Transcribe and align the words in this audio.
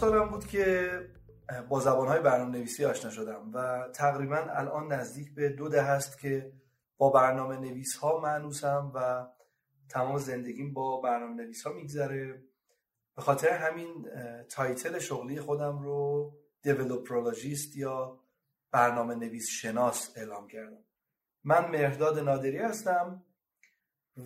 سالم 0.00 0.28
بود 0.28 0.46
که 0.46 0.90
با 1.68 1.80
زبانهای 1.80 2.20
برنامه 2.20 2.58
نویسی 2.58 2.84
آشنا 2.84 3.10
شدم 3.10 3.50
و 3.54 3.88
تقریبا 3.94 4.36
الان 4.36 4.92
نزدیک 4.92 5.34
به 5.34 5.48
دو 5.48 5.68
دهه 5.68 5.82
ست 5.82 6.20
که 6.20 6.52
با 6.96 7.10
برنامه 7.10 7.56
نویس 7.56 7.96
ها 7.96 8.20
مأنوسم 8.20 8.92
و 8.94 9.26
تمام 9.88 10.18
زندگیم 10.18 10.72
با 10.72 11.00
برنامه 11.00 11.34
نویس 11.34 11.66
ها 11.66 11.72
میگذره. 11.72 12.42
به 13.16 13.22
خاطر 13.22 13.48
همین 13.48 14.08
title 14.48 14.98
شغلی 14.98 15.40
خودم 15.40 15.78
رو 15.78 16.32
developerologist 16.62 17.76
یا 17.76 18.20
برنامه 18.70 19.14
نویس 19.14 19.48
شناس 19.50 20.12
اعلام 20.16 20.48
کردم. 20.48 20.84
من 21.44 21.70
مهرداد 21.70 22.18
نادری 22.18 22.58
هستم 22.58 23.24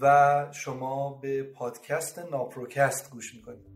و 0.01 0.47
شما 0.53 1.19
به 1.19 1.43
پادکست 1.43 2.19
ناپروکست 2.19 3.11
گوش 3.11 3.35
می‌کنید. 3.35 3.70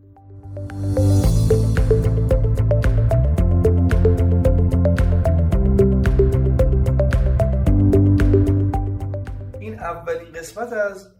قسمت 10.44 10.72
از 10.72 11.14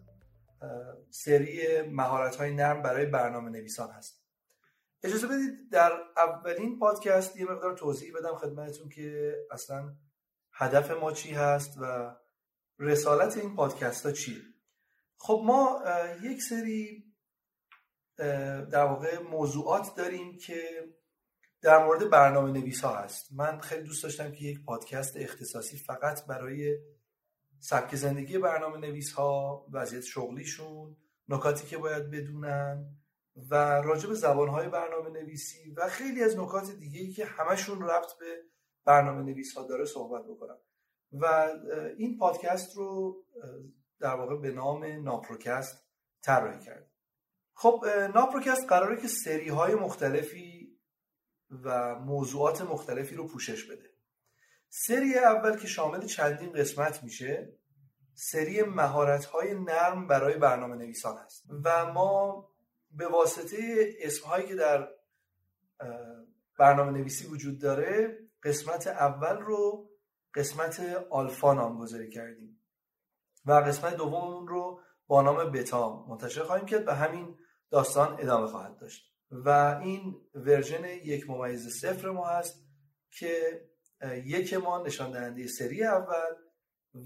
سری 1.10 1.82
مهارت 1.82 2.36
های 2.36 2.54
نرم 2.54 2.82
برای 2.82 3.06
برنامه 3.06 3.50
نویسان 3.50 3.90
هست. 3.90 4.24
اجازه 5.02 5.26
بدید 5.26 5.70
در 5.72 5.92
اولین 6.16 6.78
پادکست 6.78 7.36
یه 7.36 7.44
مقدار 7.44 7.76
توضیح 7.76 8.12
بدم 8.18 8.34
خدمتتون 8.36 8.88
که 8.88 9.34
اصلا 9.50 9.94
هدف 10.52 10.90
ما 10.90 11.12
چی 11.12 11.30
هست 11.30 11.78
و 11.80 12.16
رسالت 12.78 13.36
این 13.36 13.56
پادکست 13.56 14.06
ها 14.06 14.12
چیه. 14.12 14.42
خب 15.18 15.42
ما 15.44 15.82
یک 16.22 16.42
سری 16.42 17.04
در 18.70 18.84
واقع 18.84 19.18
موضوعات 19.18 19.94
داریم 19.96 20.38
که 20.38 20.88
در 21.62 21.84
مورد 21.84 22.10
برنامه 22.10 22.50
نویس 22.50 22.80
ها 22.80 22.96
هست. 22.96 23.32
من 23.32 23.60
خیلی 23.60 23.82
دوست 23.82 24.02
داشتم 24.02 24.32
که 24.32 24.44
یک 24.44 24.64
پادکست 24.64 25.16
اختصاصی 25.16 25.76
فقط 25.76 26.26
برای 26.26 26.78
سبک 27.64 27.96
زندگی 27.96 28.38
برنامه 28.38 28.78
نویس 28.78 29.12
ها 29.12 29.66
وضعیت 29.72 30.02
شغلیشون 30.02 30.96
نکاتی 31.28 31.66
که 31.66 31.78
باید 31.78 32.10
بدونن 32.10 32.96
و 33.50 33.54
راجع 33.82 34.08
به 34.08 34.14
زبانهای 34.14 34.68
برنامه 34.68 35.10
نویسی 35.10 35.70
و 35.70 35.88
خیلی 35.88 36.22
از 36.22 36.38
نکات 36.38 36.70
دیگه 36.70 37.00
ای 37.00 37.12
که 37.12 37.24
همشون 37.24 37.82
ربط 37.82 38.18
به 38.20 38.42
برنامه 38.84 39.22
نویس 39.22 39.54
ها 39.54 39.66
داره 39.66 39.84
صحبت 39.84 40.24
بکنم. 40.24 40.58
و 41.12 41.48
این 41.98 42.18
پادکست 42.18 42.76
رو 42.76 43.16
در 44.00 44.14
واقع 44.14 44.36
به 44.36 44.50
نام 44.50 44.84
ناپروکست 44.84 45.86
طراحی 46.22 46.60
کرد 46.60 46.90
خب 47.54 47.84
ناپروکست 48.14 48.66
قراره 48.68 49.00
که 49.00 49.08
سری 49.08 49.48
های 49.48 49.74
مختلفی 49.74 50.78
و 51.50 51.94
موضوعات 51.94 52.62
مختلفی 52.62 53.14
رو 53.14 53.26
پوشش 53.26 53.64
بده. 53.64 53.93
سری 54.76 55.18
اول 55.18 55.58
که 55.58 55.66
شامل 55.66 56.06
چندین 56.06 56.52
قسمت 56.52 57.02
میشه 57.02 57.52
سری 58.14 58.62
مهارت 58.62 59.24
های 59.24 59.54
نرم 59.54 60.06
برای 60.06 60.38
برنامه 60.38 60.76
نویسان 60.76 61.16
هست 61.16 61.44
و 61.64 61.92
ما 61.92 62.48
به 62.90 63.08
واسطه 63.08 63.56
اسم 64.00 64.26
هایی 64.26 64.46
که 64.46 64.54
در 64.54 64.88
برنامه 66.58 66.90
نویسی 66.98 67.26
وجود 67.26 67.58
داره 67.58 68.18
قسمت 68.42 68.86
اول 68.86 69.36
رو 69.36 69.90
قسمت 70.34 70.80
آلفا 71.10 71.54
نامگذاری 71.54 72.10
کردیم. 72.10 72.60
و 73.44 73.52
قسمت 73.52 73.96
دوم 73.96 74.46
رو 74.46 74.80
با 75.06 75.22
نام 75.22 75.52
بتا 75.52 76.06
منتشر 76.08 76.42
خواهیم 76.42 76.66
کرد 76.66 76.88
و 76.88 76.90
همین 76.90 77.38
داستان 77.70 78.20
ادامه 78.20 78.46
خواهد 78.46 78.76
داشت. 78.76 79.14
و 79.30 79.48
این 79.82 80.14
ورژن 80.34 80.84
یک 80.84 81.30
ممیز 81.30 81.68
صفر 81.68 82.10
ما 82.10 82.26
هست 82.26 82.66
که 83.10 83.60
یک 84.24 84.54
ما 84.54 84.82
نشان 84.82 85.10
دهنده 85.10 85.46
سری 85.46 85.84
اول 85.84 86.34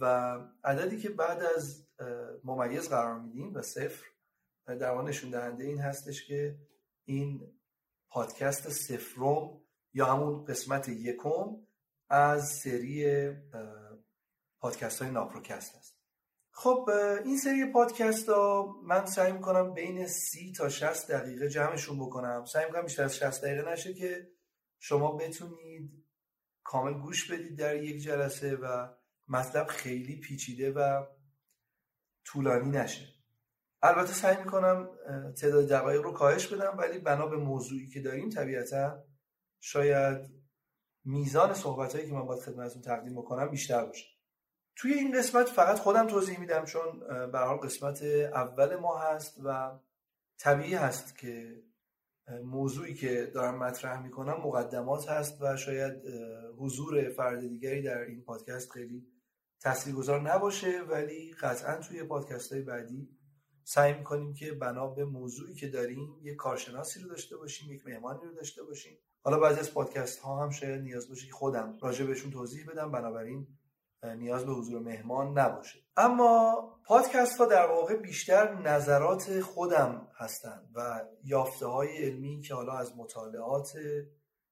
و 0.00 0.04
عددی 0.64 0.98
که 0.98 1.08
بعد 1.08 1.42
از 1.42 1.86
ممیز 2.44 2.88
قرار 2.88 3.18
میدیم 3.18 3.54
و 3.54 3.62
صفر 3.62 4.04
در 4.66 4.90
واقع 4.90 5.08
نشون 5.08 5.30
دهنده 5.30 5.64
این 5.64 5.78
هستش 5.78 6.26
که 6.26 6.56
این 7.04 7.52
پادکست 8.10 8.68
سفروم 8.68 9.60
یا 9.94 10.06
همون 10.06 10.44
قسمت 10.44 10.88
یکم 10.88 11.56
از 12.08 12.48
سری 12.48 13.30
پادکست 14.60 15.02
های 15.02 15.10
ناپروکست 15.10 15.76
هست. 15.76 15.98
خب 16.50 16.90
این 17.24 17.38
سری 17.38 17.72
پادکست 17.72 18.28
ها 18.28 18.76
من 18.82 19.06
سعی 19.06 19.32
می‌کنم 19.32 19.74
بین 19.74 20.06
سی 20.06 20.52
تا 20.52 20.68
60 20.68 21.10
دقیقه 21.10 21.48
جمعشون 21.48 21.98
بکنم. 21.98 22.44
سعی 22.44 22.66
می‌کنم 22.66 22.82
بیشتر 22.82 23.04
از 23.04 23.16
60 23.16 23.44
دقیقه 23.44 23.72
نشه 23.72 23.94
که 23.94 24.30
شما 24.78 25.12
بتونید 25.12 26.04
کامل 26.68 26.92
گوش 26.92 27.30
بدید 27.30 27.58
در 27.58 27.82
یک 27.82 28.02
جلسه 28.02 28.56
و 28.56 28.88
مطلب 29.28 29.66
خیلی 29.66 30.20
پیچیده 30.20 30.72
و 30.72 31.06
طولانی 32.24 32.70
نشه. 32.70 33.08
البته 33.82 34.12
سعی 34.12 34.36
می‌کنم 34.36 34.90
تعداد 35.40 35.68
دقایق 35.68 36.02
رو 36.02 36.12
کاهش 36.12 36.46
بدم 36.46 36.78
ولی 36.78 36.98
بنا 36.98 37.26
به 37.26 37.36
موضوعی 37.36 37.86
که 37.86 38.00
داریم 38.00 38.30
طبیعتا 38.30 39.04
شاید 39.60 40.30
میزان 41.04 41.54
صحبت 41.54 41.94
هایی 41.94 42.06
که 42.06 42.14
من 42.14 42.26
باید 42.26 42.42
خدمتتون 42.42 42.82
تقدیم 42.82 43.14
بکنم 43.14 43.48
بیشتر 43.48 43.84
باشه. 43.84 44.06
توی 44.76 44.92
این 44.92 45.18
قسمت 45.18 45.46
فقط 45.46 45.78
خودم 45.78 46.06
توضیح 46.06 46.40
میدم 46.40 46.64
چون 46.64 47.00
به 47.32 47.38
قسمت 47.62 48.02
اول 48.02 48.76
ما 48.76 48.98
هست 48.98 49.40
و 49.44 49.78
طبیعی 50.38 50.74
هست 50.74 51.18
که 51.18 51.62
موضوعی 52.44 52.94
که 52.94 53.30
دارم 53.34 53.58
مطرح 53.58 54.02
می‌کنم 54.02 54.36
مقدمات 54.44 55.08
هست 55.08 55.42
و 55.42 55.56
شاید 55.56 55.92
حضور 56.58 57.08
فرد 57.08 57.48
دیگری 57.48 57.82
در 57.82 57.98
این 57.98 58.22
پادکست 58.22 58.70
خیلی 58.70 59.06
تاثیرگذار 59.60 60.32
نباشه 60.32 60.82
ولی 60.82 61.32
قطعا 61.40 61.76
توی 61.76 62.02
پادکست 62.02 62.52
های 62.52 62.62
بعدی 62.62 63.08
سعی 63.64 63.92
می‌کنیم 63.92 64.34
که 64.34 64.52
بنا 64.52 64.86
به 64.86 65.04
موضوعی 65.04 65.54
که 65.54 65.68
داریم 65.68 66.16
یک 66.22 66.36
کارشناسی 66.36 67.00
رو 67.00 67.08
داشته 67.08 67.36
باشیم 67.36 67.72
یک 67.72 67.86
مهمانی 67.86 68.24
رو 68.24 68.34
داشته 68.34 68.62
باشیم. 68.62 68.98
حالا 69.22 69.38
بعضی 69.38 69.60
از 69.60 69.74
پادکست 69.74 70.18
ها 70.18 70.42
هم 70.42 70.50
شاید 70.50 70.80
نیاز 70.80 71.08
باشه 71.08 71.26
که 71.26 71.32
خودم 71.32 71.78
راجع 71.82 72.04
بهشون 72.04 72.30
توضیح 72.30 72.70
بدم. 72.70 72.92
بنابراین 72.92 73.46
نیاز 74.02 74.46
به 74.46 74.52
حضور 74.52 74.82
مهمان 74.82 75.38
نباشه. 75.38 75.78
اما 75.96 76.62
پادکست 76.84 77.38
ها 77.38 77.46
در 77.46 77.66
واقع 77.66 77.96
بیشتر 77.96 78.54
نظرات 78.54 79.40
خودم 79.40 80.08
هستند 80.16 80.70
و 80.74 81.04
یافته 81.24 81.66
های 81.66 82.04
علمی 82.04 82.40
که 82.40 82.54
حالا 82.54 82.72
از 82.72 82.96
مطالعات 82.96 83.72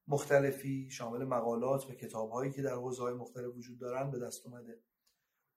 مختلفی 0.08 0.90
شامل 0.90 1.24
مقالات 1.24 1.90
و 1.90 1.94
کتاب 1.94 2.30
هایی 2.30 2.52
که 2.52 2.62
در 2.62 2.74
حوزه 2.74 3.02
های 3.02 3.14
مختلف 3.14 3.56
وجود 3.56 3.78
دارن 3.78 4.10
به 4.10 4.18
دست 4.18 4.46
اومده. 4.46 4.80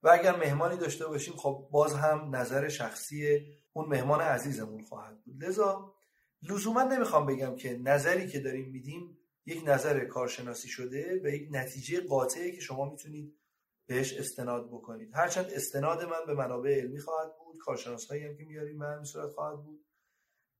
و 0.02 0.08
اگر 0.08 0.36
مهمانی 0.36 0.76
داشته 0.76 1.06
باشیم 1.06 1.34
خب 1.36 1.68
باز 1.70 1.94
هم 1.94 2.36
نظر 2.36 2.68
شخصی 2.68 3.46
اون 3.72 3.88
مهمان 3.88 4.20
عزیزمون 4.20 4.82
خواهد 4.82 5.24
بود. 5.24 5.44
لذا 5.44 5.94
لزوما 6.42 6.82
نمی‌خوام 6.82 7.26
بگم 7.26 7.56
که 7.56 7.78
نظری 7.78 8.28
که 8.28 8.40
داریم 8.40 8.70
میدیم 8.70 9.18
یک 9.46 9.62
نظر 9.66 10.04
کارشناسی 10.04 10.68
شده 10.68 11.20
و 11.24 11.28
یک 11.28 11.48
نتیجه 11.50 12.00
قاطعه 12.00 12.52
که 12.52 12.60
شما 12.60 12.90
می‌تونید 12.90 13.39
بهش 13.90 14.18
استناد 14.18 14.68
بکنید. 14.68 15.10
هرچند 15.14 15.46
استناد 15.54 16.04
من 16.04 16.26
به 16.26 16.34
منابع 16.34 16.70
علمی 16.70 17.00
خواهد 17.00 17.28
بود 17.38 17.56
کارشناس 17.60 18.06
هایی 18.06 18.24
هم 18.24 18.36
که 18.36 18.44
میاریم 18.44 18.78
به 18.78 18.86
همین 18.86 19.04
صورت 19.04 19.32
خواهد 19.32 19.64
بود. 19.64 19.84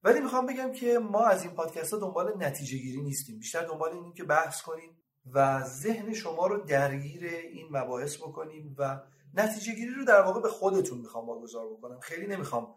ولی 0.02 0.20
می‌خوام 0.20 0.46
بگم 0.46 0.72
که 0.72 0.98
ما 0.98 1.26
از 1.26 1.44
این 1.44 1.54
پادکست 1.54 1.92
ها 1.92 1.98
دنبال 1.98 2.32
نتیجه 2.36 2.78
گیری 2.78 3.02
نیستیم. 3.02 3.38
بیشتر 3.38 3.66
دنبال 3.66 3.92
اینیم 3.92 4.12
که 4.12 4.24
بحث 4.24 4.62
کنیم 4.62 5.02
و 5.34 5.62
ذهن 5.64 6.12
شما 6.12 6.46
رو 6.46 6.64
درگیر 6.64 7.24
این 7.24 7.68
مباحث 7.70 8.16
بکنیم 8.16 8.74
و 8.78 9.00
نتیجه 9.34 9.74
گیری 9.74 9.94
رو 9.94 10.04
در 10.04 10.22
واقع 10.22 10.40
به 10.40 10.48
خودتون 10.48 10.98
می‌خوام 10.98 11.28
واگذار 11.28 11.66
بکنم. 11.70 12.00
خیلی 12.00 12.26
نمی‌خوام 12.26 12.74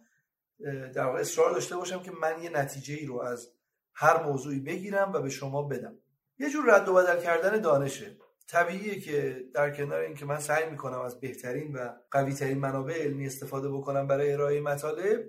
در 0.95 1.05
واقع 1.05 1.19
اصرار 1.19 1.51
داشته 1.51 1.75
باشم 1.75 2.03
که 2.03 2.11
من 2.11 2.43
یه 2.43 2.49
نتیجه 2.49 2.93
ای 2.93 3.05
رو 3.05 3.19
از 3.19 3.53
هر 3.93 4.23
موضوعی 4.23 4.59
بگیرم 4.59 5.11
و 5.13 5.19
به 5.19 5.29
شما 5.29 5.63
بدم. 5.63 5.99
یه 6.39 6.49
جور 6.49 6.75
رد 6.75 6.87
و 6.89 6.93
بدل 6.93 7.21
کردن 7.21 7.61
دانشه. 7.61 8.17
طبیعیه 8.53 8.99
که 8.99 9.43
در 9.53 9.75
کنار 9.75 9.99
اینکه 9.99 10.25
من 10.25 10.39
سعی 10.39 10.69
می‌کنم 10.69 10.99
از 10.99 11.19
بهترین 11.19 11.75
و 11.75 11.89
قویترین 12.11 12.57
منابع 12.57 12.93
علمی 12.93 13.25
استفاده 13.25 13.69
بکنم 13.69 14.07
برای 14.07 14.33
ارائه 14.33 14.61
مطالب 14.61 15.25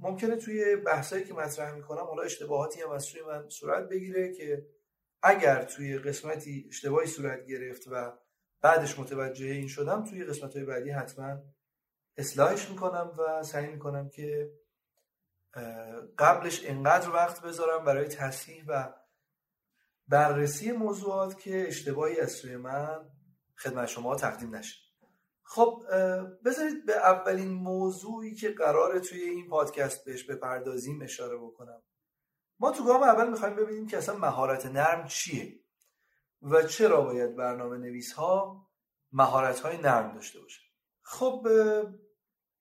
ممکنه 0.00 0.36
توی 0.36 0.76
بحثایی 0.76 1.24
که 1.24 1.34
مطرح 1.34 1.74
می‌کنم 1.74 2.04
حالا 2.04 2.22
اشتباهاتی 2.22 2.82
هم 2.82 2.90
از 2.90 3.02
سوی 3.02 3.22
من 3.22 3.48
صورت 3.48 3.88
بگیره 3.88 4.32
که 4.32 4.66
اگر 5.22 5.64
توی 5.64 5.98
قسمتی 5.98 6.66
اشتباهی 6.68 7.06
صورت 7.06 7.46
گرفت 7.46 7.88
و 7.90 8.12
بعدش 8.60 8.98
متوجه 8.98 9.46
این 9.46 9.68
شدم 9.68 10.04
توی 10.04 10.24
قسمت 10.24 10.56
های 10.56 10.64
بعدی 10.64 10.90
حتما 10.90 11.42
اصلاحش 12.16 12.70
می‌کنم 12.70 13.12
و 13.18 13.42
سعی 13.42 13.66
می‌کنم 13.66 14.08
که 14.08 14.50
قبلش 16.18 16.64
انقدر 16.64 17.10
وقت 17.10 17.42
بذارم 17.42 17.84
برای 17.84 18.08
تصحیح 18.08 18.64
و 18.68 18.92
بررسی 20.08 20.72
موضوعات 20.72 21.38
که 21.38 21.68
اشتباهی 21.68 22.20
از 22.20 22.32
سوی 22.32 22.56
من 22.56 23.10
خدمت 23.56 23.88
شما 23.88 24.16
تقدیم 24.16 24.56
نشه. 24.56 24.76
خب 25.42 25.82
بذارید 26.44 26.86
به 26.86 26.96
اولین 26.96 27.48
موضوعی 27.48 28.34
که 28.34 28.50
قرار 28.50 28.98
توی 28.98 29.20
این 29.20 29.48
پادکست 29.48 30.04
بهش 30.04 30.24
بپردازیم 30.24 31.02
اشاره 31.02 31.36
بکنم. 31.36 31.82
ما 32.58 32.70
تو 32.70 32.84
گام 32.84 33.02
اول 33.02 33.30
می‌خوایم 33.30 33.56
ببینیم 33.56 33.86
که 33.86 33.98
اصلا 33.98 34.16
مهارت 34.16 34.66
نرم 34.66 35.06
چیه 35.06 35.60
و 36.42 36.62
چرا 36.62 37.00
باید 37.00 37.36
برنامه 37.36 37.78
نویس 37.78 38.12
ها 38.12 38.66
مهارت 39.12 39.60
های 39.60 39.76
نرم 39.76 40.14
داشته 40.14 40.40
باشه. 40.40 40.60
خب 41.02 41.48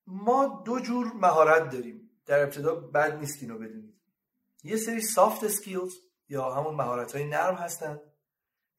ما 0.07 0.63
دو 0.66 0.80
جور 0.80 1.13
مهارت 1.13 1.69
داریم. 1.69 2.10
در 2.25 2.44
ابتدا 2.44 2.75
بد 2.75 3.19
نیست 3.19 3.42
اینو 3.42 3.57
بدونید. 3.57 4.01
یه 4.63 4.78
سری 4.78 5.01
soft 5.02 5.44
skills 5.44 5.94
یا 6.34 6.54
همون 6.54 6.76
مهارت 6.76 7.16
های 7.16 7.28
نرم 7.28 7.56
هستن. 7.56 8.00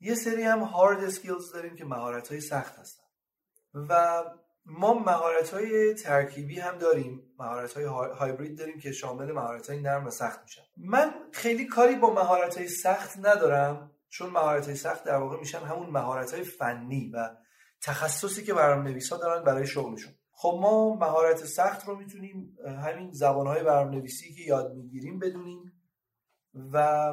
یه 0.00 0.14
سری 0.14 0.42
هم 0.42 0.62
hard 0.62 1.04
skills 1.04 1.52
داریم 1.52 1.76
که 1.76 1.84
مهارت 1.84 2.28
های 2.28 2.40
سخت 2.40 2.78
هستن. 2.78 3.04
و 3.74 4.24
ما 4.66 4.94
مهارت 4.94 5.50
های 5.50 5.94
ترکیبی 5.94 6.60
هم 6.60 6.78
داریم. 6.78 7.22
مهارت 7.38 7.72
های 7.72 7.84
هایبرید 7.84 8.58
داریم 8.58 8.78
که 8.78 8.92
شامل 8.92 9.32
مهارت 9.32 9.70
های 9.70 9.80
نرم 9.80 10.06
و 10.06 10.10
سخت 10.10 10.42
میشن. 10.42 10.62
من 10.76 11.14
خیلی 11.32 11.66
کاری 11.66 11.96
با 11.96 12.14
مهارت 12.14 12.58
های 12.58 12.68
سخت 12.68 13.18
ندارم 13.18 13.90
چون 14.08 14.30
مهارت 14.30 14.66
های 14.66 14.76
سخت 14.76 15.04
در 15.04 15.16
واقع 15.16 15.38
میشن 15.38 15.58
همون 15.58 15.90
مهارت 15.90 16.34
های 16.34 16.42
فنی 16.42 17.10
و 17.14 17.30
تخصصی 17.82 18.44
که 18.44 18.54
برنامه 18.54 18.90
نویس 18.90 19.12
ها 19.12 19.18
دارن 19.18 19.44
برای 19.44 19.66
شغلشون. 19.66 20.14
خب 20.30 20.58
ما 20.62 20.94
مهارت 20.94 21.44
سخت 21.44 21.88
رو 21.88 21.96
می‌تونیم 21.96 22.58
همین 22.84 23.12
زبان 23.12 23.46
های 23.46 23.62
برنامه 23.62 23.96
نویسی 23.96 24.34
که 24.34 24.42
یاد 24.42 24.74
می‌گیریم 24.74 25.18
بدونیم 25.18 25.72
و 26.72 27.12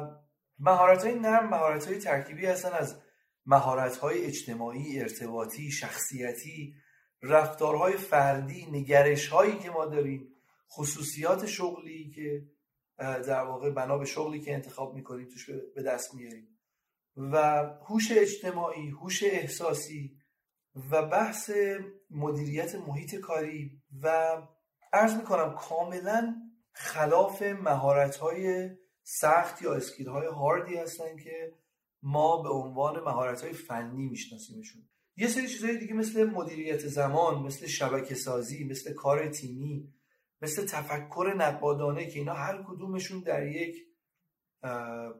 مهارت 0.62 1.04
های 1.04 1.14
نرم 1.14 1.48
مهارت 1.48 1.86
های 1.86 1.98
ترکیبی 1.98 2.46
هستن 2.46 2.72
از 2.72 3.02
مهارت 3.46 3.96
های 3.96 4.24
اجتماعی 4.24 5.00
ارتباطی 5.00 5.70
شخصیتی 5.70 6.74
رفتارهای 7.22 7.96
فردی 7.96 8.66
نگرش 8.70 9.28
هایی 9.28 9.58
که 9.58 9.70
ما 9.70 9.86
داریم 9.86 10.28
خصوصیات 10.70 11.46
شغلی 11.46 12.10
که 12.10 12.46
در 12.98 13.44
واقع 13.44 13.70
بنا 13.70 13.98
به 13.98 14.04
شغلی 14.04 14.40
که 14.40 14.54
انتخاب 14.54 14.94
می‌کنیم 14.94 15.28
توش 15.28 15.50
به 15.74 15.82
دست 15.82 16.14
میاریم. 16.14 16.58
و 17.16 17.36
هوش 17.88 18.12
اجتماعی 18.12 18.90
هوش 18.90 19.22
احساسی 19.22 20.16
و 20.90 21.06
بحث 21.06 21.50
مدیریت 22.10 22.74
محیط 22.74 23.14
کاری 23.14 23.82
و 24.02 24.36
عرض 24.92 25.14
می‌کنم 25.14 25.54
کاملا 25.54 26.34
خلاف 26.72 27.42
مهارت 27.42 28.16
های 28.16 28.70
سخت 29.02 29.62
یا 29.62 29.74
اسکیل 29.74 30.08
های 30.08 30.26
هاردی 30.26 30.76
هستن 30.76 31.16
که 31.16 31.52
ما 32.02 32.42
به 32.42 32.48
عنوان 32.48 33.00
مهارت 33.00 33.42
های 33.42 33.52
فنی 33.52 34.08
میشناسیمشون. 34.08 34.82
یه 35.16 35.28
سری 35.28 35.48
چیزهای 35.48 35.78
دیگه 35.78 35.94
مثل 35.94 36.24
مدیریت 36.24 36.86
زمان 36.86 37.42
مثل 37.42 37.66
شبکه 37.66 38.14
سازی 38.14 38.64
مثل 38.64 38.94
کار 38.94 39.28
تیمی 39.28 39.94
مثل 40.42 40.66
تفکر 40.66 41.34
نقادانه 41.36 42.06
که 42.06 42.18
اینا 42.18 42.34
هر 42.34 42.62
کدومشون 42.62 43.20
در 43.20 43.46
یک 43.46 43.76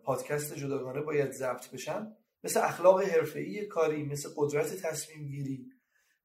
پادکست 0.05 0.55
جداگانه 0.55 1.00
باید 1.00 1.32
ضبط 1.32 1.70
بشن. 1.70 2.17
مثل 2.44 2.61
اخلاق 2.61 3.02
حرفه‌ای 3.02 3.67
کاری 3.67 4.02
مثل 4.02 4.28
قدرت 4.37 4.75
تصمیم 4.75 5.26
گیری 5.26 5.73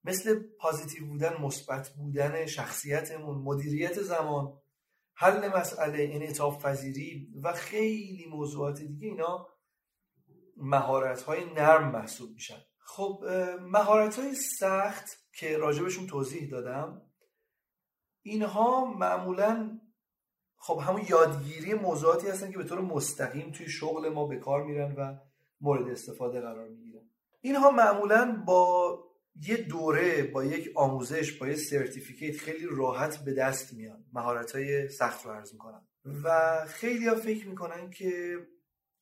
مثل 0.04 0.40
پازیتیو 0.60 1.08
بودن 1.08 1.42
مثبت 1.42 1.90
بودن 1.90 2.46
شخصیتمون 2.46 3.38
مدیریت 3.38 4.02
زمان. 4.02 4.58
حل 5.20 5.58
مسئله 5.60 6.10
انعطاف 6.12 6.66
پذیری 6.66 7.28
و 7.44 7.54
خیلی 7.54 8.26
موضوعات 8.26 8.82
دیگه 8.82 9.08
اینا 9.08 9.48
مهارت 10.58 11.22
های 11.22 11.54
نرم 11.54 11.92
محسوب 11.92 12.34
میشن. 12.34 12.62
خب 12.80 13.24
مهارت 13.62 14.20
های 14.20 14.36
سخت 14.36 15.10
که 15.34 15.58
راجبشون 15.58 16.08
توضیح 16.08 16.50
دادم 16.50 17.02
اینها 18.22 18.86
معمولا 18.86 19.80
خب 20.58 20.80
همون 20.84 21.02
یادگیری 21.10 21.74
موضوعاتی 21.74 22.28
هستن 22.28 22.52
که 22.52 22.58
به 22.58 22.64
طور 22.64 22.82
مستقیم 22.82 23.52
توی 23.52 23.70
شغل 23.70 24.10
ما 24.10 24.26
به 24.26 24.40
کار 24.40 24.64
میرن 24.64 24.96
و 24.96 25.18
مورد 25.62 25.90
استفاده 25.90 26.42
قرار 26.42 26.68
می‌گیرن. 26.68 27.10
اینها 27.42 27.72
معمولا 27.72 28.44
با 28.46 29.00
یه 29.42 29.58
دوره 29.58 30.24
با 30.24 30.44
یک 30.44 30.72
آموزش 30.76 31.32
با 31.32 31.48
یه 31.48 31.56
سرتیفیکیت 31.56 32.38
خیلی 32.38 32.68
راحت 32.72 33.18
به 33.18 33.34
دست 33.34 33.74
میان. 33.74 34.06
مهارت 34.14 34.52
های 34.56 34.90
سخت 34.90 35.26
رو 35.26 35.32
عرض 35.32 35.54
می‌کنن 35.54 35.88
و 36.24 36.66
خیلی 36.68 37.08
ها 37.08 37.16
فکر 37.16 37.48
می‌کنن 37.48 37.90
که 37.90 38.38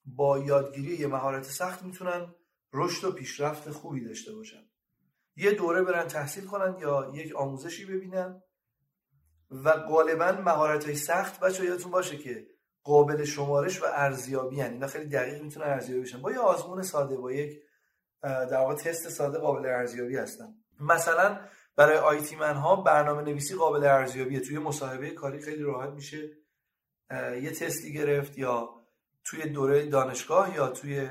با 0.05 0.39
یادگیری 0.39 0.95
یه 0.95 1.07
مهارت 1.07 1.43
سخت 1.43 1.83
می‌تونن 1.83 2.35
رشد 2.73 3.07
و 3.07 3.11
پیشرفت 3.11 3.69
خوبی 3.69 4.01
داشته 4.01 4.33
باشن. 4.33 4.69
یه 5.35 5.51
دوره 5.51 5.83
برن 5.83 6.07
تحصیل 6.07 6.45
کنن 6.45 6.75
یا 6.79 7.11
یک 7.15 7.35
آموزشی 7.35 7.85
ببینن 7.85 8.41
و 9.51 9.73
غالبا 9.73 10.31
مهارت 10.31 10.85
های 10.85 10.95
سخت 10.95 11.39
بچه 11.39 11.65
یادتون 11.65 11.91
باشه 11.91 12.17
که 12.17 12.47
قابل 12.83 13.23
شمارش 13.23 13.81
و 13.81 13.85
ارزیابی 13.85 14.55
یعنی 14.55 14.73
اینا 14.73 14.87
خیلی 14.87 15.05
دقیق 15.05 15.41
می‌تونن 15.41 15.67
ارزیابی 15.67 16.01
بشن. 16.01 16.21
با 16.21 16.31
یه 16.31 16.39
آزمون 16.39 16.81
ساده 16.81 17.17
با 17.17 17.31
یک 17.31 17.59
در 18.25 18.57
واقع 18.57 18.75
تست 18.75 19.09
ساده 19.09 19.37
قابل 19.37 19.65
ارزیابی 19.65 20.17
هستن. 20.17 20.55
مثلا 20.79 21.39
برای 21.75 21.97
آیتی 21.97 22.35
من 22.35 22.55
ها 22.55 22.75
برنامه 22.75 23.21
نویسی 23.21 23.55
قابل 23.55 23.83
ارزیابیه. 23.83 24.39
توی 24.39 24.59
مصاحبه 24.59 25.09
کاری 25.09 25.39
خیلی 25.39 25.63
راحت 25.63 25.89
میشه 25.89 26.29
یه 27.41 27.51
تستی 27.51 27.93
گرفت 27.93 28.37
یا 28.37 28.69
توی 29.23 29.49
دوره 29.49 29.85
دانشگاه 29.85 30.55
یا 30.55 30.67
توی 30.67 31.09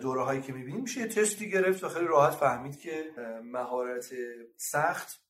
دوره 0.00 0.22
هایی 0.22 0.42
که 0.42 0.52
می‌بینیم 0.52 0.80
میشه 0.80 1.00
یه 1.00 1.08
تستی 1.08 1.50
گرفت 1.50 1.84
و 1.84 1.88
خیلی 1.88 2.06
راحت 2.06 2.34
فهمید 2.34 2.80
که 2.80 3.04
مهارت 3.44 4.10
سخت 4.56 5.20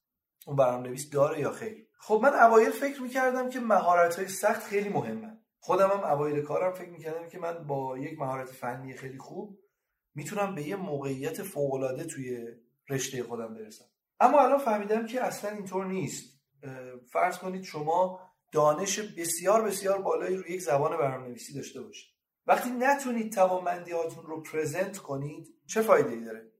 اون 0.46 0.56
برنامه 0.56 0.88
نویس 0.88 1.10
داره 1.10 1.40
یا 1.40 1.50
خیر. 1.50 1.86
خب 1.98 2.20
من 2.22 2.34
اوایل 2.34 2.70
فکر 2.70 3.02
می‌کردم 3.02 3.48
که 3.48 3.60
مهارت 3.60 4.16
های 4.16 4.28
سخت 4.28 4.62
خیلی 4.62 4.88
مهمه. 4.88 5.38
خودم 5.58 5.88
هم 5.88 6.04
اوایل 6.04 6.42
کارم 6.42 6.72
فکر 6.72 6.90
می‌کردم 6.90 7.28
که 7.28 7.38
من 7.38 7.66
با 7.66 7.98
یک 7.98 8.18
مهارت 8.18 8.50
فنی 8.50 8.94
خیلی 8.94 9.18
خوب 9.18 9.58
می‌تونم 10.14 10.54
به 10.54 10.62
یه 10.62 10.76
موقعیت 10.76 11.42
فوقالعاده 11.42 12.04
توی 12.04 12.46
رشته 12.88 13.22
خودم 13.22 13.54
برسم. 13.54 13.84
اما 14.20 14.40
الان 14.40 14.58
فهمیدم 14.58 15.06
که 15.06 15.24
اصلا 15.24 15.50
اینطور 15.50 15.86
نیست. 15.86 16.40
فرض 17.12 17.38
کنید 17.38 17.62
شما 17.62 18.20
دانش 18.52 18.98
بسیار 18.98 19.62
بسیار 19.62 20.02
بالایی 20.02 20.36
روی 20.36 20.52
یک 20.52 20.62
زبان 20.62 20.96
برنامه‌نویسی 20.96 21.54
داشته 21.54 21.82
باشید. 21.82 22.14
وقتی 22.46 22.70
نتونید 22.70 23.32
توانمندی 23.32 23.92
هاتون 23.92 24.26
رو 24.26 24.42
پرزنت 24.42 24.98
کنید 24.98 25.54
چه 25.66 25.82
فایده 25.82 26.10
ای 26.10 26.24
داره؟ 26.24 26.50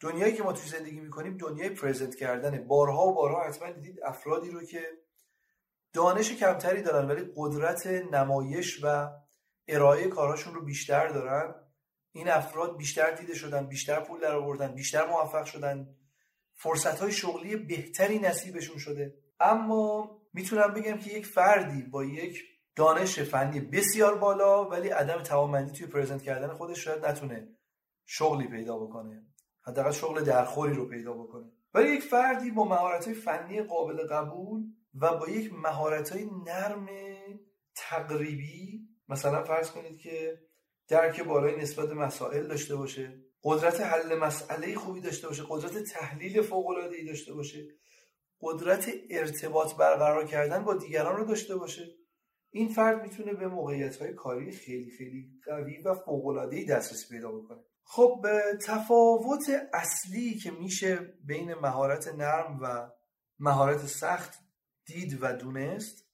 دنیایی 0.00 0.34
که 0.34 0.42
ما 0.42 0.52
توی 0.52 0.68
زندگی 0.68 1.00
می‌کنیم 1.00 1.36
دنیای 1.36 1.70
پرزنت 1.70 2.14
کردنه. 2.14 2.60
بارها 2.60 3.06
و 3.06 3.14
بارها 3.14 3.44
حتما 3.44 3.70
دیدید 3.70 4.00
افرادی 4.04 4.50
رو 4.50 4.62
که 4.62 4.82
دانش 5.92 6.32
کمتری 6.32 6.82
دارن 6.82 7.08
ولی 7.08 7.32
قدرت 7.36 7.86
نمایش 7.86 8.80
و 8.84 9.10
ارائه 9.68 10.08
کارهاشون 10.08 10.54
رو 10.54 10.64
بیشتر 10.64 11.08
دارن. 11.08 11.54
این 12.12 12.28
افراد 12.28 12.76
بیشتر 12.76 13.10
دیده 13.10 13.34
شدن 13.34 13.66
بیشتر 13.66 14.00
پول 14.00 14.20
در 14.20 14.34
آوردن 14.34 14.74
بیشتر 14.74 15.06
موفق 15.06 15.44
شدن. 15.44 15.88
فرصت 16.54 17.00
های 17.00 17.12
شغلی 17.12 17.56
بهتری 17.56 18.18
نصیبشون 18.18 18.78
شده. 18.78 19.14
اما 19.40 20.10
می‌تونم 20.32 20.74
بگم 20.74 20.98
که 20.98 21.10
یک 21.10 21.26
فردی 21.26 21.82
با 21.82 22.04
یک 22.04 22.42
دانش 22.76 23.18
فنی 23.18 23.60
بسیار 23.60 24.18
بالا 24.18 24.68
ولی 24.68 24.88
عدم 24.88 25.22
توانمندی 25.22 25.72
توی 25.72 25.86
پرزنت 25.86 26.22
کردن 26.22 26.48
خودش 26.48 26.84
شاید 26.84 27.06
نتونه 27.06 27.48
شغلی 28.06 28.48
پیدا 28.48 28.78
بکنه. 28.78 29.26
حداقل 29.66 29.90
شغل 29.90 30.24
درخوری 30.24 30.74
رو 30.74 30.88
پیدا 30.88 31.12
بکنه. 31.12 31.52
ولی 31.74 31.88
یک 31.88 32.02
فردی 32.02 32.50
با 32.50 32.64
مهارت 32.64 33.12
فنی 33.12 33.62
قابل 33.62 34.06
قبول 34.06 34.62
و 34.94 35.16
با 35.16 35.28
یک 35.28 35.52
مهارت 35.52 36.16
نرم 36.46 36.86
تقریبی 37.74 38.88
مثلا 39.08 39.44
فرض 39.44 39.70
کنید 39.70 39.98
که 39.98 40.38
درک 40.88 41.20
بالای 41.20 41.56
نسبت 41.56 41.90
مسائل 41.90 42.46
داشته 42.46 42.76
باشه. 42.76 43.22
قدرت 43.44 43.80
حل 43.80 44.18
مسئله 44.18 44.74
خوبی 44.74 45.00
داشته 45.00 45.28
باشه. 45.28 45.42
قدرت 45.48 45.82
تحلیل 45.82 46.42
فوق 46.42 46.66
العاده 46.66 47.04
داشته 47.06 47.32
باشه. 47.34 47.66
قدرت 48.40 48.92
ارتباط 49.10 49.74
برقرار 49.76 50.26
کردن 50.26 50.64
با 50.64 50.74
دیگران 50.74 51.16
رو 51.16 51.24
داشته 51.24 51.56
باشه. 51.56 51.82
این 52.50 52.68
فرد 52.68 53.02
می‌تونه 53.02 53.34
به 53.34 53.48
موقعیت 53.48 53.96
های 53.96 54.14
کاری 54.14 54.52
خیلی 54.52 54.90
خیلی 54.90 55.30
قوی 55.44 55.78
و 55.78 55.94
فوق 55.94 56.26
العاده 56.26 56.64
دسترسی 56.64 57.08
پیدا 57.08 57.32
بکنه. 57.32 57.60
خب 57.84 58.26
تفاوت 58.66 59.68
اصلی 59.72 60.34
که 60.34 60.50
میشه 60.50 60.96
بین 61.24 61.54
مهارت 61.54 62.08
نرم 62.08 62.58
و 62.62 62.90
مهارت 63.38 63.86
سخت 63.86 64.38
دید 64.86 65.18
و 65.20 65.32
دونست 65.32 66.08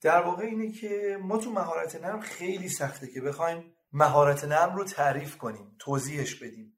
در 0.00 0.22
واقع 0.22 0.44
اینه 0.44 0.72
که 0.72 1.18
ما 1.22 1.38
تو 1.38 1.50
مهارت 1.50 2.04
نرم 2.04 2.20
خیلی 2.20 2.68
سخته 2.68 3.06
که 3.06 3.20
بخوایم 3.20 3.74
مهارت 3.92 4.44
نرم 4.44 4.76
رو 4.76 4.84
تعریف 4.84 5.36
کنیم 5.36 5.76
توضیحش 5.78 6.34
بدیم. 6.34 6.76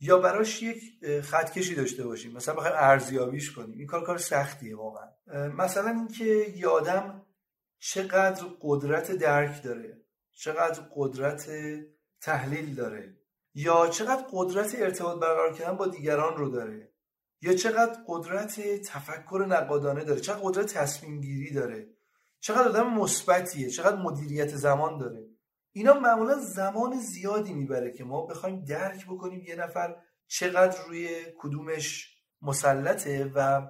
یا 0.00 0.18
براش 0.18 0.62
یک 0.62 0.82
خطکشی 1.22 1.74
داشته 1.74 2.06
باشیم 2.06 2.32
مثلا 2.32 2.54
بخوایم 2.54 2.76
ارزیابیش 2.78 3.52
کنیم. 3.52 3.78
این 3.78 3.86
کار 3.86 4.04
کار 4.04 4.18
سختیه 4.18 4.76
واقعا. 4.76 5.08
مثلا 5.48 5.90
اینکه 5.90 6.24
یادم 6.56 7.26
چقدر 7.78 8.44
قدرت 8.60 9.12
درک 9.12 9.62
داره 9.62 10.00
چقدر 10.32 10.80
قدرت 10.96 11.50
تحلیل 12.20 12.74
داره 12.74 13.16
یا 13.54 13.88
چقدر 13.88 14.24
قدرت 14.32 14.74
ارتباط 14.78 15.20
برقرار 15.20 15.52
کردن 15.52 15.76
با 15.76 15.86
دیگران 15.86 16.36
رو 16.36 16.50
داره 16.50 16.92
یا 17.40 17.54
چقدر 17.54 17.96
قدرت 18.06 18.60
تفکر 18.60 19.46
نقادانه 19.48 20.04
داره 20.04 20.20
چقدر 20.20 20.40
قدرت 20.42 20.74
تصمیم 20.74 21.20
گیری 21.20 21.54
داره 21.54 21.88
چقدر 22.40 22.68
آدم 22.68 22.94
مثبتیه 22.94 23.70
چقدر 23.70 23.96
مدیریت 23.96 24.48
زمان 24.48 24.98
داره. 24.98 25.29
اینا 25.72 25.94
معمولا 25.94 26.38
زمان 26.38 27.00
زیادی 27.00 27.54
می‌بره 27.54 27.92
که 27.92 28.04
ما 28.04 28.26
بخوایم 28.26 28.64
درک 28.64 29.06
بکنیم 29.06 29.44
یه 29.46 29.56
نفر 29.56 29.96
چقدر 30.26 30.84
روی 30.86 31.26
کدومش 31.38 32.16
مسلطه 32.42 33.32
و 33.34 33.68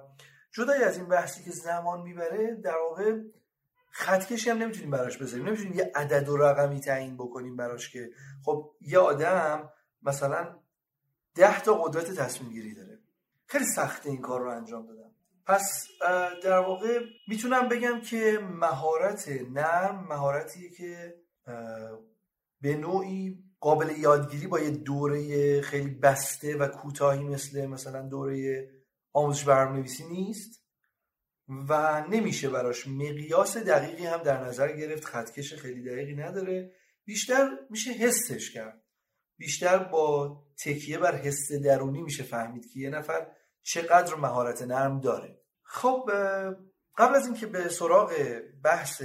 جدای 0.51 0.83
از 0.83 0.97
این 0.97 1.07
بحثی 1.07 1.43
که 1.43 1.51
زمان 1.51 2.01
می‌بره 2.01 2.55
در 2.55 2.75
واقع 2.75 3.19
خطکشی 3.91 4.49
هم 4.49 4.57
نمی‌تونیم 4.57 4.91
براش 4.91 5.17
بذاریم. 5.17 5.47
نمی‌تونیم 5.47 5.73
یه 5.73 5.91
عدد 5.95 6.29
و 6.29 6.37
رقمی 6.37 6.79
تعیین 6.79 7.17
بکنیم 7.17 7.55
براش 7.55 7.89
که 7.89 8.09
خب 8.45 8.71
یه 8.81 8.99
آدم 8.99 9.69
مثلا 10.03 10.59
ده 11.35 11.61
تا 11.61 11.73
قدرت 11.73 12.11
تصمیم 12.11 12.51
گیری 12.51 12.75
داره. 12.75 12.99
خیلی 13.45 13.65
سخته 13.65 14.09
این 14.09 14.21
کار 14.21 14.41
رو 14.41 14.49
انجام 14.49 14.87
دادم 14.87 15.11
پس 15.45 15.87
در 16.43 16.57
واقع 16.57 16.99
می‌تونم 17.27 17.69
بگم 17.69 18.01
که 18.01 18.39
مهارت 18.41 19.27
نرم 19.51 20.07
مهارتیه 20.09 20.69
که 20.69 21.15
به 22.61 22.75
نوعی 22.75 23.43
قابل 23.59 23.99
یادگیری 23.99 24.47
با 24.47 24.59
یه 24.59 24.69
دوره 24.69 25.61
خیلی 25.61 25.89
بسته 25.89 26.57
و 26.57 26.67
کوتاهی 26.67 27.23
مثل 27.23 27.65
مثلا 27.65 28.01
دوره 28.01 28.69
آموزش 29.13 29.43
برنامه‌نویسی 29.43 30.05
نیست 30.05 30.61
و 31.69 32.03
نمیشه 32.09 32.49
براش 32.49 32.87
مقیاس 32.87 33.57
دقیقی 33.57 34.05
هم 34.05 34.23
در 34.23 34.43
نظر 34.43 34.71
گرفت. 34.71 35.05
خطکش 35.05 35.53
خیلی 35.53 35.83
دقیقی 35.83 36.15
نداره. 36.15 36.71
بیشتر 37.05 37.49
میشه 37.69 37.91
حسش 37.91 38.51
کرد. 38.51 38.81
بیشتر 39.37 39.77
با 39.77 40.37
تکیه 40.65 40.97
بر 40.97 41.15
حس 41.15 41.51
درونی 41.63 42.01
میشه 42.01 42.23
فهمید 42.23 42.71
که 42.73 42.79
یه 42.79 42.89
نفر 42.89 43.27
چقدر 43.61 44.15
مهارت 44.15 44.61
نرم 44.61 44.99
داره. 44.99 45.41
خب 45.63 46.09
قبل 46.97 47.15
از 47.15 47.25
اینکه 47.25 47.47
به 47.47 47.69
سراغ 47.69 48.13
بحث 48.63 49.03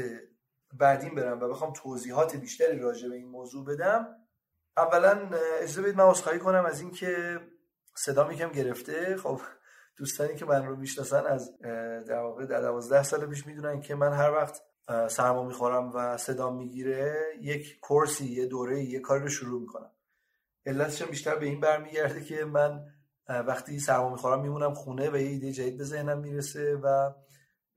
بعدین 0.79 1.15
برم 1.15 1.41
و 1.41 1.49
بخوام 1.49 1.73
توضیحات 1.73 2.37
بیشتری 2.37 2.79
راجع 2.79 3.09
به 3.09 3.15
این 3.15 3.29
موضوع 3.29 3.65
بدم 3.65 4.07
اولا 4.77 5.31
اجازه 5.61 5.83
بدید 5.83 5.97
من 5.97 6.05
عذرخواهی 6.05 6.39
کنم 6.39 6.65
از 6.67 6.81
اینکه 6.81 7.41
صدا 7.95 8.33
یکم 8.33 8.49
گرفته. 8.49 9.17
خب 9.17 9.41
دوستانی 9.97 10.35
که 10.35 10.45
من 10.45 10.67
رو 10.67 10.77
می‌شناسن 10.77 11.27
از 11.27 11.59
در 12.07 12.19
واقع 12.19 12.47
در 12.47 12.61
12 12.61 13.03
سال 13.03 13.27
پیش 13.27 13.47
می‌دونن 13.47 13.81
که 13.81 13.95
من 13.95 14.13
هر 14.13 14.31
وقت 14.31 14.63
سرما 15.11 15.45
می‌خورم 15.45 15.91
و 15.95 16.17
صدا 16.17 16.51
می‌گیره 16.51 17.15
یک 17.41 17.81
کورسی 17.81 18.27
یه 18.27 18.47
دوره 18.47 18.83
یه 18.83 19.01
کاری 19.01 19.23
رو 19.23 19.29
شروع 19.29 19.61
می‌کنم. 19.61 19.91
علتش 20.67 21.03
بیشتر 21.03 21.35
به 21.37 21.47
این 21.47 21.61
برمیگرده 21.61 22.25
که 22.25 22.45
من 22.45 22.85
وقتی 23.29 23.79
سرما 23.79 24.11
می‌خورم 24.11 24.43
میمونم 24.43 24.75
خونه 24.75 25.11
و 25.11 25.17
یه 25.17 25.29
ایده 25.29 25.53
جدید 25.53 25.79
به 25.79 25.85
ذهنم 25.85 26.19
می‌رسه 26.19 26.77
و 26.83 27.13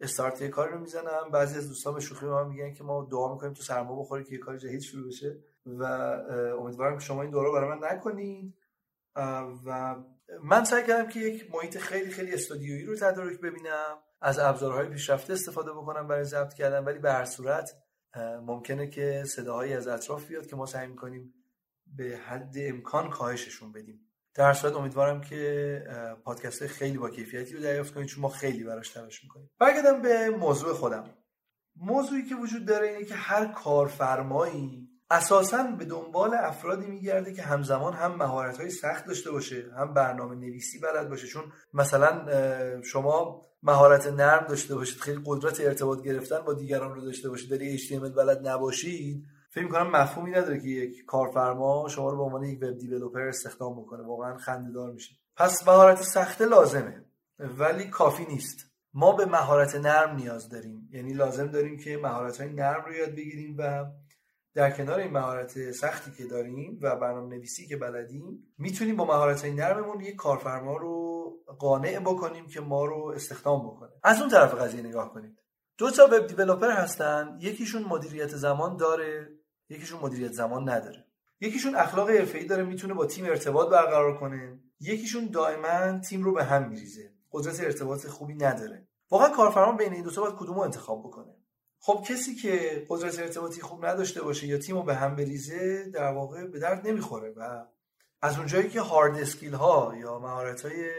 استارت 0.01 0.41
یه 0.41 0.47
کاری 0.47 0.71
رو 0.71 0.79
می‌زنم. 0.79 1.29
بعضی 1.33 1.57
از 1.57 1.67
دوستان 1.67 1.93
به 1.93 1.99
شوخی 1.99 2.25
من 2.25 2.47
میگن 2.47 2.73
که 2.73 2.83
ما 2.83 3.07
دعا 3.11 3.33
می‌کنیم 3.33 3.53
تو 3.53 3.63
سرما 3.63 3.99
بخوری 3.99 4.23
که 4.23 4.31
یه 4.31 4.39
کار 4.39 4.57
جدید 4.57 4.81
شروع 4.81 5.07
بشه. 5.07 5.37
و 5.65 5.83
امیدوارم 6.59 6.97
که 6.97 7.03
شما 7.05 7.21
این 7.21 7.31
دوره 7.31 7.51
برای 7.51 7.69
من 7.69 7.87
نکنید. 7.87 8.55
و 9.65 9.95
من 10.43 10.63
سعی 10.63 10.83
کردم 10.83 11.09
که 11.09 11.19
یک 11.19 11.51
محیط 11.53 11.77
خیلی 11.77 12.11
خیلی 12.11 12.33
استودیویی 12.33 12.85
رو 12.85 12.95
تدارک 12.95 13.39
ببینم. 13.39 13.97
از 14.21 14.39
ابزارهای 14.39 14.89
پیشرفته 14.89 15.33
استفاده 15.33 15.71
بکنم 15.71 16.07
برای 16.07 16.23
ضبط 16.23 16.53
کردن. 16.53 16.83
ولی 16.83 16.99
به 16.99 17.11
هر 17.11 17.25
صورت 17.25 17.71
ممکنه 18.41 18.87
که 18.87 19.23
صداهایی 19.27 19.73
از 19.73 19.87
اطراف 19.87 20.27
بیاد 20.27 20.47
که 20.47 20.55
ما 20.55 20.65
سعی 20.65 20.87
می‌کنیم 20.87 21.33
به 21.97 22.19
حد 22.25 22.53
امکان 22.57 23.09
کاهششون 23.09 23.71
بدیم. 23.71 24.08
در 24.39 24.53
صورت 24.53 24.73
امیدوارم 24.73 25.21
که 25.21 25.83
پادکست 26.23 26.67
خیلی 26.67 26.97
با 26.97 27.09
کیفیتی 27.09 27.53
رو 27.53 27.61
دریافت 27.61 27.93
کنید 27.93 28.07
چون 28.07 28.21
ما 28.21 28.29
خیلی 28.29 28.63
براش 28.63 28.89
تلاش 28.89 29.23
می‌کنیم. 29.23 29.49
برگردم 29.59 30.01
به 30.01 30.29
موضوع 30.29 30.73
خودم. 30.73 31.03
موضوعی 31.75 32.23
که 32.23 32.35
وجود 32.35 32.65
داره 32.65 32.87
اینه 32.87 33.05
که 33.05 33.15
هر 33.15 33.45
کارفرمایی 33.45 34.89
اساسا 35.11 35.63
به 35.63 35.85
دنبال 35.85 36.33
افرادی 36.33 36.87
میگرده 36.87 37.33
که 37.33 37.41
همزمان 37.41 37.93
هم 37.93 38.15
مهارت 38.15 38.57
های 38.57 38.69
سخت 38.69 39.05
داشته 39.05 39.31
باشه 39.31 39.65
هم 39.77 39.93
برنامه 39.93 40.35
نویسی 40.35 40.79
بلد 40.79 41.09
باشه. 41.09 41.27
چون 41.27 41.43
مثلا 41.73 42.81
شما 42.81 43.45
مهارت 43.63 44.07
نرم 44.07 44.47
داشته 44.47 44.75
باشید 44.75 45.01
خیلی 45.01 45.21
قدرت 45.25 45.59
ارتباط 45.61 46.03
گرفتن 46.03 46.39
با 46.39 46.53
دیگران 46.53 46.95
رو 46.95 47.01
داشته 47.01 47.29
باشید 47.29 47.49
داری 47.49 47.77
HTML 47.77 48.15
بلد 48.17 48.47
نباشید 48.47 49.25
فکر 49.49 49.63
می‌کنم 49.63 49.91
مفهومی 49.91 50.31
نداره 50.31 50.59
که 50.59 50.67
یک 50.67 51.05
کارفرما 51.05 51.87
شما 51.89 52.09
رو 52.09 52.17
به 52.17 52.23
عنوان 52.23 52.43
یک 52.43 52.63
وب 52.63 52.77
دیولپر 52.77 53.21
استخدام 53.21 53.81
بکنه. 53.81 54.03
واقعا 54.03 54.37
خندهدار 54.37 54.91
میشه. 54.91 55.15
پس 55.35 55.67
مهارت 55.67 56.01
سخته 56.01 56.45
لازمه 56.45 57.05
ولی 57.39 57.89
کافی 57.89 58.25
نیست. 58.25 58.57
ما 58.93 59.11
به 59.11 59.25
مهارت 59.25 59.75
نرم 59.75 60.15
نیاز 60.15 60.49
داریم. 60.49 60.89
یعنی 60.91 61.13
لازم 61.13 61.47
داریم 61.47 61.77
که 61.77 61.97
مهارت 61.97 62.41
های 62.41 62.53
نرم 62.53 62.85
رو 62.85 62.93
یاد 62.93 63.09
بگیریم 63.09 63.55
و 63.57 63.85
در 64.53 64.71
کنار 64.71 64.99
این 64.99 65.11
مهارت 65.11 65.71
سختی 65.71 66.11
که 66.11 66.25
داریم 66.25 66.79
و 66.81 66.95
برنامه 66.95 67.35
نویسی 67.35 67.67
که 67.67 67.77
بلدیم 67.77 68.53
می‌تونیم 68.57 68.95
با 68.95 69.05
مهارت 69.05 69.41
های 69.41 69.53
نرممون 69.53 70.01
یک 70.01 70.15
کارفرما 70.15 70.77
رو 70.77 70.99
قانع 71.59 71.99
بکنیم 71.99 72.47
که 72.47 72.61
ما 72.61 72.85
رو 72.85 73.11
استخدام 73.15 73.67
بکنه. 73.67 73.89
از 74.03 74.19
اون 74.19 74.29
طرف 74.29 74.53
قضیه 74.53 74.81
نگاه 74.81 75.13
کنید. 75.13 75.39
دو 75.77 75.91
تا 75.91 76.05
وب 76.11 76.27
دیولپر 76.27 76.71
هستن. 76.71 77.37
یکیشون 77.39 77.83
مدیریت 77.83 78.27
زمان 78.27 78.77
داره. 78.77 79.38
یکیشون 79.69 79.99
مدیریت 79.99 80.31
زمان 80.31 80.69
نداره. 80.69 81.05
یکیشون 81.41 81.75
اخلاق 81.75 82.09
حرفه‌ای 82.09 82.45
داره 82.45 82.63
می‌تونه 82.63 82.93
با 82.93 83.05
تیم 83.05 83.25
ارتباط 83.25 83.69
برقرار 83.69 84.17
کنه. 84.17 84.59
یکیشون 84.79 85.25
دائما 85.25 85.99
تیم 85.99 86.23
رو 86.23 86.33
به 86.33 86.43
هم 86.43 86.69
میریزه. 86.69 87.13
قدرت 87.31 87.59
ارتباط 87.59 88.07
خوبی 88.07 88.33
نداره. 88.33 88.87
واقعا 89.11 89.29
کارفرما 89.29 89.71
بین 89.71 89.93
این 89.93 90.03
دو 90.03 90.11
تا 90.11 90.21
باید 90.21 90.35
کدومو 90.35 90.59
انتخاب 90.59 90.99
بکنه؟ 90.99 91.35
خب 91.79 92.03
کسی 92.07 92.35
که 92.35 92.85
قدرت 92.89 93.19
ارتباطی 93.19 93.61
خوب 93.61 93.85
نداشته 93.85 94.21
باشه 94.21 94.47
یا 94.47 94.57
تیم 94.57 94.75
رو 94.75 94.83
به 94.83 94.95
هم 94.95 95.15
بریزه 95.15 95.89
در 95.93 96.11
واقع 96.11 96.47
به 96.47 96.59
درد 96.59 96.87
نمی‌خوره 96.87 97.33
و 97.37 97.65
از 98.21 98.37
اونجایی 98.37 98.69
که 98.69 98.81
hard 98.81 99.17
skill 99.17 99.53
ها 99.53 99.93
یا 99.97 100.19
مهارت 100.19 100.65
های 100.65 100.91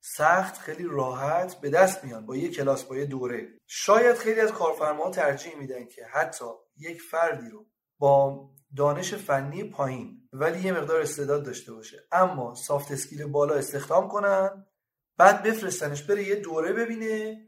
سخت 0.00 0.58
خیلی 0.58 0.84
راحت 0.90 1.60
به 1.60 1.70
دست 1.70 2.04
میان 2.04 2.26
با 2.26 2.36
یه 2.36 2.50
کلاس 2.50 2.84
با 2.84 2.96
یه 2.96 3.04
دوره. 3.04 3.48
شاید 3.66 4.16
خیلی 4.16 4.40
از 4.40 4.52
کارفرماها 4.52 5.10
ترجیح 5.10 5.56
میدن 5.56 5.84
که 5.84 6.04
حتی 6.04 6.44
یک 6.76 7.02
فردی 7.02 7.48
رو 7.48 7.66
با 8.02 8.50
دانش 8.76 9.14
فنی 9.14 9.64
پایین 9.64 10.28
ولی 10.32 10.64
یه 10.64 10.72
مقدار 10.72 11.00
استعداد 11.00 11.44
داشته 11.44 11.72
باشه. 11.72 12.06
اما 12.12 12.54
soft 12.54 12.92
skill 12.92 13.26
بالا 13.26 13.54
استخدام 13.54 14.08
کنن 14.08 14.66
بعد 15.16 15.42
بفرستنش 15.42 16.02
بره 16.02 16.28
یه 16.28 16.36
دوره 16.36 16.72
ببینه 16.72 17.46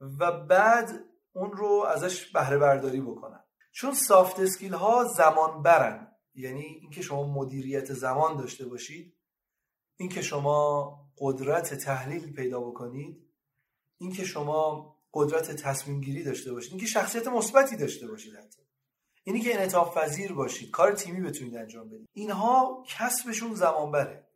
و 0.00 0.32
بعد 0.46 1.04
اون 1.32 1.52
رو 1.52 1.84
ازش 1.88 2.32
بهره 2.32 2.58
برداری 2.58 3.00
بکنن. 3.00 3.44
چون 3.72 3.94
سافت 3.94 4.40
اسکیل 4.40 4.74
ها 4.74 5.04
زمان 5.04 5.62
برن 5.62 6.16
یعنی 6.34 6.62
اینکه 6.62 7.02
شما 7.02 7.22
مدیریت 7.34 7.92
زمان 7.92 8.36
داشته 8.36 8.66
باشید 8.66 9.16
اینکه 9.96 10.22
شما 10.22 10.96
قدرت 11.18 11.74
تحلیل 11.74 12.32
پیدا 12.32 12.60
بکنید 12.60 13.32
اینکه 14.00 14.24
شما 14.24 14.92
قدرت 15.12 15.50
تصمیم 15.50 16.00
گیری 16.00 16.24
داشته 16.24 16.52
باشید 16.52 16.72
اینکه 16.72 16.86
شخصیت 16.86 17.28
مثبتی 17.28 17.76
داشته 17.76 18.08
باشید 18.08 18.34
حتی. 18.34 18.71
اینی 19.24 19.40
که 19.40 19.54
انعطاف 19.54 19.98
پذیر 19.98 20.32
باشید 20.32 20.70
کار 20.70 20.92
تیمی 20.92 21.20
بتونید 21.28 21.56
انجام 21.56 21.88
بدید. 21.88 22.08
اینها 22.12 22.84
کسبشون 22.88 23.54
زمان 23.54 23.90
بره 23.90 24.28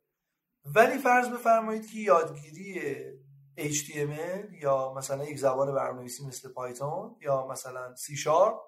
ولی 0.74 0.98
فرض 0.98 1.28
بفرمایید 1.28 1.90
که 1.90 1.98
یادگیری 1.98 2.82
HTML 3.58 4.62
یا 4.62 4.94
مثلا 4.96 5.24
یک 5.24 5.38
زبان 5.38 5.74
برنامه‌نویسی 5.74 6.26
مثل 6.26 6.52
پایتون 6.52 7.16
یا 7.20 7.46
مثلا 7.46 7.94
سی 7.94 8.16
شارپ 8.16 8.60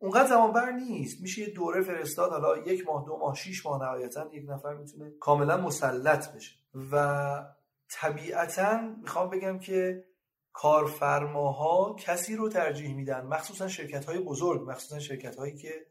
اونقدر 0.00 0.28
زمان 0.28 0.52
بر 0.52 0.70
نیست. 0.70 1.22
میشه 1.22 1.42
یه 1.42 1.50
دوره 1.50 1.82
فرستاد 1.82 2.30
حالا 2.30 2.56
یک 2.56 2.86
ماه 2.86 3.04
دو 3.06 3.16
ماه 3.16 3.34
شیش 3.34 3.66
ماه 3.66 3.82
نهایتا 3.82 4.28
یک 4.32 4.44
نفر 4.48 4.74
می‌تونه 4.74 5.10
کاملا 5.20 5.56
مسلط 5.56 6.34
بشه. 6.34 6.56
و 6.92 7.44
طبیعتا 7.90 8.80
می‌خوام 8.80 9.30
بگم 9.30 9.58
که 9.58 10.04
کارفرماها 10.52 11.96
کسی 11.98 12.36
رو 12.36 12.48
ترجیح 12.48 12.94
میدن 12.94 13.26
مخصوصا 13.26 13.68
شرکت 13.68 14.04
های 14.04 14.18
بزرگ 14.18 14.70
مخصوصا 14.70 14.98
شرکت 14.98 15.36
هایی 15.36 15.56
که 15.56 15.86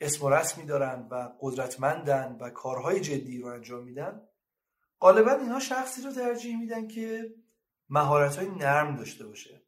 اسم 0.00 0.26
و 0.26 0.30
رسمی 0.30 0.64
دارن 0.64 1.08
و 1.10 1.28
قدرتمندن 1.40 2.36
و 2.40 2.50
کارهای 2.50 3.00
جدی 3.00 3.38
رو 3.38 3.48
انجام 3.48 3.84
میدن 3.84 4.28
غالبا 5.00 5.32
اینها 5.32 5.60
شخصی 5.60 6.02
رو 6.02 6.12
ترجیح 6.12 6.58
میدن 6.58 6.88
که 6.88 7.34
مهارت 7.88 8.36
های 8.36 8.48
نرم 8.48 8.96
داشته 8.96 9.26
باشه. 9.26 9.62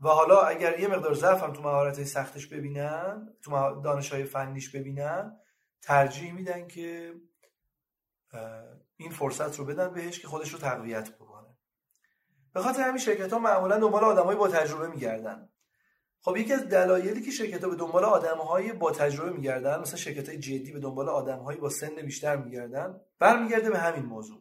و 0.00 0.08
حالا 0.08 0.40
اگر 0.40 0.80
یه 0.80 0.88
مقدار 0.88 1.14
ضعف 1.14 1.42
هم 1.42 1.52
تو 1.52 1.62
مهارت 1.62 1.96
های 1.96 2.04
سختش 2.04 2.46
ببینن 2.46 3.28
تو 3.42 3.80
دانش 3.84 4.12
های 4.12 4.24
فنیش 4.24 4.70
ببینن 4.70 5.36
ترجیح 5.82 6.32
میدن 6.32 6.68
که 6.68 7.14
این 8.96 9.10
فرصت 9.10 9.58
رو 9.58 9.64
بدن 9.64 9.94
بهش 9.94 10.20
که 10.20 10.28
خودش 10.28 10.52
رو 10.52 10.58
تقویت 10.58 11.10
بکنه. 11.10 11.31
به 12.54 12.60
خاطر 12.60 12.82
همین 12.82 12.98
شرکت 12.98 13.32
ها 13.32 13.38
معمولا 13.38 13.78
دنبال 13.78 14.04
آدمای 14.04 14.36
با 14.36 14.48
تجربه 14.48 14.88
میگردن. 14.88 15.48
خب 16.20 16.36
یکی 16.36 16.52
از 16.52 16.68
دلایلی 16.68 17.22
که 17.22 17.30
شرکت 17.30 17.64
ها 17.64 17.70
به 17.70 17.76
دنبال 17.76 18.04
آدمهای 18.04 18.72
با 18.72 18.90
تجربه 18.90 19.30
میگردن 19.30 19.80
مثلا 19.80 19.96
شرکت 19.96 20.28
های 20.28 20.38
جدی 20.38 20.72
به 20.72 20.80
دنبال 20.80 21.08
آدمهایی 21.08 21.60
با 21.60 21.68
سن 21.68 21.94
بیشتر 21.94 22.36
میگردن 22.36 23.00
برمیگرده 23.18 23.70
به 23.70 23.78
همین 23.78 24.04
موضوع 24.04 24.40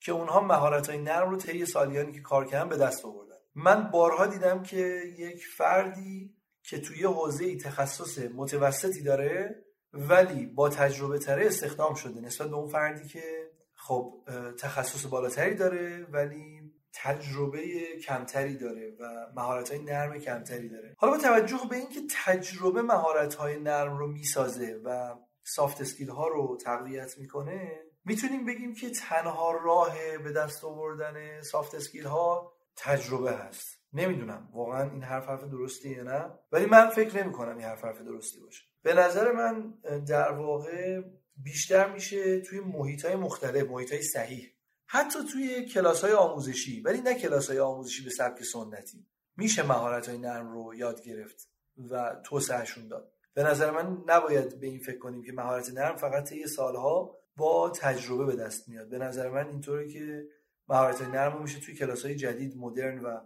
که 0.00 0.12
اونها 0.12 0.40
مهارت 0.40 0.90
های 0.90 0.98
نرم 0.98 1.30
رو 1.30 1.36
طی 1.36 1.66
سالیانی 1.66 2.12
که 2.12 2.20
کار 2.20 2.46
کردن 2.46 2.68
به 2.68 2.76
دست 2.76 3.04
آوردن. 3.04 3.36
من 3.54 3.90
بارها 3.90 4.26
دیدم 4.26 4.62
که 4.62 5.02
یک 5.18 5.46
فردی 5.46 6.34
که 6.62 6.80
توی 6.80 7.04
حوزه 7.04 7.56
تخصص 7.56 8.18
متوسطی 8.18 9.02
داره 9.02 9.64
ولی 9.92 10.46
با 10.46 10.68
تجربه 10.68 11.18
تره 11.18 11.46
استخدام 11.46 11.94
شده 11.94 12.20
نسبت 12.20 12.48
به 12.48 12.56
اون 12.56 12.68
فردی 12.68 13.08
که 13.08 13.50
خب 13.74 14.14
تخصص 14.58 15.06
بالاتری 15.06 15.54
داره 15.54 16.06
ولی 16.12 16.72
تجربه 16.92 17.62
کمتری 18.06 18.56
داره 18.56 18.96
و 19.00 19.26
مهارت 19.36 19.70
های 19.70 19.82
نرم 19.82 20.18
کمتری 20.18 20.68
داره. 20.68 20.94
حالا 20.98 21.12
با 21.12 21.18
توجه 21.18 21.60
به 21.70 21.76
اینکه 21.76 22.00
تجربه 22.24 22.82
مهارت 22.82 23.34
های 23.34 23.60
نرم 23.60 23.96
رو 23.96 24.06
می‌سازه 24.06 24.80
و 24.84 25.14
soft 25.44 25.80
skill 25.80 26.08
ها 26.08 26.28
رو 26.28 26.58
تقویت 26.64 27.18
می‌کنه 27.18 27.82
می‌تونیم 28.04 28.44
بگیم 28.44 28.74
که 28.74 28.90
تنها 28.90 29.52
راه 29.64 30.18
به 30.24 30.32
دست 30.32 30.64
آوردن 30.64 31.40
soft 31.42 31.74
skill 31.74 32.04
ها 32.04 32.52
تجربه 32.76 33.32
هست. 33.32 33.78
نمی‌دونم 33.92 34.48
واقعا 34.52 34.90
این 34.90 35.02
حرف 35.02 35.28
حرف 35.28 35.44
درستی 35.44 35.90
یا 35.90 36.02
نه 36.02 36.30
ولی 36.52 36.66
من 36.66 36.90
فکر 36.90 37.22
نمی 37.22 37.32
کنم 37.32 37.56
این 37.56 37.66
حرف 37.66 37.84
حرف 37.84 38.00
درستی 38.00 38.40
باشه. 38.40 38.64
به 38.82 38.94
نظر 38.94 39.32
من 39.32 39.74
در 40.04 40.32
واقع 40.32 41.00
بیشتر 41.36 41.92
میشه 41.92 42.40
توی 42.40 42.60
محیط 42.60 43.04
های 43.04 43.16
مختلف 43.16 43.70
محیط 43.70 43.92
های 43.92 44.02
صحیح 44.02 44.57
حتی 44.90 45.18
توی 45.32 45.64
کلاس 45.64 46.04
های 46.04 46.12
آموزشی 46.12 46.80
ولی 46.80 47.00
نه 47.00 47.14
کلاس 47.14 47.48
های 47.48 47.58
آموزشی 47.58 48.04
به 48.04 48.10
سبک 48.10 48.42
سنتی. 48.42 49.06
میشه 49.36 49.62
مهارت 49.62 50.08
های 50.08 50.18
نرم 50.18 50.52
رو 50.52 50.74
یاد 50.74 51.02
گرفت 51.02 51.48
و 51.90 52.16
توسعهشون 52.24 52.88
داد. 52.88 53.12
به 53.34 53.42
نظر 53.42 53.70
من 53.70 54.04
نباید 54.06 54.60
به 54.60 54.66
این 54.66 54.78
فکر 54.78 54.98
کنیم 54.98 55.22
که 55.22 55.32
مهارت 55.32 55.70
نرم 55.70 55.96
فقط 55.96 56.32
یه 56.32 56.46
سالها 56.46 57.18
با 57.36 57.70
تجربه 57.70 58.24
به 58.24 58.36
دست 58.36 58.68
میاد. 58.68 58.88
به 58.88 58.98
نظر 58.98 59.30
من 59.30 59.48
اینطوره 59.48 59.88
که 59.88 60.28
مهارت 60.68 61.02
نرم 61.02 61.42
میشه 61.42 61.60
توی 61.60 61.74
کلاس 61.74 62.04
های 62.04 62.14
جدید 62.14 62.56
مدرن 62.56 62.98
و 62.98 63.20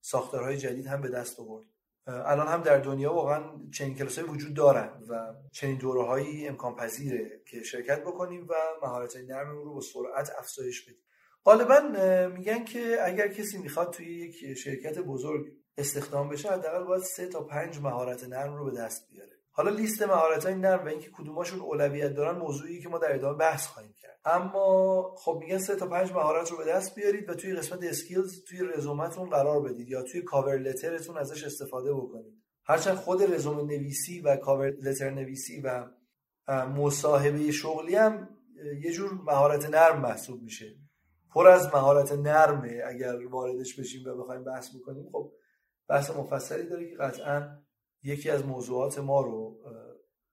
ساختارهای 0.00 0.56
جدید 0.56 0.86
هم 0.86 1.00
به 1.00 1.08
دست 1.08 1.40
آورد. 1.40 1.66
الان 2.06 2.48
هم 2.48 2.62
در 2.62 2.78
دنیا 2.78 3.12
واقعا 3.12 3.42
چنین 3.72 3.94
کلاس 3.94 4.18
وجود 4.18 4.54
دارن 4.54 5.02
و 5.08 5.34
چنین 5.52 5.78
دوره 5.78 6.24
امکان 6.48 6.76
پذیره 6.76 7.40
که 7.46 7.62
شرکت 7.62 8.00
بکنیم 8.00 8.46
و 8.48 8.54
مهارت 8.82 9.16
نرم 9.16 9.56
رو 9.56 9.74
با 9.74 9.80
سرعت 9.80 10.30
افزایش 10.38 10.82
بدیم. 10.82 11.02
غالبا 11.44 11.80
میگن 12.36 12.64
که 12.64 12.96
اگر 13.02 13.28
کسی 13.28 13.58
می‌خواد 13.58 13.92
توی 13.92 14.06
یک 14.06 14.54
شرکت 14.54 14.98
بزرگ 14.98 15.52
استخدام 15.78 16.28
بشه 16.28 16.50
حداقل 16.50 16.84
باید 16.84 17.02
سه 17.02 17.26
تا 17.26 17.42
پنج 17.44 17.78
مهارت 17.78 18.24
نرم 18.24 18.54
رو 18.54 18.70
به 18.70 18.76
دست 18.76 19.08
بیاره. 19.10 19.33
حالا 19.56 19.70
لیست 19.70 20.02
مهارت 20.02 20.46
های 20.46 20.54
نرم 20.54 20.84
و 20.84 20.88
اینکه 20.88 21.10
کدوماشون 21.10 21.60
اولویت 21.60 22.14
دارن 22.14 22.38
موضوعی 22.38 22.80
که 22.80 22.88
ما 22.88 22.98
در 22.98 23.14
ادامه 23.14 23.38
بحث 23.38 23.66
خواهیم 23.66 23.94
کرد. 23.98 24.20
اما 24.24 25.14
خب 25.18 25.36
میگن 25.40 25.58
سه 25.58 25.76
تا 25.76 25.86
پنج 25.86 26.12
مهارت 26.12 26.50
رو 26.50 26.56
به 26.56 26.64
دست 26.64 26.94
بیارید 26.94 27.30
و 27.30 27.34
توی 27.34 27.54
قسمت 27.54 27.84
skills 27.84 28.44
توی 28.44 28.58
رزومتون 28.76 29.30
قرار 29.30 29.62
بدید 29.62 29.88
یا 29.88 30.02
توی 30.02 30.22
cover 30.22 30.58
letter 30.58 30.97
تون 30.97 31.16
ازش 31.16 31.44
استفاده 31.44 31.94
بکنید. 31.94 32.34
هرچند 32.64 32.94
خود 32.94 33.34
رزومه 33.34 33.62
نویسی 33.62 34.20
و 34.20 34.36
cover 34.36 34.70
letter 34.70 35.10
نویسی 35.10 35.60
و 35.60 35.86
مصاحبه 36.48 37.50
شغلی 37.50 37.94
هم 37.94 38.28
یه 38.80 38.92
جور 38.92 39.12
مهارت 39.12 39.70
نرم 39.70 40.00
محسوب 40.00 40.42
میشه. 40.42 40.76
پر 41.34 41.48
از 41.48 41.66
مهارت 41.66 42.12
نرمه 42.12 42.82
اگر 42.86 43.26
واردش 43.26 43.80
بشیم 43.80 44.08
و 44.08 44.22
بخوایم 44.22 44.44
بحث 44.44 44.76
بکنیم. 44.76 45.08
خب 45.12 45.32
بحث 45.88 46.10
مفصلی 46.10 46.68
داره 46.68 46.90
که 46.90 46.96
قطعا 46.96 47.63
یکی 48.04 48.30
از 48.30 48.46
موضوعات 48.46 48.98
ما 48.98 49.20
رو 49.20 49.60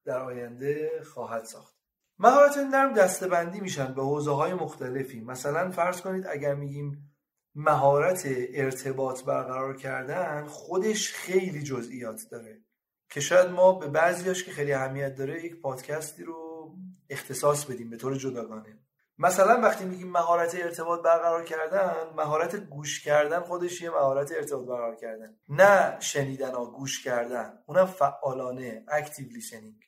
در 0.06 0.20
آینده 0.20 0.90
خواهد 1.14 1.44
ساخت. 1.44 1.76
مهارت 2.20 2.58
نرم 2.58 2.94
دستبندی 2.94 3.60
میشن 3.60 3.94
به 3.94 4.02
حوزه 4.02 4.32
های 4.32 4.54
مختلفی. 4.54 5.22
مثلا 5.22 5.72
فرض 5.72 6.02
کنید 6.02 6.28
اگر 6.28 6.56
میگیم 6.56 7.12
مهارت 7.56 8.28
ارتباط 8.54 9.24
برقرار 9.24 9.78
کردن 9.78 10.46
خودش 10.46 11.14
خیلی 11.14 11.64
جزئیات 11.64 12.22
داره. 12.32 12.62
که 13.10 13.20
شاید 13.20 13.50
ما 13.50 13.74
به 13.74 13.88
بعضیاش 13.88 14.44
که 14.44 14.52
خیلی 14.52 14.74
اهمیت 14.74 15.16
داره 15.16 15.46
یک 15.46 15.62
پادکستی 15.62 16.24
رو 16.24 16.76
اختصاص 17.10 17.66
بدیم 17.66 17.90
به 17.90 17.98
طور 17.98 18.16
جداگانه. 18.16 18.80
مثلا 19.22 19.62
وقتی 19.62 19.86
میگیم 19.86 20.12
مهارت 20.12 20.56
ارتباط 20.56 21.02
برقرار 21.02 21.44
کردن 21.44 21.94
مهارت 22.16 22.56
گوش 22.56 23.04
کردن 23.04 23.40
خودش 23.40 23.82
یه 23.82 23.90
مهارت 23.90 24.32
ارتباط 24.32 24.68
برقرار 24.68 24.96
کردن 24.96 25.36
نه 25.50 26.00
شنیدن 26.00 26.54
ها 26.54 26.66
گوش 26.66 27.04
کردن. 27.04 27.60
اونم 27.66 27.86
فعالانه 27.86 28.86
اکتیو 28.88 29.28
لیسنینگ 29.28 29.84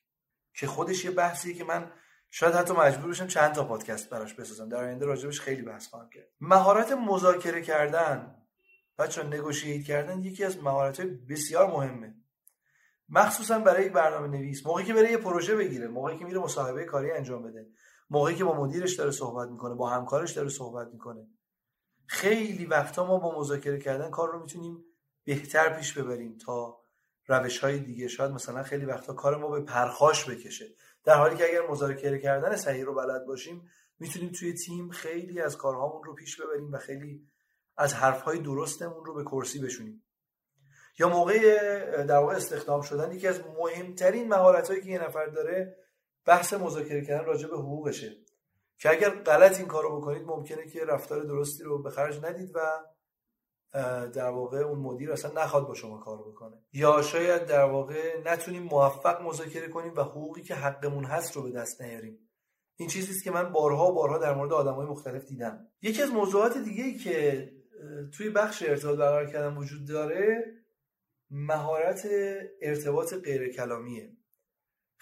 که 0.56 0.68
خودش 0.68 1.06
یه 1.06 1.12
بحثیه 1.12 1.54
که 1.54 1.64
من 1.64 1.92
شاید 2.30 2.56
حتی 2.56 2.74
مجبور 2.74 3.10
بشم 3.10 3.28
چند 3.28 3.54
تا 3.54 3.64
پادکست 3.64 4.10
براش 4.10 4.34
بسازم. 4.34 4.70
در 4.70 4.84
آینده 4.84 5.06
راجبش 5.06 5.42
خیلی 5.42 5.62
بحث 5.62 5.88
خواهم 5.88 6.10
کرد. 6.10 6.28
مهارت 6.42 6.92
مذاکره 6.92 7.62
کردن. 7.62 8.36
بچه 8.98 9.24
نگوشیت 9.24 9.86
کردن 9.86 10.24
یکی 10.24 10.44
از 10.44 10.64
مهارت 10.64 11.00
های 11.00 11.10
بسیار 11.10 11.68
مهمه. 11.68 12.16
مخصوصا 13.10 13.60
برای 13.60 13.90
برنامه 13.90 14.28
نویس 14.28 14.66
موقعی 14.66 14.86
که 14.86 14.94
برای 14.94 15.12
یه 15.12 15.18
پروژه 15.18 15.56
بگیره 15.56 15.88
موقعی 15.88 16.18
که 16.18 16.26
میره 16.26 16.40
مصاحبه 16.40 16.86
کاری 16.86 17.12
انجام 17.12 17.44
بده. 17.44 17.68
موقعی 18.14 18.36
که 18.36 18.44
با 18.44 18.54
مدیرش 18.54 18.96
داره 18.96 19.12
صحبت 19.12 19.50
می‌کنه 19.50 19.76
با 19.76 19.90
همکارش 19.90 20.32
داره 20.32 20.50
صحبت 20.50 20.88
می‌کنه. 20.88 21.28
خیلی 22.06 22.66
وقتا 22.66 23.06
ما 23.06 23.18
با 23.18 23.40
مذاکره 23.40 23.80
کردن 23.80 24.10
کار 24.10 24.32
رو 24.32 24.40
می‌تونیم 24.40 24.86
بهتر 25.24 25.78
پیش 25.78 25.98
ببریم 25.98 26.38
تا 26.38 26.80
روش 27.28 27.60
های 27.60 27.80
دیگه. 27.80 28.08
شاید 28.08 28.32
مثلا 28.32 28.64
خیلی 28.64 28.86
وقتا 28.86 29.14
کار 29.14 29.38
ما 29.38 29.50
به 29.50 29.62
پرخاش 29.62 30.30
بکشه. 30.30 30.66
در 31.04 31.16
حالی 31.16 31.36
که 31.36 31.50
اگر 31.50 31.68
مذاکره 31.68 32.20
کردن 32.20 32.56
صحیح 32.56 32.86
رو 32.86 32.96
بلد 32.96 33.26
باشیم 33.26 33.70
می‌تونیم 34.00 34.32
توی 34.32 34.54
تیم 34.54 34.90
خیلی 34.90 35.42
از 35.42 35.58
کارهامون 35.58 36.04
رو 36.04 36.14
پیش 36.14 36.42
ببریم 36.42 36.72
و 36.72 36.78
خیلی 36.78 37.28
از 37.78 37.94
حرفهای 37.94 38.40
درستمون 38.40 39.06
رو 39.06 39.14
به 39.14 39.24
کرسی 39.24 39.60
بشونیم. 39.60 40.04
یا 41.00 41.10
موقع 41.10 41.40
در 42.04 42.18
واقع 42.18 42.36
استخدام 42.36 42.82
شدن 42.82 43.12
یکی 43.12 43.28
از 43.28 43.40
مهمترین 43.60 44.28
مهارت 44.28 44.68
هایی 44.68 44.82
که 44.82 44.90
یه 44.90 45.04
نفر 45.04 45.26
داره 45.26 45.83
بحث 46.26 46.54
مذاکره 46.54 47.06
کردن 47.06 47.26
راجع 47.26 47.48
به 47.48 47.58
حقوقشه. 47.58 48.16
که 48.78 48.90
اگر 48.90 49.10
غلط 49.10 49.58
این 49.58 49.68
کارو 49.68 49.98
بکنید 50.02 50.24
ممکنه 50.24 50.68
که 50.68 50.86
رفتار 50.86 51.24
درستی 51.24 51.64
رو 51.64 51.82
به 51.82 51.90
خرج 51.90 52.26
ندید 52.26 52.52
و 52.56 52.60
در 54.14 54.30
واقع 54.30 54.58
اون 54.58 54.80
مدیر 54.80 55.12
اصلا 55.12 55.44
نخواد 55.44 55.68
با 55.68 55.74
شما 55.74 55.98
کار 55.98 56.18
بکنه. 56.18 56.58
یا 56.74 57.02
شاید 57.02 57.46
در 57.46 57.64
واقع 57.64 58.22
نتونیم 58.26 58.64
موفق 58.64 59.22
مذاکره 59.22 59.68
کنیم 59.68 59.94
و 59.96 60.02
حقوقی 60.02 60.42
که 60.42 60.56
حقمون 60.56 61.06
هست 61.06 61.36
رو 61.36 61.44
به 61.44 61.52
دست 61.52 61.82
نیاریم. 61.82 62.30
این 62.76 62.90
چیزی 62.90 63.12
است 63.12 63.24
که 63.24 63.32
من 63.32 63.52
بارها 63.52 63.92
و 63.92 63.96
بارها 63.96 64.18
در 64.18 64.36
مورد 64.36 64.54
آدمای 64.54 64.88
مختلف 64.88 65.26
دیدم. 65.26 65.68
یکی 65.82 66.02
از 66.02 66.12
موضوعات 66.12 66.58
دیگه 66.58 66.94
که 66.94 67.50
توی 68.18 68.30
بخش 68.30 68.64
ارتباط 68.64 68.98
برقرار 68.98 69.26
کردن 69.26 69.58
وجود 69.58 69.88
داره 69.88 70.44
مهارت 71.30 72.08
ارتباط 72.62 73.14
غیر 73.14 73.54
کلامیه 73.54 74.18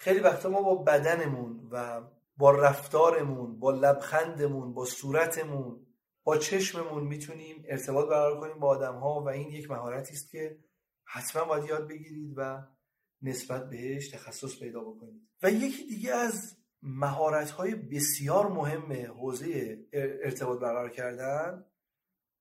خیلی 0.02 0.20
وقتا 0.20 0.48
ما 0.48 0.62
با 0.62 0.74
بدنمون 0.74 1.68
و 1.70 2.00
با 2.36 2.50
رفتارمون 2.50 3.58
با 3.58 3.70
لبخندمون 3.70 4.74
با 4.74 4.84
صورتمون 4.84 5.86
با 6.24 6.38
چشممون 6.38 7.04
می‌تونیم 7.04 7.64
ارتباط 7.68 8.08
برقرار 8.08 8.40
کنیم 8.40 8.58
با 8.58 8.68
آدم 8.68 8.94
ها 8.94 9.22
و 9.22 9.28
این 9.28 9.50
یک 9.50 9.70
مهارتی 9.70 10.12
است 10.12 10.30
که 10.30 10.58
حتما 11.04 11.44
باید 11.44 11.64
یاد 11.64 11.88
بگیرید 11.88 12.34
و 12.36 12.62
نسبت 13.22 13.70
بهش 13.70 14.08
تخصص 14.08 14.58
پیدا 14.58 14.80
بکنید. 14.80 15.28
و 15.42 15.50
یکی 15.50 15.86
دیگه 15.86 16.14
از 16.14 16.56
مهارت 16.82 17.50
های 17.50 17.74
بسیار 17.74 18.48
مهم 18.48 18.92
حوزه 18.92 19.78
ارتباط 19.92 20.58
برقرار 20.60 20.90
کردن 20.90 21.64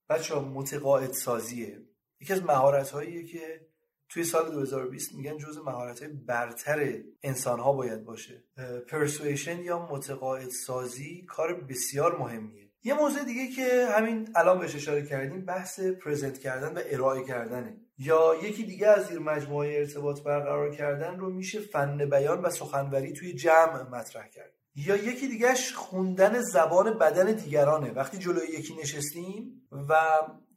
بچه 0.10 0.36
متقاعد 0.36 1.12
سازیه 1.12 1.82
یکی 2.22 2.34
از 2.34 2.44
مهارت 2.44 2.90
هاییه 2.92 3.24
که 3.24 3.71
توی 4.12 4.24
سال 4.24 4.52
2020 4.52 5.16
میگن 5.16 5.38
جز 5.38 5.58
مهارت 5.58 6.04
های 6.04 6.12
برتر 6.12 6.94
انسان 7.24 7.60
ها 7.60 7.74
باید 7.74 8.06
باشه. 8.06 8.44
پرسویشن 8.88 9.60
یا 9.60 9.88
متقاعد 9.92 10.50
سازی 10.50 11.26
کار 11.28 11.54
بسیار 11.54 12.18
مهمیه. 12.18 12.70
یه 12.84 12.94
موضوع 12.94 13.24
دیگه 13.24 13.48
که 13.48 13.88
همین 13.92 14.30
الان 14.36 14.60
بهش 14.60 14.76
اشاره 14.76 15.06
کردیم 15.06 15.46
بحث 15.46 15.80
پرزنت 15.80 16.38
کردن 16.38 16.74
و 16.74 16.82
ارائه 16.86 17.24
کردنه. 17.24 17.78
یا 17.98 18.36
یکی 18.44 18.64
دیگه 18.64 18.88
از 18.88 19.06
زیر 19.06 19.20
مجموعه 19.20 19.78
ارتباط 19.78 20.22
برقرار 20.22 20.76
کردن 20.76 21.20
رو 21.20 21.30
میشه 21.30 21.60
فن 21.60 22.10
بیان 22.10 22.42
و 22.42 22.50
سخنوری 22.50 23.14
توی 23.14 23.34
جمع 23.34 23.90
مطرح 23.90 24.28
کرد. 24.28 24.54
یا 24.76 24.96
یکی 24.96 25.28
دیگهش 25.28 25.74
خوندن 25.74 26.42
زبان 26.42 26.98
بدن 26.98 27.32
دیگرانه. 27.32 27.92
وقتی 27.92 28.18
جلوی 28.18 28.48
یکی 28.48 28.76
نشستیم 28.76 29.68
و 29.90 29.96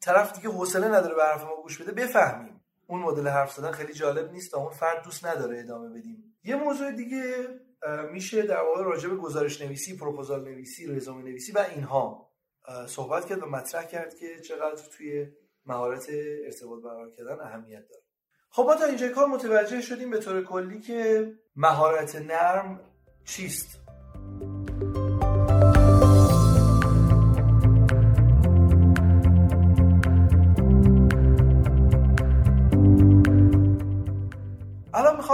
طرف 0.00 0.34
دیگه 0.34 0.48
حوصله 0.48 0.88
نداره 0.88 1.14
به 1.14 1.24
حرف 1.24 1.44
ما 1.44 1.62
گوش 1.62 1.82
بده 1.82 1.92
بفهمیم. 1.92 2.53
اون 2.86 3.00
مدل 3.00 3.28
حرف 3.28 3.52
زدن 3.52 3.72
خیلی 3.72 3.92
جالب 3.92 4.32
نیست 4.32 4.54
و 4.54 4.58
اون 4.58 4.70
فرد 4.70 5.04
دوست 5.04 5.26
نداره 5.26 5.60
ادامه 5.60 5.88
بدیم. 5.88 6.36
یه 6.44 6.56
موضوع 6.56 6.92
دیگه 6.92 7.48
میشه 8.12 8.42
در 8.42 8.60
واقع 8.60 8.82
راجع 8.82 9.08
به 9.08 9.16
گزارش 9.16 9.62
نویسی 9.62 9.96
پروپوزال 9.96 10.44
نویسی 10.44 10.86
رزومه 10.86 11.22
نویسی 11.22 11.52
و 11.52 11.58
اینها 11.58 12.30
صحبت 12.88 13.26
کرد 13.26 13.42
و 13.42 13.46
مطرح 13.46 13.84
کرد 13.84 14.14
که 14.14 14.40
چقدر 14.40 14.82
توی 14.96 15.26
مهارت 15.66 16.06
ارتباط 16.44 16.82
برقرار 16.82 17.10
کردن 17.10 17.40
اهمیت 17.40 17.88
داره. 17.88 18.02
خب 18.50 18.62
ما 18.62 18.74
تا 18.74 18.84
اینجا 18.84 19.08
کار 19.08 19.26
متوجه 19.26 19.80
شدیم 19.80 20.10
به 20.10 20.18
طور 20.18 20.44
کلی 20.44 20.80
که 20.80 21.32
مهارت 21.56 22.16
نرم 22.16 22.80
چیست. 23.24 23.83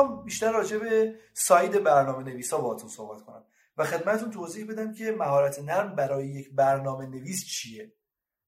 بیشتر 0.07 0.53
راجع 0.53 0.79
به 0.79 1.15
ساید 1.33 1.83
برنامه 1.83 2.23
نویسا 2.23 2.61
باهاتون 2.61 2.89
صحبت 2.89 3.23
کنم 3.23 3.45
و 3.77 3.85
خدمتتون 3.85 4.31
توضیح 4.31 4.67
بدم 4.67 4.95
که 4.95 5.13
مهارت 5.13 5.59
نرم 5.59 5.95
برای 5.95 6.27
یک 6.27 6.51
برنامه 6.55 7.07
نویس 7.07 7.47
چیه. 7.47 7.93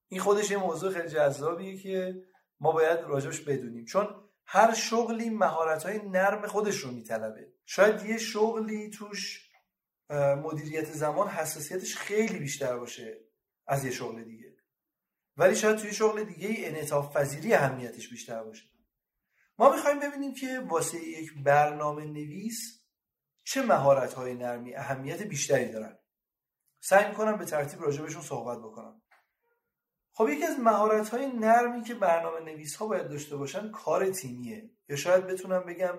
این 0.09 0.21
خودش 0.21 0.51
یه 0.51 0.57
موضوع 0.57 0.93
خیلی 0.93 1.09
جذابیه 1.09 1.79
که 1.79 2.23
ما 2.61 2.73
باید 2.73 3.01
راجبش 3.01 3.41
بدونیم. 3.41 3.85
چون 3.85 4.09
هر 4.47 4.75
شغلی 4.75 5.31
مهارت 5.31 5.87
های 5.87 5.99
نرم 5.99 6.47
خودش 6.47 6.77
رو 6.77 6.91
میطلبه. 6.91 7.53
شاید 7.67 8.03
یه 8.03 8.19
شغلی 8.19 8.91
توش 8.91 9.51
مدیریت 10.43 10.93
زمان 10.93 11.29
حساسیتش 11.29 11.97
خیلی 11.97 12.39
بیشتر 12.39 12.77
باشه 12.77 13.21
از 13.67 13.85
یه 13.85 13.91
شغل 13.91 14.25
دیگه. 14.25 14.57
ولی 15.37 15.57
شاید 15.57 15.77
توی 15.77 15.93
شغل 15.93 16.25
دیگه 16.25 16.49
انعطاف 16.59 17.17
پذیری 17.17 17.55
اهمیتش 17.55 18.09
بیشتر 18.09 18.43
باشه. 18.43 18.65
ما 19.59 19.71
می‌خوایم 19.73 20.01
ببینیم 20.01 20.35
که 20.35 20.61
واسه 20.69 21.09
یک 21.09 21.31
برنامه 21.45 22.05
نویس 22.05 22.83
چه 23.45 23.63
مهارت 23.63 24.15
های 24.15 24.35
نرمی 24.35 24.75
اهمیت 24.75 25.23
بیشتری 25.23 25.73
دارن. 25.73 25.99
سعی 26.81 27.09
می‌کنم 27.09 27.37
به 27.37 27.45
ترتیب 27.45 27.83
راجبشون 27.83 28.23
صحبت 28.23 28.59
بکنم. 28.59 29.03
خب 30.15 30.29
یکی 30.29 30.45
از 30.45 30.59
مهارت 30.59 31.09
های 31.09 31.27
نرمی 31.27 31.83
که 31.83 31.95
برنامه 31.95 32.41
نویس 32.41 32.77
ها 32.77 32.87
باید 32.87 33.09
داشته 33.09 33.37
باشن 33.37 33.71
کار 33.71 34.11
تیمیه. 34.11 34.71
یا 34.89 34.97
شاید 34.97 35.27
بتونم 35.27 35.67
بگم 35.67 35.99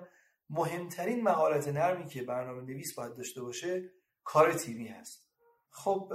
مهمترین 0.49 1.23
مهارت 1.23 1.67
نرمی 1.67 2.05
که 2.05 2.23
برنامه 2.23 2.61
نویس 2.61 2.95
باید 2.95 3.15
داشته 3.15 3.41
باشه 3.41 3.91
کار 4.23 4.53
تیمی 4.53 4.87
هست. 4.87 5.27
خب 5.69 6.13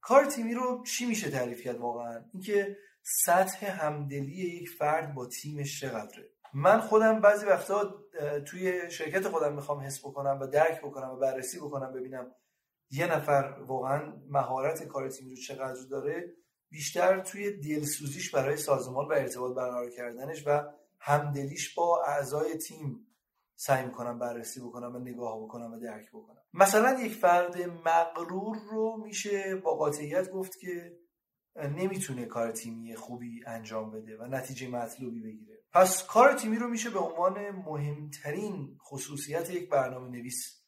کار 0.00 0.24
تیمی 0.24 0.54
رو 0.54 0.84
چی 0.84 1.06
میشه 1.06 1.30
تعریف 1.30 1.62
کرد 1.62 1.76
واقعا؟ 1.76 2.24
اینکه 2.32 2.76
سطح 3.02 3.66
همدلی 3.66 4.60
یک 4.60 4.68
فرد 4.70 5.14
با 5.14 5.26
تیمش 5.26 5.80
چقدره؟ 5.80 6.30
من 6.58 6.80
خودم 6.80 7.20
بعضی 7.20 7.46
وقتا 7.46 7.94
توی 8.46 8.90
شرکت 8.90 9.28
خودم 9.28 9.54
می‌خوام 9.54 9.80
حس 9.80 10.00
بکنم 10.00 10.38
و 10.40 10.46
درک 10.46 10.80
بکنم 10.80 11.10
و 11.10 11.16
بررسی 11.16 11.58
بکنم 11.58 11.92
ببینم 11.92 12.34
یه 12.90 13.12
نفر 13.12 13.56
واقعا 13.66 14.12
مهارت 14.28 14.82
کار 14.82 15.08
تیمی 15.08 15.30
رو 15.30 15.36
چقدر 15.36 15.82
داره. 15.90 16.34
بیشتر 16.70 17.20
توی 17.20 17.60
دلسوزیش 17.60 18.34
برای 18.34 18.56
سازمان 18.56 19.08
و 19.08 19.12
ارتباط 19.12 19.56
برقرار 19.56 19.90
کردنش 19.90 20.46
و 20.46 20.62
همدلیش 21.00 21.74
با 21.74 22.04
اعضای 22.06 22.54
تیم 22.54 23.06
سعی 23.56 23.86
می‌کنم 23.86 24.18
بررسی 24.18 24.60
بکنم 24.60 24.96
و 24.96 24.98
نگاه 24.98 25.42
بکنم 25.42 25.72
و 25.72 25.78
درک 25.78 26.08
بکنم. 26.10 26.42
مثلا 26.54 27.00
یک 27.00 27.14
فرد 27.14 27.56
مغرور 27.60 28.56
رو 28.70 28.96
میشه 29.04 29.56
با 29.56 29.74
قاطعیت 29.74 30.30
گفت 30.30 30.58
که 30.58 30.98
نمی‌تونه 31.56 32.26
کار 32.26 32.52
تیمی 32.52 32.96
خوبی 32.96 33.44
انجام 33.46 33.90
بده 33.90 34.16
و 34.16 34.26
نتیجه 34.26 34.68
مطلوبی 34.68 35.20
بگیره. 35.20 35.55
پس 35.76 36.06
کار 36.06 36.32
تیمی 36.32 36.56
رو 36.56 36.68
میشه 36.68 36.90
به 36.90 36.98
عنوان 36.98 37.50
مهمترین 37.50 38.78
خصوصیت 38.82 39.50
یک 39.50 39.68
برنامه 39.68 40.08
نویس 40.08 40.62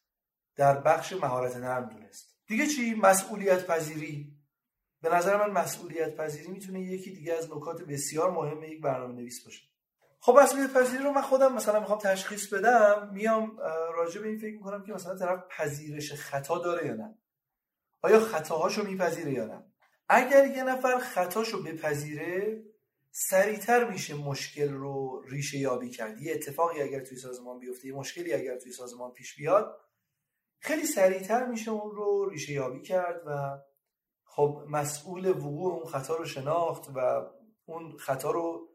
در 0.55 0.81
بخش 0.81 1.13
مهارت 1.13 1.57
نرم 1.57 1.89
دونست. 1.89 2.37
دیگه 2.47 2.67
چی؟ 2.67 2.95
مسئولیت 2.95 3.67
پذیری 3.67 4.37
به 5.01 5.09
نظر 5.09 5.37
من 5.37 5.51
مسئولیت 5.51 6.15
پذیری 6.15 6.47
می‌تونه 6.47 6.81
یکی 6.81 7.11
دیگه 7.11 7.33
از 7.33 7.51
نکات 7.51 7.81
بسیار 7.81 8.31
مهم 8.31 8.63
یک 8.63 8.81
برنامه 8.81 9.13
نویس 9.13 9.43
باشه. 9.43 9.63
خب 10.19 10.39
مسئولیت 10.39 10.73
پذیری 10.73 11.03
رو 11.03 11.11
من 11.11 11.21
خودم 11.21 11.53
مثلا 11.53 11.79
می‌خوام 11.79 11.99
تشخیص 11.99 12.53
بدم 12.53 13.09
میام 13.13 13.57
راجع 13.95 14.21
به 14.21 14.27
این 14.27 14.37
فکر 14.37 14.53
می‌کنم 14.53 14.83
که 14.83 14.93
مثلا 14.93 15.15
طرف 15.15 15.43
پذیرش 15.49 16.13
خطا 16.13 16.59
داره 16.59 16.87
یا 16.87 16.93
نه؟ 16.93 17.17
آیا 18.01 18.19
خطاهاشو 18.19 18.83
میپذیره 18.83 19.31
یا 19.31 19.45
نه؟ 19.45 19.63
اگر 20.09 20.47
یه 20.47 20.63
نفر 20.63 20.99
خطاشو 20.99 21.63
بپذیره 21.63 22.63
سریعتر 23.11 23.89
میشه 23.89 24.15
مشکل 24.15 24.73
رو 24.73 25.21
ریشه 25.29 25.57
یابی 25.57 25.89
کرد. 25.89 26.21
یه 26.21 26.33
اتفاقی 26.33 26.81
اگر 26.81 26.99
توی 26.99 27.17
سازمان 27.17 27.59
بیفته 27.59 27.87
یه 27.87 27.93
مشکلی 27.93 28.33
اگر 28.33 28.57
توی 28.57 28.71
سازمان 28.71 29.11
پیش 29.11 29.35
بیاد 29.35 29.79
خیلی 30.59 30.85
سریعتر 30.85 31.45
میشه 31.45 31.71
اون 31.71 31.95
رو 31.95 32.29
ریشه 32.29 32.53
یابی 32.53 32.81
کرد 32.81 33.21
و 33.25 33.59
خب 34.23 34.63
مسئول 34.69 35.29
وقوع 35.29 35.73
اون 35.73 35.85
خطا 35.85 36.15
رو 36.15 36.25
شناخت 36.25 36.89
و 36.95 36.99
اون 37.65 37.97
خطا 37.97 38.31
رو 38.31 38.69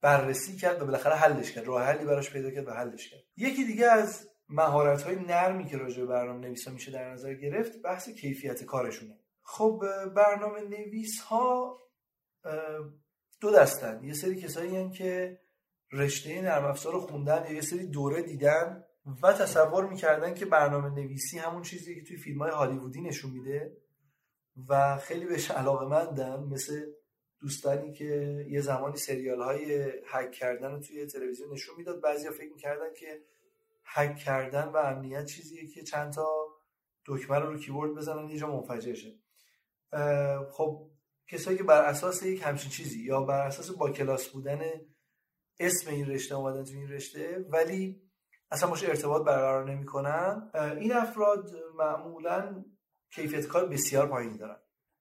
بررسی 0.00 0.56
کرد 0.56 0.82
و 0.82 0.86
بالاخره 0.86 1.14
حلش 1.14 1.52
کرد. 1.52 1.66
راه 1.66 1.82
حلی 1.82 2.04
براش 2.04 2.30
پیدا 2.30 2.50
کرد 2.50 2.68
و 2.68 2.70
حلش 2.70 3.10
کرد. 3.10 3.20
یکی 3.36 3.64
دیگه 3.64 3.86
از 3.86 4.28
مهارت 4.48 5.02
های 5.02 5.16
نرمی 5.16 5.66
که 5.66 5.76
راجع 5.76 6.00
به 6.00 6.06
برنامه 6.06 6.46
نویسا 6.46 6.70
میشه 6.70 6.90
در 6.90 7.10
نظر 7.10 7.34
گرفت 7.34 7.82
بحث 7.82 8.08
کیفیت 8.08 8.64
کارشونه. 8.64 9.18
خب 9.42 9.82
برنامه 10.16 10.60
نویس 10.60 11.20
ها 11.20 11.78
دو 13.40 13.50
دستن. 13.50 14.04
یه 14.04 14.14
سری 14.14 14.40
کسایی 14.40 14.76
هن 14.76 14.90
که 14.90 15.40
رشته 15.92 16.42
نرم 16.42 16.64
افزار 16.64 16.92
رو 16.92 17.00
خوندن 17.00 17.54
یه 17.54 17.60
سری 17.60 17.86
دوره 17.86 18.22
دیدن 18.22 18.84
و 19.22 19.32
تصور 19.32 19.86
می‌کردن 19.86 20.34
که 20.34 20.46
برنامه 20.46 20.88
نویسی 20.88 21.38
همون 21.38 21.62
چیزی 21.62 21.94
که 21.94 22.02
توی 22.02 22.16
فیلم 22.16 22.42
های 22.42 22.50
هالیوودی 22.50 23.00
نشون 23.00 23.30
میده 23.30 23.76
و 24.68 24.98
خیلی 24.98 25.24
بهش 25.24 25.50
علاقه 25.50 25.86
مندن 25.86 26.40
مثل 26.40 26.86
دوستانی 27.40 27.92
که 27.92 28.44
یه 28.48 28.60
زمانی 28.60 28.96
سریال 28.96 29.42
های 29.42 29.92
حک 30.12 30.32
کردن 30.32 30.72
رو 30.72 30.80
توی 30.80 31.06
تلویزیون 31.06 31.52
نشون 31.52 31.76
می‌داد. 31.76 32.00
بعضیا 32.00 32.30
فکر 32.32 32.52
می‌کردن 32.52 32.94
که 32.94 33.22
حک 33.94 34.16
کردن 34.16 34.68
و 34.68 34.76
امنیت 34.76 35.24
چیزیه 35.24 35.66
که 35.66 35.82
چند 35.82 36.12
تا 36.12 36.46
دکمه 37.06 37.38
رو 37.38 37.52
رو 37.52 37.58
کیبورد 37.58 37.94
بزنن 37.94 38.28
یه 38.28 38.38
جا 38.38 38.46
منفجر 38.46 38.94
شه. 38.94 39.14
خب 40.50 40.90
کسایی 41.28 41.58
که 41.58 41.64
بر 41.64 41.82
اساس 41.82 42.22
یک 42.22 42.42
همچین 42.42 42.70
چیزی 42.70 43.04
یا 43.04 43.20
بر 43.20 43.46
اساس 43.46 43.70
با 43.70 43.90
کلاس 43.90 44.28
بودن 44.28 44.60
اسم 45.60 45.90
این 45.90 46.06
رشته 46.06 46.34
اومدن 46.34 46.64
تو 46.64 46.72
این 46.74 46.88
رشته 46.88 47.46
ولی 47.50 48.02
اصلا 48.50 48.70
باشه 48.70 48.88
ارتباط 48.88 49.26
برقرار 49.26 49.70
نمی‌کنن 49.70 50.50
این 50.80 50.92
افراد 50.92 51.50
معمولا 51.74 52.64
کیفیت 53.14 53.46
کار 53.46 53.66
بسیار 53.66 54.08
پایینی 54.08 54.38
دارن. 54.38 54.56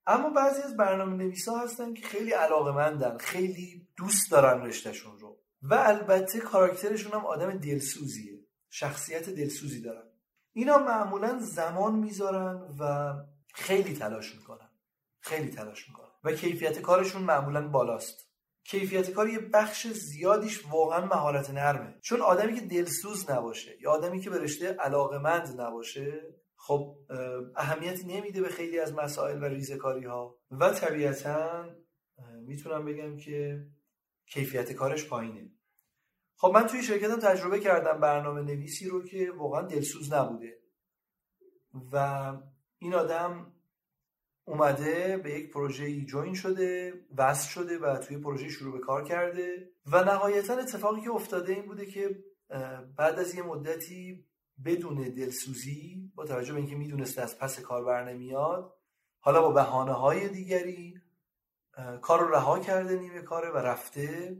اما 0.07 0.29
بعضی 0.29 0.61
از 0.61 0.77
برنامه 0.77 1.15
نویسا 1.15 1.57
هستن 1.57 1.93
که 1.93 2.07
خیلی 2.07 2.31
علاقه 2.31 2.71
مندن 2.71 3.17
خیلی 3.17 3.87
دوست 3.97 4.31
دارن 4.31 4.65
رشتهشون 4.65 5.19
رو. 5.19 5.39
و 5.61 5.73
البته 5.73 6.39
کاراکترشون 6.39 7.11
هم 7.11 7.25
آدم 7.25 7.57
دلسوزیه 7.57 8.39
شخصیت 8.69 9.29
دلسوزی 9.29 9.81
دارن. 9.81 10.03
اینا 10.53 10.77
معمولا 10.77 11.39
زمان 11.39 11.95
می‌ذارن 11.95 12.75
و 12.79 13.13
خیلی 13.53 13.93
تلاش 13.93 14.35
می‌کنن. 14.35 14.66
خیلی 15.27 15.49
تلاش 15.49 15.89
می‌کنن 15.89 16.07
و 16.23 16.31
کیفیت 16.31 16.79
کارشون 16.79 17.21
معمولا 17.21 17.67
بالاست. 17.67 18.27
کیفیت 18.63 19.11
کار 19.11 19.29
یه 19.29 19.39
بخش 19.39 19.87
زیادیش 19.87 20.65
واقعا 20.65 21.05
مهارت 21.05 21.49
نرمه. 21.49 21.99
چون 22.01 22.21
آدمی 22.21 22.55
که 22.55 22.61
دلسوز 22.61 23.31
نباشه 23.31 23.81
یا 23.81 23.91
آدمی 23.91 24.19
که 24.19 24.29
به 24.29 24.39
رشته 24.39 24.67
علاقمند 24.67 25.61
نباشه 25.61 26.35
خب 26.55 26.97
اهمیتی 27.55 28.05
نمیده 28.05 28.41
به 28.41 28.49
خیلی 28.49 28.79
از 28.79 28.93
مسائل 28.93 29.43
و 29.43 29.45
ریزکاری 29.45 30.05
ها 30.05 30.39
و 30.51 30.69
طبیعتا 30.69 31.65
می‌تونم 32.41 32.85
بگم 32.85 33.17
که 33.17 33.65
کیفیت 34.25 34.71
کارش 34.71 35.07
پایینه. 35.07 35.51
خب 36.35 36.51
من 36.53 36.67
توی 36.67 36.83
شرکتم 36.83 37.19
تجربه 37.19 37.59
کردم 37.59 37.99
برنامه 37.99 38.41
نویسی 38.41 38.89
رو 38.89 39.03
که 39.03 39.31
واقعا 39.31 39.61
دلسوز 39.61 40.13
نبوده. 40.13 40.59
و 41.91 42.33
این 42.77 42.93
آدم 42.93 43.53
اومده 44.47 45.17
به 45.17 45.31
یک 45.31 45.51
پروژه 45.51 46.01
جوین 46.01 46.33
شده 46.33 46.93
وصل 47.17 47.49
شده 47.49 47.77
و 47.79 47.97
توی 47.97 48.17
پروژه 48.17 48.49
شروع 48.49 48.73
به 48.73 48.79
کار 48.79 49.03
کرده. 49.03 49.69
و 49.85 50.03
نهایتا 50.03 50.53
اتفاقی 50.53 51.01
که 51.01 51.11
افتاده 51.11 51.53
این 51.53 51.65
بوده 51.65 51.85
که 51.85 52.23
بعد 52.97 53.19
از 53.19 53.35
یه 53.35 53.43
مدتی 53.43 54.25
بدون 54.65 54.95
دلسوزی 54.95 56.11
با 56.15 56.25
توجه 56.25 56.53
به 56.53 56.59
اینکه 56.59 56.75
می‌دونسته 56.75 57.21
از 57.21 57.39
پس 57.39 57.59
کار 57.59 57.83
بر 57.83 58.13
نمیاد 58.13 58.73
حالا 59.19 59.41
با 59.41 59.51
بهانه 59.51 59.93
های 59.93 60.29
دیگری 60.29 61.01
کار 62.01 62.19
رو 62.19 62.35
رها 62.35 62.59
کرده 62.59 62.95
نیمه 62.99 63.21
کاره 63.21 63.49
و 63.49 63.57
رفته 63.57 64.37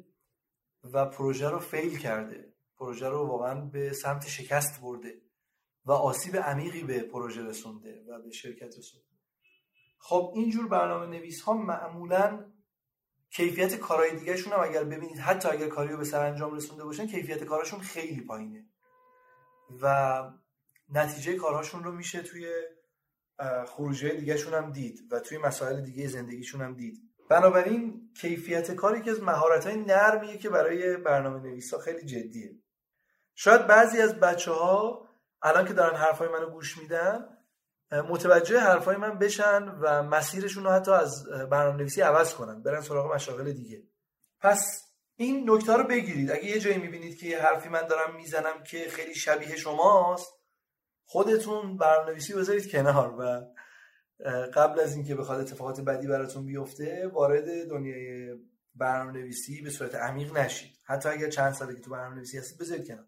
و 0.94 1.06
پروژه 1.06 1.50
رو 1.50 1.60
فیل 1.60 1.98
کرده. 1.98 2.54
پروژه 2.78 3.10
رو 3.10 3.28
واقعا 3.28 3.62
به 3.62 3.94
سمت 3.94 4.28
شکست 4.28 4.82
برده 4.82 5.22
و 5.86 5.92
آسیب 5.92 6.38
عمیقی 6.38 6.84
به 6.84 7.00
پروژه 7.00 7.44
رسونده 7.44 8.06
و 8.10 8.22
به 8.22 8.32
شرکت 8.32 8.78
رسونده. 8.78 9.07
خب 9.98 10.32
اینجور 10.36 10.68
برنامه 10.68 11.06
نویس 11.06 11.42
ها 11.42 11.54
معمولا 11.54 12.46
کیفیت 13.30 13.76
کارهای 13.76 14.16
دیگهشون 14.16 14.54
هم 14.54 14.60
اگر 14.60 14.84
ببینید 14.84 15.20
حتی 15.20 15.50
اگر 15.50 15.68
کاری 15.68 15.92
رو 15.92 15.98
به 15.98 16.04
سرانجام 16.04 16.54
رسونده 16.54 16.84
باشن 16.84 17.08
کیفیت 17.08 17.44
کارشون 17.44 17.80
خیلی 17.80 18.22
پایینه. 18.22 18.66
و 19.82 20.24
نتیجه 20.90 21.36
کارهاشون 21.36 21.84
رو 21.84 21.92
میشه 21.92 22.22
توی 22.22 22.48
خروجی 23.68 24.10
دیگهشون 24.10 24.54
هم 24.54 24.72
دید 24.72 25.00
و 25.12 25.20
توی 25.20 25.38
مسائل 25.38 25.82
دیگه 25.82 26.08
زندگیشون 26.08 26.62
هم 26.62 26.74
دید. 26.74 26.98
بنابراین 27.30 28.12
کیفیت 28.22 28.72
کاری 28.72 29.02
که 29.02 29.12
از 29.12 29.24
مهارت 29.24 29.68
های 29.68 29.76
نرمیه 29.76 30.38
که 30.38 30.50
برای 30.50 30.98
برنامه 30.98 31.40
نویسا 31.40 31.78
خیلی 31.78 32.06
جدیه. 32.06 32.56
شاید 33.36 33.68
بعضی 33.68 34.02
از 34.02 34.20
بچه 34.20 34.52
ها 34.52 35.08
الان 35.42 35.66
که 35.66 35.74
دارن 35.74 35.98
حرفای 35.98 36.30
منو 36.30 36.50
گوش 36.50 36.78
میدن 36.78 37.37
متوجه 37.92 38.60
حرفای 38.60 38.98
من 38.98 39.20
بشن 39.20 39.64
و 39.64 40.04
مسیرشون 40.04 40.64
رو 40.64 40.72
حتی 40.72 40.92
از 40.92 41.26
برنامه 41.50 41.78
نویسی 41.78 42.02
عوض 42.02 42.34
کنن 42.34 42.64
برن 42.64 42.82
سراغ 42.82 43.14
مشاغل 43.14 43.52
دیگه. 43.52 43.84
پس 44.40 44.84
این 45.16 45.50
نکته 45.50 45.74
رو 45.74 45.84
بگیرید. 45.84 46.32
اگه 46.32 46.46
یه 46.46 46.60
جایی 46.60 46.78
می‌بینید 46.78 47.18
که 47.18 47.28
یه 47.28 47.42
حرفی 47.42 47.70
من 47.70 47.88
دارم 47.88 48.16
می‌زنم 48.16 48.64
که 48.64 48.88
خیلی 48.90 49.16
شبیه 49.16 49.56
شماست 49.56 50.34
خودتون 51.06 51.78
برنامه‌نویسی 51.78 52.34
بذارید 52.34 52.72
کنار 52.72 53.16
و 53.20 53.46
قبل 54.54 54.80
از 54.80 54.96
اینکه 54.96 55.16
بخواد 55.16 55.40
اتفاقات 55.40 55.82
بدی 55.82 56.08
براتون 56.08 56.46
بیفته 56.46 57.08
وارد 57.08 57.70
دنیای 57.70 58.36
برنامه 58.76 59.12
نویسی 59.12 59.62
به 59.62 59.70
صورت 59.70 59.96
عمیق 59.96 60.38
نشید. 60.38 60.80
حتی 60.84 61.10
اگر 61.10 61.30
چند 61.30 61.54
ساله 61.54 61.76
که 61.76 61.82
تو 61.82 61.92
برنامه 61.92 62.16
نویسی 62.16 62.38
هستید 62.38 62.60
بذارید 62.60 62.88
کنار. 62.88 63.06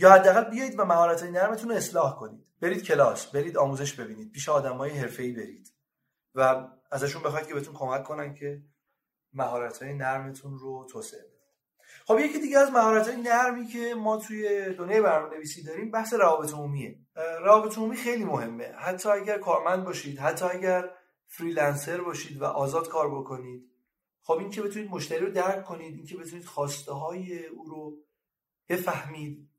یا 0.00 0.12
حداقل 0.12 0.50
بیایید 0.50 0.78
و 0.78 0.84
مهارت 0.84 1.22
نرمتون 1.22 1.70
رو 1.70 1.76
اصلاح 1.76 2.18
کنید. 2.18 2.46
برید 2.60 2.84
کلاس 2.84 3.26
برید 3.26 3.56
آموزش 3.56 3.92
ببینید 3.92 4.32
پیش 4.32 4.48
آدمای 4.48 4.90
حرفه‌ای 4.90 5.32
برید 5.32 5.74
و 6.34 6.68
ازشون 6.90 7.22
بخواید 7.22 7.46
که 7.46 7.54
بهتون 7.54 7.74
کمک 7.74 8.04
کنن 8.04 8.34
که 8.34 8.62
مهارت 9.32 9.82
های 9.82 9.94
نرمتون 9.94 10.58
رو 10.58 10.86
توسعه 10.90 11.20
بدید. 11.20 11.40
خب 12.04 12.18
یکی 12.18 12.38
دیگه 12.38 12.58
از 12.58 12.70
مهارت 12.70 13.08
های 13.08 13.16
نرمی 13.16 13.66
که 13.66 13.94
ما 13.94 14.16
توی 14.16 14.74
دنیای 14.74 15.00
برنامه 15.00 15.36
نویسی 15.36 15.62
داریم 15.62 15.90
بحث 15.90 16.14
روابط 16.14 16.52
عمومیه. 16.52 16.98
روابط 17.40 17.78
عمومی 17.78 17.96
خیلی 17.96 18.24
مهمه. 18.24 18.64
حتی 18.64 19.08
اگر 19.08 19.38
کارمند 19.38 19.84
باشید 19.84 20.18
حتی 20.18 20.44
اگر 20.44 20.90
فریلنسر 21.26 22.00
باشید 22.00 22.40
و 22.40 22.44
آزاد 22.44 22.88
کار 22.88 23.20
بکنید 23.20 23.70
خب 24.22 24.38
این 24.38 24.50
که 24.50 24.62
بتونید 24.62 24.90
مشتری 24.90 25.18
رو 25.26 25.32
درک 25.32 25.64
کنید 25.64 25.94
این 25.94 26.06
که 26.06 26.16
بتونید 26.16 26.44
خواسته 26.44 26.92
های 26.92 27.46
او 27.46 27.64
رو 27.64 27.96
بفهمید 28.68 29.49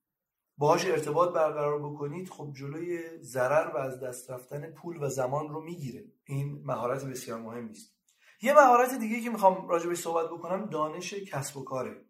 باهاش 0.61 0.85
ارتباط 0.85 1.33
برقرار 1.33 1.79
بکنید 1.79 2.29
خب 2.29 2.53
جلوی 2.53 2.99
ضرر 3.21 3.71
و 3.75 3.77
از 3.77 3.99
دست 3.99 4.31
رفتن 4.31 4.71
پول 4.71 5.03
و 5.03 5.09
زمان 5.09 5.49
رو 5.49 5.61
می‌گیره. 5.61 6.05
این 6.23 6.61
مهارت 6.65 7.05
بسیار 7.05 7.39
مهمی 7.39 7.71
است 7.71 7.95
یه 8.41 8.53
مهارت 8.53 8.99
دیگه 8.99 9.21
که 9.21 9.29
می‌خوام 9.29 9.67
راجبش 9.67 9.97
صحبت 9.97 10.25
بکنم 10.25 10.65
دانش 10.65 11.13
کسب 11.13 11.57
و 11.57 11.63
کاره. 11.63 12.05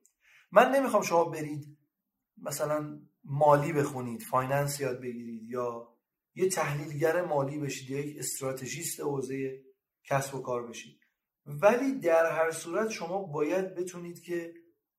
من 0.51 0.71
نمی‌خوام 0.71 1.03
شما 1.03 1.25
برید 1.25 1.77
مثلا 2.37 2.99
مالی 3.23 3.73
بخونید 3.73 4.21
finance 4.21 4.79
یاد 4.79 5.01
بگیرید 5.01 5.43
یا 5.43 5.87
یه 6.35 6.49
تحلیلگر 6.49 7.21
مالی 7.21 7.59
بشید 7.59 7.89
یا 7.89 7.99
یک 7.99 8.17
استراتژیست 8.19 8.99
حوزه 8.99 9.63
کسب 10.03 10.35
و 10.35 10.41
کار 10.41 10.67
بشید. 10.67 10.99
ولی 11.45 11.99
در 11.99 12.31
هر 12.31 12.51
صورت 12.51 12.89
شما 12.89 13.23
باید 13.23 13.75
بتونید 13.75 14.21
که 14.21 14.53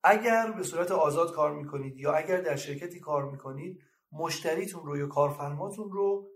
اگر 0.04 0.52
به 0.52 0.62
صورت 0.62 0.90
آزاد 0.90 1.32
کار 1.32 1.52
می‌کنید 1.52 1.98
یا 1.98 2.12
اگر 2.12 2.40
در 2.40 2.56
شرکتی 2.56 3.00
کار 3.00 3.30
می‌کنید 3.30 3.80
مشتریتون 4.12 4.86
رو 4.86 4.96
یا 4.96 5.06
کارفرماتون 5.06 5.90
رو 5.90 6.28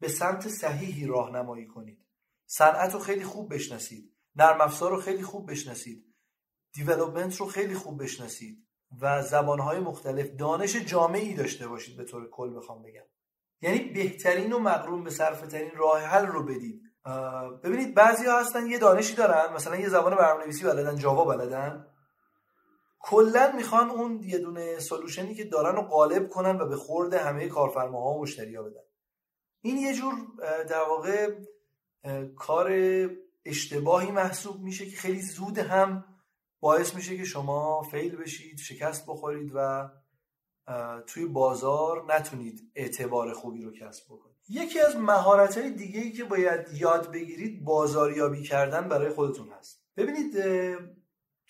به 0.00 0.08
سمت 0.08 0.48
صحیحی 0.48 1.06
راهنمایی 1.06 1.66
کنید. 1.66 2.06
صنعت 2.46 2.92
رو 2.92 2.98
خیلی 2.98 3.24
خوب 3.24 3.54
بشناسید. 3.54 4.12
نرم 4.36 4.60
افزار 4.60 4.90
رو 4.90 5.00
خیلی 5.00 5.22
خوب 5.22 5.50
بشناسید. 5.50 6.04
دیولوپمنت 6.72 7.36
رو 7.36 7.46
خیلی 7.46 7.74
خوب 7.74 8.02
بشناسید. 8.02 8.66
و 9.00 9.22
زبانهای 9.22 9.78
مختلف. 9.78 10.30
دانش 10.30 10.76
جامعی 10.76 11.34
داشته 11.34 11.68
باشید 11.68 11.96
به 11.96 12.04
طور 12.04 12.30
کل 12.30 12.56
بخوام 12.56 12.82
بگم. 12.82 13.04
یعنی 13.62 13.78
بهترین 13.78 14.52
و 14.52 14.58
مقرون 14.58 15.04
به 15.04 15.10
صرفه 15.10 15.46
ترین 15.46 15.70
راه 15.76 16.00
حل 16.00 16.26
رو 16.26 16.44
بدید. 16.44 16.82
ببینید 17.64 17.94
بعضی 17.94 18.26
ها 18.26 18.40
هستن 18.40 18.66
یه 18.66 18.78
دانشی 18.78 19.14
دارن. 19.14 19.54
مثلا 19.54 19.76
یه 19.76 19.88
زبان 19.88 20.14
برنامه‌نویسی 20.14 20.64
بلدن 20.64 20.96
جاوا 20.96 21.24
بلدن. 21.24 21.86
کلا 23.00 23.52
می‌خوان 23.56 23.90
اون 23.90 24.22
یه 24.22 24.38
دونه 24.38 24.78
سولوشنی 24.78 25.34
که 25.34 25.44
دارن 25.44 25.76
رو 25.76 25.82
غالب 25.82 26.28
کنن 26.28 26.60
و 26.60 26.66
به 26.66 26.76
خورد 26.76 27.14
همه 27.14 27.48
کارفرماها 27.48 28.10
و 28.10 28.22
مشتریا 28.22 28.62
بدن. 28.62 28.80
این 29.60 29.76
یه 29.76 29.94
جور 29.94 30.14
در 30.68 30.82
واقع 30.88 31.34
کار 32.36 32.72
اشتباهی 33.44 34.10
محسوب 34.10 34.60
میشه 34.60 34.86
که 34.86 34.96
خیلی 34.96 35.22
زود 35.22 35.58
هم 35.58 36.04
باعث 36.60 36.94
میشه 36.94 37.16
که 37.16 37.24
شما 37.24 37.82
فیل 37.82 38.16
بشید 38.16 38.58
شکست 38.58 39.06
بخورید 39.06 39.52
و 39.54 39.88
توی 41.06 41.26
بازار 41.26 42.14
نتونید 42.14 42.72
اعتبار 42.74 43.32
خوبی 43.32 43.62
رو 43.62 43.72
کسب 43.72 44.04
بکنید. 44.04 44.36
یکی 44.48 44.80
از 44.80 44.96
مهارت 44.96 45.58
های 45.58 45.70
دیگه 45.70 46.00
ای 46.00 46.12
که 46.12 46.24
باید 46.24 46.66
یاد 46.74 47.12
بگیرید 47.12 47.64
بازاریابی 47.64 48.42
کردن 48.42 48.88
برای 48.88 49.10
خودتون 49.10 49.48
هست. 49.48 49.84
ببینید 49.96 50.36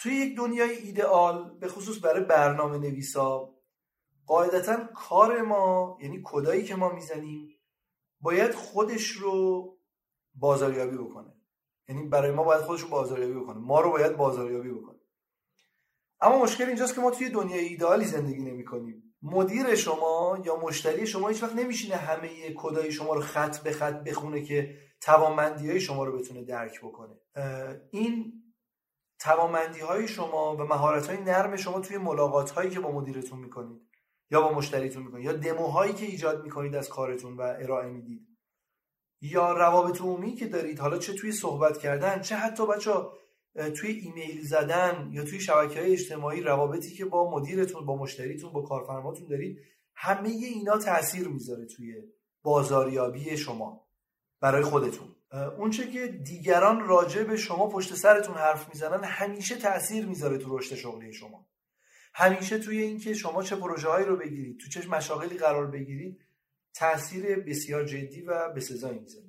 توی 0.03 0.13
یک 0.13 0.37
دنیای 0.37 0.77
ایدئال 0.77 1.59
به 1.59 1.69
خصوص 1.69 2.05
برای 2.05 2.25
برنامه 2.25 2.79
نویسا 2.79 3.55
قاعدتا 4.27 4.85
کار 4.95 5.43
ما 5.43 5.99
یعنی 6.03 6.21
کدایی 6.25 6.65
که 6.65 6.77
ما 6.77 6.89
می‌زنیم 6.89 7.49
باید 8.21 8.55
خودش 8.55 9.11
رو 9.11 9.67
بازاریابی 10.35 10.97
بکنه. 10.97 11.35
یعنی 11.89 12.09
برای 12.09 12.31
ما 12.31 12.45
باید 12.45 12.63
خودش 12.63 12.81
رو 12.81 12.89
بازاریابی 12.89 13.41
بکنه. 13.41 13.59
ما 13.59 13.81
رو 13.81 13.91
باید 13.91 14.17
بازاریابی 14.17 14.71
بکنه. 14.71 14.99
اما 16.21 16.43
مشکل 16.43 16.65
اینجاست 16.65 16.95
که 16.95 17.01
ما 17.01 17.11
توی 17.11 17.29
دنیای 17.29 17.65
ایدئالی 17.65 18.05
زندگی 18.05 18.43
نمی 18.43 18.65
کنیم 18.65 19.15
مدیر 19.23 19.75
شما 19.75 20.39
یا 20.45 20.57
مشتری 20.57 21.07
شما 21.07 21.29
هیچ 21.29 21.43
وقت 21.43 21.57
نمیشینه 21.57 21.97
همه 21.97 22.55
کدای 22.57 22.93
شما 22.93 23.15
رو 23.15 23.21
خط 23.21 23.59
به 23.59 23.73
خط 23.73 24.05
بخونه 24.05 24.43
که 24.43 24.77
توانمندی 25.01 25.71
های 25.71 25.81
شما 25.81 26.05
رو 26.05 26.19
بتونه 26.19 26.45
درک 26.45 26.81
بکنه. 26.81 27.21
این 27.91 28.33
توانمندی 29.21 29.81
های 29.81 30.09
شما 30.09 30.57
و 30.57 30.63
مهارت 30.63 31.07
های 31.07 31.21
نرم 31.21 31.57
شما 31.57 31.81
توی 31.81 31.99
ملاقات 31.99 32.51
هایی 32.51 32.71
که 32.71 32.81
با 32.81 32.93
مدیرتون 32.93 33.39
می‌کنید 33.39 33.81
یا 34.31 34.41
با 34.41 34.53
مشتریتون 34.53 35.03
می‌کنید 35.03 35.25
یا 35.25 35.33
دموهایی 35.33 35.93
که 35.93 36.07
ایجاد 36.07 36.45
می‌کنید 36.45 36.75
از 36.75 36.89
کارتون 36.89 37.37
و 37.37 37.41
ارائه 37.41 37.91
می‌دید. 37.91 38.27
یا 39.21 39.53
روابط 39.53 40.01
عمومی 40.01 40.35
که 40.35 40.47
دارید 40.47 40.79
حالا 40.79 40.99
چه 40.99 41.13
توی 41.13 41.33
صحبت 41.33 41.79
کردن 41.79 42.21
چه 42.21 42.37
حتی 42.37 42.67
بچه 42.67 42.93
توی 43.77 43.91
ایمیل 43.91 44.43
زدن 44.43 45.11
یا 45.13 45.25
توی 45.25 45.41
شبکه 45.41 45.81
های 45.81 45.93
اجتماعی 45.93 46.41
روابطی 46.41 46.95
که 46.95 47.05
با 47.05 47.31
مدیرتون 47.31 47.87
با 47.87 47.97
مشتریتون 47.97 48.53
با 48.53 48.63
کارفرماتون 48.63 49.29
دارید 49.29 49.59
همه 49.95 50.29
اینا 50.29 50.79
تاثیر 50.79 51.29
می‌ذاره 51.29 51.67
توی 51.67 51.95
بازاریابی 52.43 53.37
شما 53.37 53.87
برای 54.41 54.63
خودتون. 54.63 55.09
اونچه 55.33 55.91
که 55.91 56.07
دیگران 56.07 56.81
راجع 56.81 57.25
به 57.25 57.37
شما 57.37 57.69
پشت 57.69 57.95
سرتون 57.95 58.35
حرف 58.35 58.69
می‌زنن 58.69 59.05
همیشه 59.05 59.57
تاثیر 59.57 60.07
می‌ذاره 60.07 60.39
تو 60.39 60.59
رشد 60.59 60.75
شغلی 60.75 61.13
شما. 61.13 61.47
همیشه 62.15 62.59
توی 62.59 62.83
اینکه 62.83 63.15
شما 63.15 63.43
چه 63.43 63.57
پروژه 63.57 63.89
هایی 63.89 64.07
رو 64.07 64.17
بگیرید 64.17 64.61
تو 64.61 64.69
چه 64.69 64.89
مشاغلی 64.89 65.39
قرار 65.39 65.67
بگیرید 65.67 66.21
تاثیر 66.75 67.41
بسیار 67.41 67.85
جدی 67.85 68.23
و 68.23 68.53
بسزایی 68.53 68.99
می‌ذاره. 68.99 69.27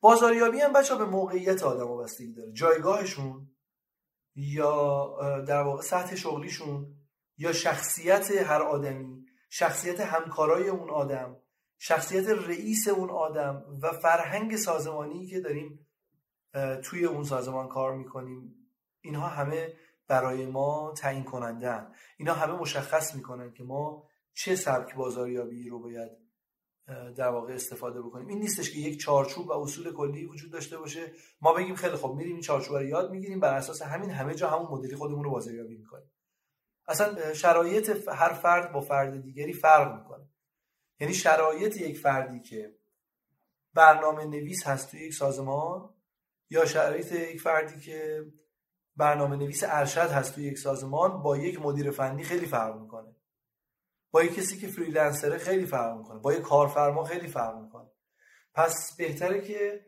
بازاریابی 0.00 0.60
هم 0.60 0.72
بچه 0.72 0.96
به 0.96 1.04
موقعیت 1.04 1.62
آدم 1.62 2.02
بستگی 2.02 2.32
داره. 2.32 2.52
جایگاهشون 2.52 3.50
یا 4.34 5.40
در 5.40 5.62
واقع 5.62 5.82
سطح 5.82 6.16
شغلیشون 6.16 6.86
یا 7.38 7.52
شخصیت 7.52 8.30
هر 8.30 8.62
آدمی 8.62 9.26
شخصیت 9.50 10.00
همکارای 10.00 10.68
اون 10.68 10.90
آدم 10.90 11.36
شخصیت 11.78 12.28
رئیس 12.28 12.88
اون 12.88 13.10
آدم 13.10 13.64
و 13.82 13.92
فرهنگ 13.92 14.56
سازمانی 14.56 15.26
که 15.26 15.40
داریم 15.40 15.86
توی 16.82 17.04
اون 17.04 17.24
سازمان 17.24 17.68
کار 17.68 17.94
می‌کنیم 17.94 18.54
اینها 19.00 19.28
همه 19.28 19.72
برای 20.08 20.46
ما 20.46 20.94
تعیین 20.96 21.24
کنندن 21.24 21.92
اینا 22.16 22.34
همه 22.34 22.52
مشخص 22.52 23.14
می‌کنن 23.14 23.52
که 23.52 23.64
ما 23.64 24.08
چه 24.32 24.56
سبک 24.56 24.94
بازاریابی 24.94 25.68
رو 25.68 25.78
باید 25.78 26.10
در 27.16 27.28
واقع 27.28 27.52
استفاده 27.52 28.02
بکنیم. 28.02 28.28
این 28.28 28.38
نیستش 28.38 28.70
که 28.70 28.78
یک 28.78 29.00
چارچوب 29.00 29.48
و 29.48 29.52
اصول 29.52 29.92
کلی 29.92 30.24
وجود 30.24 30.52
داشته 30.52 30.78
باشه. 30.78 31.12
ما 31.40 31.52
بگیم 31.52 31.74
خیلی 31.74 31.96
خب 31.96 32.14
میریم 32.16 32.32
این 32.32 32.42
چارچوب 32.42 32.76
رو 32.76 32.84
یاد 32.84 33.10
می‌گیریم 33.10 33.40
بر 33.40 33.54
اساس 33.54 33.82
همین 33.82 34.10
همه 34.10 34.34
جا 34.34 34.50
همون 34.50 34.68
مدلی 34.70 34.96
خودمون 34.96 35.24
رو 35.24 35.30
بازاریابی 35.30 35.76
می‌کنیم. 35.76 36.10
اصلا 36.88 37.32
شرایط 37.34 38.08
هر 38.08 38.32
فرد 38.32 38.72
با 38.72 38.80
فرد 38.80 39.22
دیگری 39.22 39.52
فرق 39.52 39.98
می‌کنه. 39.98 40.28
یعنی 41.00 41.14
شرایط 41.14 41.76
یک 41.76 41.98
فردی 41.98 42.40
که 42.40 42.74
برنامه 43.74 44.24
نویس 44.24 44.66
هست 44.66 44.90
توی 44.90 45.00
یک 45.00 45.14
سازمان 45.14 45.94
یا 46.50 46.64
شرایط 46.64 47.12
یک 47.12 47.40
فردی 47.40 47.80
که 47.80 48.26
برنامه 48.96 49.36
نویس 49.36 49.64
ارشد 49.66 50.10
هست 50.10 50.34
توی 50.34 50.44
یک 50.44 50.58
سازمان 50.58 51.22
با 51.22 51.36
یک 51.36 51.62
مدیر 51.62 51.90
فنی 51.90 52.24
خیلی 52.24 52.46
فرق 52.46 52.80
می‌کنه. 52.80 53.16
با 54.10 54.22
یک 54.24 54.34
کسی 54.34 54.58
که 54.58 54.68
فریلنسره 54.68 55.38
خیلی 55.38 55.66
فرق 55.66 55.96
می‌کنه. 55.98 56.18
با 56.18 56.32
یک 56.32 56.40
کارفرما 56.40 57.04
خیلی 57.04 57.26
فرق 57.26 57.58
می‌کنه. 57.58 57.88
پس 58.54 58.96
بهتره 58.96 59.40
که 59.40 59.86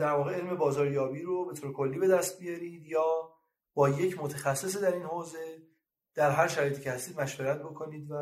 در 0.00 0.12
واقع 0.12 0.34
علم 0.34 0.56
بازاریابی 0.56 1.22
رو 1.22 1.46
به 1.46 1.54
طور 1.54 1.72
کلی 1.72 1.98
به 1.98 2.08
دست 2.08 2.38
بیارید 2.38 2.86
یا 2.86 3.34
با 3.74 3.88
یک 3.88 4.20
متخصص 4.20 4.76
در 4.76 4.92
این 4.92 5.02
حوزه 5.02 5.62
در 6.14 6.30
هر 6.30 6.48
شرایطی 6.48 6.82
که 6.82 6.92
هستید 6.92 7.20
مشورت 7.20 7.58
بکنید 7.58 8.10
و 8.10 8.14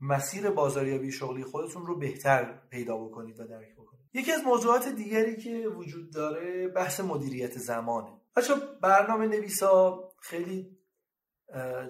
مسیر 0.00 0.50
بازاریابی 0.50 1.12
شغلی 1.12 1.44
خودتون 1.44 1.86
رو 1.86 1.98
بهتر 1.98 2.58
پیدا 2.70 2.96
بکنید 2.96 3.40
و 3.40 3.46
درک 3.46 3.74
بکنید. 3.74 4.06
یکی 4.14 4.32
از 4.32 4.40
موضوعات 4.44 4.88
دیگری 4.88 5.36
که 5.36 5.68
وجود 5.68 6.12
داره 6.12 6.68
بحث 6.68 7.00
مدیریت 7.00 7.58
زمانه. 7.58 8.20
بچه 8.36 8.54
برنامه 8.80 9.26
نویسا 9.26 10.04
خیلی 10.20 10.78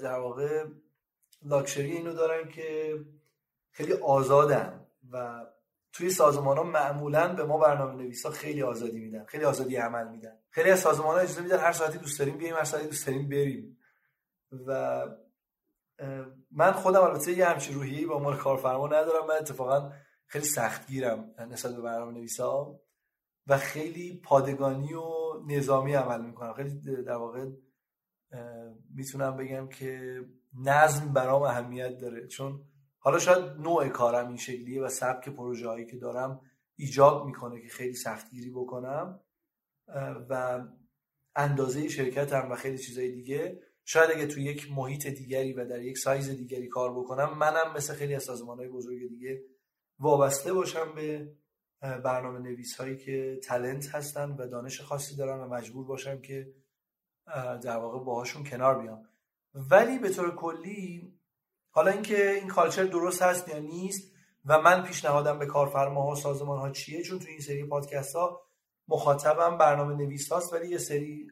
در 0.03 0.19
واقع 0.19 0.65
لاکشری 1.43 1.93
اینو 1.93 2.13
دارن 2.13 2.49
که 2.49 2.99
خیلی 3.71 3.93
آزادن 3.93 4.87
و 5.13 5.47
توی 5.93 6.11
سازمان 6.11 6.57
ها 6.57 6.63
معمولا 6.63 7.35
به 7.35 7.45
ما 7.45 7.59
برنامه 7.59 8.03
نویسا 8.03 8.31
خیلی 8.31 8.63
آزادی 8.63 9.01
میدن 9.01 9.25
خیلی 9.25 9.45
آزادی 9.45 9.77
عمل 9.77 10.09
میدن. 10.09 10.39
خیلی 10.51 10.71
از 10.71 10.81
سازمان 10.81 11.15
ها 11.15 11.21
اجازه 11.21 11.43
میدن 11.43 11.59
هر 11.59 11.73
ساعتی 11.73 11.99
دوست 11.99 12.19
داریم 12.19 12.37
بیایم 12.37 12.57
هر 12.57 12.65
ساعتی 12.65 12.87
دوست 12.87 13.07
داریم 13.07 13.29
بریم. 13.29 13.79
و 14.67 15.01
من 16.51 16.73
خودم 16.73 17.01
البته 17.01 17.33
یه 17.33 17.47
همچین 17.47 17.75
روحیه‌ای 17.75 18.07
با 18.07 18.15
عنوان 18.15 18.37
کارفرما 18.37 18.87
ندارم. 18.87 19.27
من 19.27 19.35
اتفاقا 19.35 19.93
خیلی 20.27 20.45
سختگیرم 20.45 21.35
نسبت 21.51 21.75
به 21.75 21.83
برنامه 21.83 22.13
نویسا 22.13 22.81
و 23.47 23.59
خیلی 23.59 24.21
پادگانی 24.25 24.95
و 24.95 25.03
نظامی 25.47 25.95
عمل 25.95 26.27
می‌کنم. 26.27 26.53
خیلی 26.53 27.03
در 27.03 27.13
واقع 27.13 27.47
می‌تونم 28.95 29.37
بگم 29.37 29.69
که 29.69 30.21
نظم 30.65 31.13
برام 31.13 31.43
اهمیت 31.43 31.99
داره. 31.99 32.27
چون 32.27 32.65
حالا 32.99 33.19
شاید 33.19 33.45
نوع 33.45 33.89
کارم 33.89 34.29
این 34.29 34.37
شکلیه 34.37 34.83
و 34.83 34.89
سبک 34.89 35.29
پروژه 35.29 35.69
هایی 35.69 35.87
که 35.87 35.97
دارم 35.97 36.41
ایجاب 36.77 37.27
می‌کنه 37.27 37.61
که 37.61 37.69
خیلی 37.69 37.95
سختگیری 37.95 38.51
بکنم 38.51 39.21
و 40.29 40.61
اندازه 41.37 41.89
شرکتم 41.89 42.49
و 42.51 42.55
خیلی 42.55 42.79
چیزای 42.79 43.13
دیگه 43.13 43.61
شاید 43.89 44.11
اگه 44.11 44.27
تو 44.27 44.41
یک 44.41 44.73
محیط 44.73 45.07
دیگری 45.07 45.53
و 45.53 45.65
در 45.65 45.83
یک 45.83 45.99
سایز 45.99 46.31
دیگری 46.31 46.69
کار 46.69 46.93
بکنم 46.93 47.39
منم 47.39 47.73
مثل 47.77 47.95
خیلی 47.95 48.15
از 48.15 48.23
سازمان 48.23 48.59
های 48.59 48.69
بزرگ 48.69 49.09
دیگه 49.09 49.43
وابسته 49.99 50.53
باشم 50.53 50.95
به 50.95 51.33
برنامه 51.81 52.39
نویس 52.39 52.77
هایی 52.77 52.97
که 52.97 53.41
تلنت 53.43 53.95
هستن 53.95 54.31
و 54.31 54.47
دانش 54.47 54.81
خاصی 54.81 55.17
دارن 55.17 55.41
و 55.41 55.49
مجبور 55.49 55.87
باشم 55.87 56.21
که 56.21 56.55
در 57.63 57.77
واقع 57.77 58.05
باهاشون 58.05 58.45
کنار 58.45 58.83
بیام. 58.83 59.09
ولی 59.55 59.99
به 59.99 60.11
طور 60.11 60.35
کلی 60.35 61.13
حالا 61.71 61.91
اینکه 61.91 62.31
این 62.31 62.49
کالچر 62.49 62.85
درست 62.85 63.23
هست 63.23 63.49
یا 63.49 63.59
نیست 63.59 64.13
و 64.45 64.59
من 64.59 64.83
پیشنهادم 64.83 65.39
به 65.39 65.47
کارفرماها 65.47 66.13
و 66.13 66.17
سازمان 66.17 66.59
ها 66.59 66.71
چیه 66.71 67.03
چون 67.03 67.19
تو 67.19 67.29
این 67.29 67.41
سری 67.41 67.65
پادکست 67.65 68.15
ها 68.17 68.43
مخاطبم 68.89 69.59
برنامه 69.59 69.95
نویس 69.95 70.33
هاست 70.33 70.53
ولی 70.53 70.69
یه 70.69 70.79
سری 70.79 71.31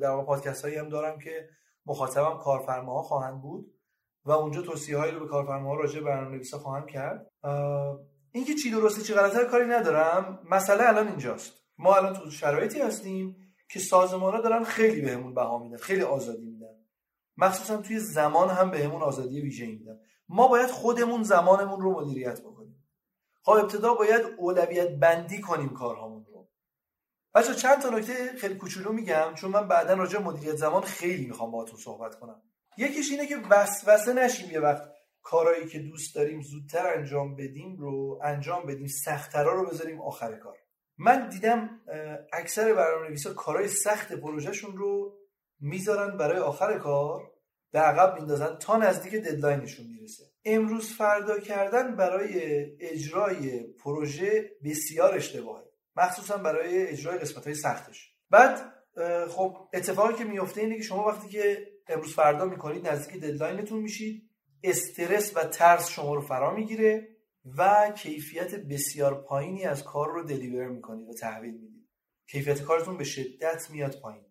در 0.00 0.10
واقع 0.10 0.26
پادکست 0.26 0.62
هایی 0.64 0.76
هم 0.76 0.88
دارم 0.88 1.18
که 1.18 1.48
مخاطبم 1.86 2.38
کارفرماها 2.38 3.02
خواهند 3.02 3.42
بود 3.42 3.74
و 4.24 4.32
اونجا 4.32 4.62
توصیه 4.62 4.98
هایی 4.98 5.12
رو 5.12 5.20
به 5.20 5.26
کارفرماها 5.26 5.74
راجع 5.74 6.00
به 6.00 6.06
برنامه 6.06 6.30
نویسا 6.30 6.58
خواهم 6.58 6.86
کرد. 6.86 7.30
اینکه 8.32 8.54
چی 8.54 8.70
درسته 8.70 9.02
چی 9.02 9.14
غلطه 9.14 9.44
کاری 9.44 9.66
ندارم. 9.66 10.38
مسئله 10.50 10.88
الان 10.88 11.08
اینجاست. 11.08 11.52
ما 11.78 11.94
الان 11.94 12.14
تو 12.14 12.30
شرایطی 12.30 12.80
هستیم 12.80 13.36
که 13.70 13.78
سازمان 13.78 14.34
ها 14.34 14.40
دارن 14.40 14.64
خیلی 14.64 15.00
بهمون 15.00 15.34
بها 15.34 15.58
میدن 15.58 15.76
خیلی 15.76 16.02
آزادی 16.02 16.46
میدن. 16.46 16.74
مخصوصا 17.36 17.76
توی 17.76 17.98
زمان 17.98 18.48
هم 18.48 18.70
بهمون 18.70 19.02
آزادی 19.02 19.40
ویژه 19.40 19.66
میدن. 19.66 19.98
ما 20.28 20.48
باید 20.48 20.70
خودمون 20.70 21.22
زمانمون 21.22 21.80
رو 21.80 22.00
مدیریت 22.00 22.40
بکنیم. 22.40 22.84
خب 23.42 23.52
ابتدا 23.52 23.94
باید 23.94 24.22
اولویت 24.38 24.88
بندی 24.88 25.40
کنیم 25.40 25.68
کارهامون 25.68 26.24
بچه 27.34 27.54
چند 27.54 27.82
تا 27.82 27.90
نکته 27.90 28.32
خیلی 28.38 28.54
کوچولو 28.54 28.92
میگم 28.92 29.34
چون 29.34 29.50
من 29.50 29.68
بعدا 29.68 29.94
راجع 29.94 30.18
مدیریت 30.18 30.56
زمان 30.56 30.82
خیلی 30.82 31.26
می‌خوام 31.26 31.50
باهاتون 31.50 31.78
صحبت 31.78 32.14
کنم. 32.14 32.42
یکیش 32.76 33.10
اینه 33.10 33.26
که 33.26 33.36
وسوسه 33.50 34.12
نشیم 34.12 34.50
یه 34.50 34.60
وقت 34.60 34.82
کارهایی 35.22 35.66
که 35.66 35.78
دوست 35.78 36.14
داریم 36.14 36.42
زودتر 36.42 36.94
انجام 36.94 37.36
بدیم 37.36 37.76
رو 37.76 38.20
انجام 38.24 38.66
بدیم 38.66 38.86
سختترا 39.04 39.54
رو 39.54 39.66
بذاریم 39.66 40.00
آخر 40.00 40.36
کار. 40.36 40.56
من 40.98 41.28
دیدم 41.28 41.80
اکثر 42.32 42.74
برنامه 42.74 43.08
نویسا 43.08 43.34
کارهای 43.34 43.68
سخت 43.68 44.12
پروژهشون 44.12 44.76
رو 44.76 45.18
می‌ذارن 45.60 46.16
برای 46.16 46.38
آخر 46.38 46.78
کار 46.78 47.32
به 47.72 47.78
عقب 47.78 48.18
میندازن 48.18 48.56
تا 48.58 48.76
نزدیک 48.76 49.14
ددلاینشون 49.14 49.86
می‌رسه. 49.86 50.24
امروز 50.44 50.92
فردا 50.92 51.38
کردن 51.38 51.96
برای 51.96 52.64
اجرای 52.80 53.62
پروژه 53.62 54.50
بسیار 54.64 55.14
اشتباهه. 55.14 55.71
مخصوصا 55.96 56.36
برای 56.36 56.86
اجرای 56.86 57.18
قسمت 57.18 57.44
های 57.44 57.54
سختش. 57.54 58.14
بعد 58.30 58.72
خب 59.28 59.68
اتفاقی 59.72 60.14
که 60.14 60.24
میفته 60.24 60.60
اینه 60.60 60.76
که 60.76 60.82
شما 60.82 61.06
وقتی 61.06 61.28
که 61.28 61.66
امروز 61.88 62.14
فردا 62.14 62.44
می‌کنید 62.44 62.88
نزدیک 62.88 63.22
deadline 63.22 63.63
تون 63.63 63.78
میشید 63.78 64.30
استرس 64.62 65.36
و 65.36 65.44
ترس 65.44 65.88
شما 65.88 66.14
رو 66.14 66.20
فرا 66.20 66.54
می‌گیره 66.54 67.08
و 67.58 67.90
کیفیت 67.96 68.54
بسیار 68.54 69.22
پایینی 69.22 69.64
از 69.64 69.84
کار 69.84 70.12
رو 70.12 70.22
deliver 70.22 70.68
می‌کنید 70.68 71.08
و 71.08 71.12
تحویل 71.12 71.54
می‌دید. 71.54 71.88
کیفیت 72.26 72.62
کارتون 72.62 72.96
به 72.96 73.04
شدت 73.04 73.70
میاد 73.70 74.00
پایین. 74.00 74.24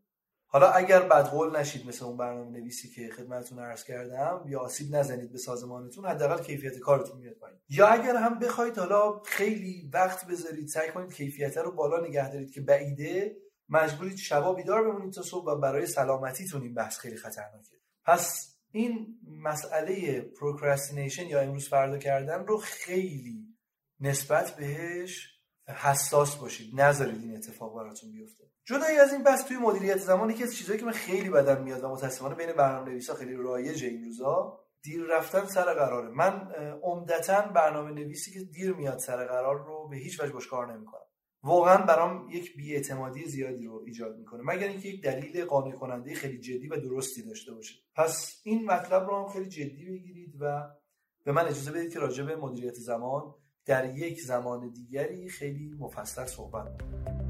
حالا 0.53 0.71
اگر 0.71 1.01
بدقول 1.01 1.57
نشید 1.57 1.87
مثل 1.87 2.05
اون 2.05 2.17
برنامه 2.17 2.59
نویسی 2.59 2.89
که 2.89 3.09
خدمتتون 3.09 3.59
عرض 3.59 3.83
کردم 3.83 4.43
یا 4.47 4.59
آسیب 4.59 4.95
نزنید 4.95 5.31
به 5.31 5.37
سازمانتون 5.37 6.05
حداقل 6.05 6.43
کیفیت 6.43 6.79
کارتون 6.79 7.17
میاد 7.17 7.33
پایین. 7.33 7.59
یا 7.69 7.87
اگر 7.87 8.15
هم 8.15 8.39
بخواید 8.39 8.77
حالا 8.77 9.19
خیلی 9.19 9.89
وقت 9.93 10.27
بذارید 10.27 10.67
سعی 10.67 10.91
کنید 10.91 11.13
کیفیت 11.13 11.57
رو 11.57 11.71
بالا 11.71 12.07
نگه 12.07 12.31
دارید 12.31 12.51
که 12.51 12.61
بعیده 12.61 13.37
مجبورید 13.69 14.17
شبا 14.17 14.53
بیدار 14.53 14.83
بمونید 14.83 15.13
تا 15.13 15.21
صبح 15.21 15.51
و 15.51 15.55
برای 15.55 15.85
سلامتیتون 15.85 16.61
این 16.61 16.73
بحث 16.73 16.97
خیلی 16.97 17.17
خطرناکه. 17.17 17.75
پس 18.05 18.55
این 18.71 19.19
مسئله 19.27 20.21
procrastination 20.21 21.25
یا 21.25 21.39
امروز 21.39 21.69
فردا 21.69 21.97
کردن 21.97 22.45
رو 22.45 22.57
خیلی 22.57 23.57
نسبت 23.99 24.55
بهش 24.55 25.30
حساس 25.75 26.35
باشید. 26.35 26.81
نذارید 26.81 27.21
این 27.21 27.35
اتفاق 27.35 27.75
براتون 27.75 28.11
بیفته. 28.11 28.43
جدای 28.65 28.97
از 28.97 29.13
این 29.13 29.23
بحث 29.23 29.43
توی 29.43 29.57
مدیریت 29.57 29.97
زمانی 29.97 30.33
که 30.33 30.43
از 30.43 30.55
چیزایی 30.55 30.79
که 30.79 30.85
من 30.85 30.91
خیلی 30.91 31.29
بدم 31.29 31.63
میاد 31.63 31.83
و 31.83 31.89
متاسفانه 31.89 32.35
بین 32.35 32.53
برنامه 32.53 32.89
نویسا 32.89 33.13
خیلی 33.13 33.33
رایجه 33.33 33.87
این 33.87 34.05
روزا 34.05 34.59
دیر 34.83 35.03
رفتن 35.03 35.45
سر 35.45 35.73
قراره. 35.73 36.09
من 36.09 36.51
عمدتا 36.83 37.41
برنامه 37.41 37.91
نویسی 37.91 38.31
که 38.31 38.39
دیر 38.39 38.73
میاد 38.73 38.99
سر 38.99 39.25
قرار 39.25 39.65
رو 39.65 39.87
به 39.87 39.97
هیچ 39.97 40.19
وجه 40.19 40.33
باش 40.33 40.47
کار 40.47 40.73
نمی‌کنم. 40.73 41.01
واقعا 41.43 41.85
برام 41.85 42.29
یک 42.29 42.57
بیاعتمادی 42.57 43.25
زیادی 43.25 43.65
رو 43.65 43.83
ایجاد 43.85 44.17
می‌کنه. 44.17 44.41
مگر 44.45 44.67
اینکه 44.67 44.89
یک 44.89 45.03
دلیل 45.03 45.45
قانع 45.45 45.75
کننده 45.75 46.13
خیلی 46.13 46.39
جدی 46.39 46.67
و 46.67 46.75
درستی 46.75 47.23
داشته 47.23 47.53
باشه. 47.53 47.75
پس 47.95 48.41
این 48.43 48.65
مطلب 48.65 49.07
رو 49.07 49.23
هم 49.23 49.33
خیلی 49.33 49.49
جدی 49.49 49.85
بگیرید 49.85 50.35
و 50.39 50.63
به 51.25 51.31
من 51.31 51.45
اجازه 51.45 51.71
بدید 51.71 51.93
که 51.93 51.99
راجع 51.99 52.23
به 52.23 52.35
مدیریت 52.35 52.73
زمان 52.73 53.35
در 53.71 53.97
یک 53.97 54.21
زمان 54.21 54.69
دیگری 54.69 55.29
خیلی 55.29 55.75
مفصل 55.79 56.25
صحبت 56.25 56.77
کنم 56.77 57.21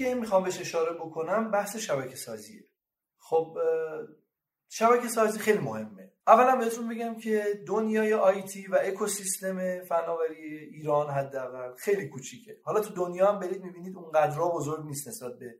که 0.00 0.14
می‌خوام 0.14 0.44
بهش 0.44 0.60
اشاره 0.60 0.92
بکنم 0.92 1.50
بحث 1.50 1.76
شبکه 1.76 2.16
سازیه 2.16 2.64
خب 3.18 3.58
شبکه 4.72 5.08
سازی 5.08 5.38
خیلی 5.38 5.58
مهمه. 5.58 6.12
اولا 6.26 6.56
بهتون 6.56 6.88
بگم 6.88 7.18
که 7.18 7.44
دنیای 7.66 8.14
آیتی 8.14 8.66
و 8.66 8.78
اکوسیستم 8.82 9.84
فناوری 9.84 10.58
ایران 10.58 11.10
حداقل 11.10 11.74
خیلی 11.74 12.08
کوچیکه. 12.08 12.60
حالا 12.62 12.80
تو 12.80 12.94
دنیا 12.94 13.32
هم 13.32 13.40
برید 13.40 13.64
می‌بینید 13.64 13.96
اونقدرها 13.96 14.48
بزرگ 14.48 14.86
نیست 14.86 15.08
نسبت 15.08 15.38
به 15.38 15.58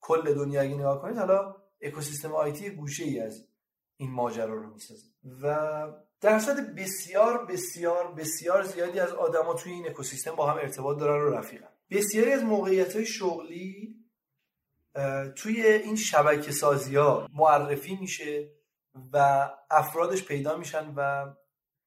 کل 0.00 0.34
دنیا 0.34 0.60
اگه 0.60 0.74
نگاه 0.74 1.02
کنید. 1.02 1.16
حالا 1.16 1.56
اکوسیستم 1.80 2.32
آیتی 2.32 2.70
گوشه 2.70 3.04
ای 3.04 3.20
از 3.20 3.48
این 3.96 4.10
ماجرا 4.10 4.54
رو 4.54 4.74
می‌سازه. 4.74 5.08
و 5.42 5.86
درصد 6.20 6.74
بسیار 6.74 7.46
بسیار 7.46 8.14
بسیار 8.14 8.62
زیادی 8.62 9.00
از 9.00 9.12
آدما 9.12 9.54
توی 9.54 9.72
این 9.72 9.88
اکوسیستم 9.88 10.36
با 10.36 10.46
هم 10.46 10.56
ارتباط 10.56 10.98
دارن 10.98 11.24
و 11.24 11.30
رفیقن. 11.30 11.68
بسیاری 11.90 12.32
از 12.32 12.44
موقعیت 12.44 12.96
های 12.96 13.06
شغلی 13.06 13.97
توی 15.36 15.62
این 15.62 15.96
شبکه 15.96 16.52
سازی 16.52 16.96
ها 16.96 17.28
معرفی 17.32 17.96
میشه 17.96 18.50
و 19.12 19.48
افرادش 19.70 20.24
پیدا 20.24 20.56
میشن 20.56 20.92
و 20.96 21.26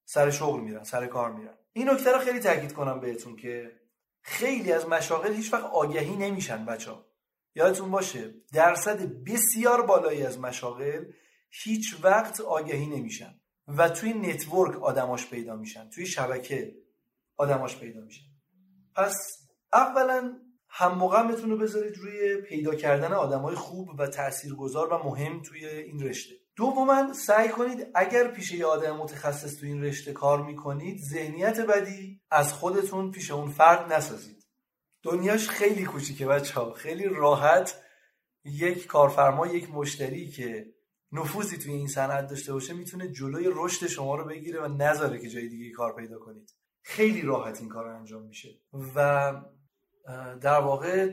سر 0.06 0.32
شغل 0.32 0.60
میرن 0.60 0.84
سر 0.84 1.08
کار 1.08 1.32
میرن 1.32 1.58
این 1.74 1.90
نکته 1.90 2.12
رو 2.12 2.20
خیلی 2.20 2.40
تاکید 2.40 2.74
کنم 2.74 3.00
بهتون 3.00 3.36
که 3.36 3.72
خیلی 4.22 4.72
از 4.72 4.88
مشاغل 4.88 5.34
هیچ 5.34 5.54
وقت 5.54 5.64
آگهی 5.64 6.16
نمیشن 6.16 6.66
بچه. 6.66 6.92
یادتون 7.56 7.92
باشه 7.92 8.34
درصد 8.54 9.24
بسیار 9.24 9.86
بالایی 9.86 10.24
از 10.24 10.40
مشاغل 10.40 11.06
هیچ 11.50 11.96
وقت 12.04 12.42
آگهی 12.42 12.86
نمیشن 12.86 13.40
و 13.68 13.90
توی 13.90 14.14
نتورک 14.14 14.84
آدماش 14.84 15.28
پیدا 15.28 15.56
میشن 15.56 15.90
توی 15.90 16.06
شبکه 16.06 16.76
آدماش 17.38 17.78
پیدا 17.78 18.02
میشن 18.02 18.26
پس 18.96 19.16
اولا 19.74 20.40
هم 20.74 20.98
موقعتون 20.98 21.50
رو 21.50 21.58
بذارید 21.58 21.98
روی 21.98 22.36
پیدا 22.36 22.76
کردن 22.76 23.14
آدم 23.14 23.42
های 23.42 23.56
خوب 23.56 23.90
و 24.00 24.08
تاثیرگذار 24.08 24.94
و 24.94 24.98
مهم 24.98 25.42
توی 25.42 25.66
این 25.66 26.04
رشته. 26.04 26.36
دوما 26.56 27.14
سعی 27.14 27.50
کنید 27.50 27.88
اگر 27.96 28.28
پیش 28.28 28.52
یه 28.52 28.66
آدم 28.66 28.98
متخصص 28.98 29.56
توی 29.58 29.70
این 29.70 29.84
رشته 29.84 30.14
کار 30.14 30.46
می‌کنید 30.46 31.00
ذهنیت 31.00 31.60
بدی 31.60 32.22
از 32.32 32.54
خودتون 32.54 33.12
پیش 33.12 33.32
اون 33.32 33.52
فرد 33.52 33.94
نسازید. 33.94 34.48
دنیاش 35.04 35.50
خیلی 35.50 35.86
کوچیکه 35.86 36.26
بچه 36.26 36.54
ها 36.54 36.74
خیلی 36.74 37.04
راحت 37.04 37.82
یک 38.46 38.88
کارفرما 38.88 39.48
یک 39.48 39.70
مشتری 39.70 40.30
که 40.30 40.66
نفوذی 41.12 41.58
توی 41.58 41.74
این 41.74 41.88
صنعت 41.88 42.28
داشته 42.28 42.54
باشه 42.54 42.74
می‌تونه 42.74 43.08
جلوی 43.08 43.50
رشد 43.54 43.88
شما 43.88 44.16
رو 44.16 44.26
بگیره 44.26 44.62
و 44.62 44.68
نذاره 44.68 45.20
که 45.20 45.30
جای 45.30 45.48
دیگه 45.48 45.72
کار 45.72 45.96
پیدا 45.96 46.20
کنید. 46.20 46.54
خیلی 46.82 47.22
راحت 47.22 47.60
این 47.60 47.70
کار 47.70 47.88
انجام 47.88 48.22
میشه. 48.24 48.50
و 48.96 49.32
در 50.42 50.60
واقع 50.60 51.10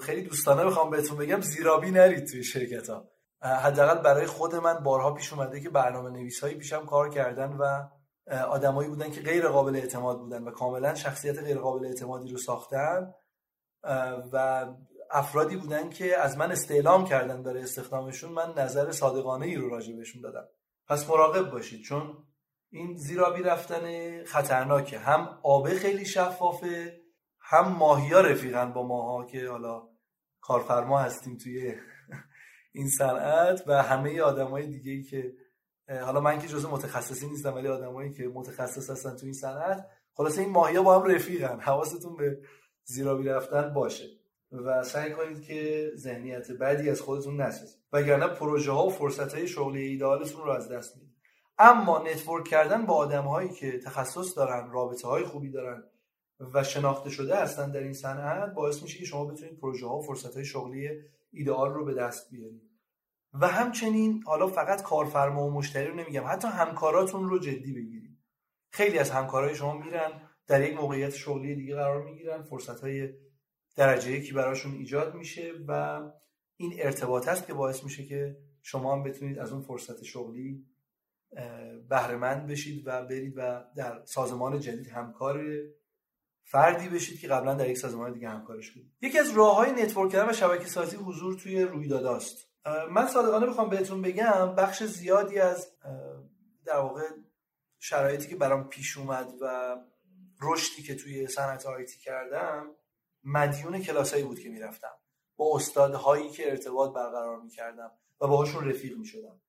خیلی 0.00 0.22
دوستانه 0.22 0.64
بخوام 0.64 0.90
بهتون 0.90 1.18
بگم 1.18 1.40
زیرابی 1.40 1.90
نرید 1.90 2.26
توی 2.26 2.44
شرکت 2.44 2.88
ها 2.88 3.08
حداقل 3.42 4.02
برای 4.02 4.26
خود 4.26 4.54
من 4.54 4.74
بارها 4.74 5.12
پیش 5.12 5.32
اومده 5.32 5.60
که 5.60 5.70
برنامه 5.70 6.10
نویس 6.10 6.40
هایی 6.40 6.54
پیشم 6.54 6.86
کار 6.86 7.10
کردن 7.10 7.52
و 7.52 7.88
آدمایی 8.30 8.88
بودن 8.88 9.10
که 9.10 9.20
غیر 9.20 9.48
قابل 9.48 9.76
اعتماد 9.76 10.18
بودن 10.18 10.42
و 10.42 10.50
کاملا 10.50 10.94
شخصیت 10.94 11.38
غیر 11.38 11.58
قابل 11.58 11.86
اعتمادی 11.86 12.30
رو 12.30 12.38
ساختن 12.38 13.14
و 14.32 14.66
افرادی 15.10 15.56
بودن 15.56 15.90
که 15.90 16.18
از 16.18 16.38
من 16.38 16.52
استعلام 16.52 17.04
کردن 17.04 17.42
برای 17.42 17.62
استخدامشون 17.62 18.32
من 18.32 18.54
نظر 18.56 18.92
صادقانه 18.92 19.46
ای 19.46 19.54
رو 19.54 19.68
راجع 19.68 19.96
بهشون 19.96 20.22
دادم. 20.22 20.48
پس 20.88 21.10
مراقب 21.10 21.50
باشید 21.50 21.82
چون 21.82 22.26
این 22.70 22.96
زیرابی 22.96 23.42
رفتن 23.42 23.84
خطرناکه. 24.24 24.98
هم 24.98 25.38
آبه 25.42 25.70
خیلی 25.70 26.04
شفافه 26.04 27.01
هم 27.52 27.68
ماهیا 27.68 28.20
رفیقن 28.20 28.72
با 28.72 28.86
ماها 28.86 29.24
که 29.24 29.48
حالا 29.48 29.88
کارفرما 30.40 30.98
هستیم 30.98 31.36
توی 31.36 31.74
این 32.72 32.88
صنعت 32.88 33.64
و 33.66 33.82
همه 33.82 34.20
آدمای 34.20 34.66
دیگه 34.66 35.02
که 35.02 35.32
حالا 35.88 36.20
من 36.20 36.38
که 36.38 36.48
جزء 36.48 36.68
متخصصی 36.68 37.26
نیستم 37.26 37.54
ولی 37.54 37.68
آدمایی 37.68 38.12
که 38.12 38.28
متخصص 38.28 38.90
هستن 38.90 39.16
توی 39.16 39.26
این 39.28 39.32
صنعت 39.32 39.86
خلاصه 40.14 40.40
این 40.40 40.50
ماهیا 40.50 40.82
با 40.82 41.00
هم 41.00 41.10
رفیقن 41.10 41.60
حواستون 41.60 42.16
به 42.16 42.38
زیرابی 42.84 43.24
رفتن 43.24 43.74
باشه 43.74 44.04
و 44.52 44.84
سعی 44.84 45.12
کنید 45.12 45.42
که 45.42 45.90
ذهنیت 45.96 46.50
بدی 46.50 46.90
از 46.90 47.00
خودتون 47.00 47.40
نسازید. 47.40 47.82
وگرنه 47.92 48.26
پروژه 48.26 48.72
ها 48.72 48.86
و 48.86 48.90
فرصت 48.90 49.34
های 49.34 49.48
شغلی 49.48 49.82
ایدالتون 49.82 50.44
رو 50.44 50.50
از 50.50 50.68
دست 50.68 50.96
می‌دید. 50.96 51.16
اما 51.58 51.98
نتورک 51.98 52.48
کردن 52.48 52.86
با 52.86 52.94
آدم 52.94 53.24
هایی 53.24 53.48
که 53.48 53.78
تخصص 53.78 54.36
دارن 54.36 54.70
رابطه 54.70 55.08
های 55.08 55.24
خوبی 55.24 55.50
دارن 55.50 55.84
و 56.54 56.64
شناخته 56.64 57.10
شده 57.10 57.36
هستن 57.36 57.70
در 57.70 57.80
این 57.80 57.92
صنعت 57.92 58.54
باعث 58.54 58.82
میشه 58.82 58.98
که 58.98 59.04
شما 59.04 59.24
بتونید 59.24 59.58
پروژه 59.58 59.86
ها 59.86 59.98
و 59.98 60.02
فرصت 60.02 60.34
های 60.34 60.44
شغلی 60.44 60.88
ایدئال 61.30 61.74
رو 61.74 61.84
به 61.84 61.94
دست 61.94 62.30
بیارید. 62.30 62.62
و 63.40 63.48
همچنین 63.48 64.22
حالا 64.26 64.46
فقط 64.46 64.82
کارفرما 64.82 65.46
و 65.46 65.50
مشتری 65.50 65.86
رو 65.86 65.94
نمیگم 65.94 66.24
حتی 66.26 66.48
همکاراتون 66.48 67.28
رو 67.28 67.38
جدی 67.38 67.72
بگیرید. 67.72 68.18
خیلی 68.70 68.98
از 68.98 69.10
همکارای 69.10 69.54
شما 69.54 69.78
میرن 69.78 70.10
در 70.46 70.68
یک 70.68 70.76
موقعیت 70.76 71.10
شغلی 71.10 71.54
دیگه 71.54 71.74
قرار 71.74 72.02
می‌گیرن 72.02 72.42
فرصت 72.42 72.80
های 72.80 73.08
درجه 73.76 74.10
یکی 74.10 74.32
براشون 74.32 74.72
ایجاد 74.72 75.14
میشه 75.14 75.52
و 75.68 76.00
این 76.56 76.72
ارتباط 76.78 77.28
است 77.28 77.46
که 77.46 77.54
باعث 77.54 77.84
میشه 77.84 78.04
که 78.04 78.36
شما 78.62 78.92
هم 78.92 79.02
بتونید 79.02 79.38
از 79.38 79.52
اون 79.52 79.62
فرصت 79.62 80.02
شغلی 80.02 80.66
بهرهمند 81.88 82.46
بشید 82.46 82.82
و 82.86 83.04
برید 83.04 83.34
و 83.36 83.64
در 83.76 84.04
سازمان 84.04 84.60
جدید 84.60 84.88
همکار 84.88 85.44
فردی 86.44 86.88
بشید 86.88 87.20
که 87.20 87.28
قبلا 87.28 87.54
در 87.54 87.68
یک 87.68 87.78
سازمان 87.78 88.12
دیگه 88.12 88.28
همکارش 88.28 88.70
بودید 88.70 88.92
یکی 89.00 89.18
از 89.18 89.30
راه 89.30 89.56
های 89.56 89.72
نتورک 89.72 90.12
کردن 90.12 90.30
و 90.30 90.32
شبکه 90.32 90.66
سازی 90.66 90.96
حضور 90.96 91.34
توی 91.34 91.62
رویداداست. 91.62 92.36
من 92.90 93.08
صادقانه 93.08 93.46
بخوام 93.46 93.70
بهتون 93.70 94.02
بگم 94.02 94.54
بخش 94.54 94.82
زیادی 94.82 95.38
از 95.38 95.72
در 96.64 96.78
واقع 96.78 97.08
شرایطی 97.78 98.28
که 98.28 98.36
برام 98.36 98.68
پیش 98.68 98.98
اومد 98.98 99.32
و 99.40 99.76
رشدی 100.42 100.82
که 100.82 100.94
توی 100.94 101.26
صنعت 101.26 101.66
آیتی 101.66 101.98
کردم 101.98 102.66
مدیون 103.24 103.82
کلاسایی 103.82 104.24
بود 104.24 104.40
که 104.40 104.48
می‌رفتم. 104.48 104.92
با 105.36 105.56
استادهایی 105.56 106.30
که 106.30 106.50
ارتباط 106.50 106.94
برقرار 106.94 107.40
می‌کردم 107.40 107.90
و 108.20 108.26
باهاشون 108.26 108.68
رفیق 108.68 108.98
می‌شدم. 108.98 109.40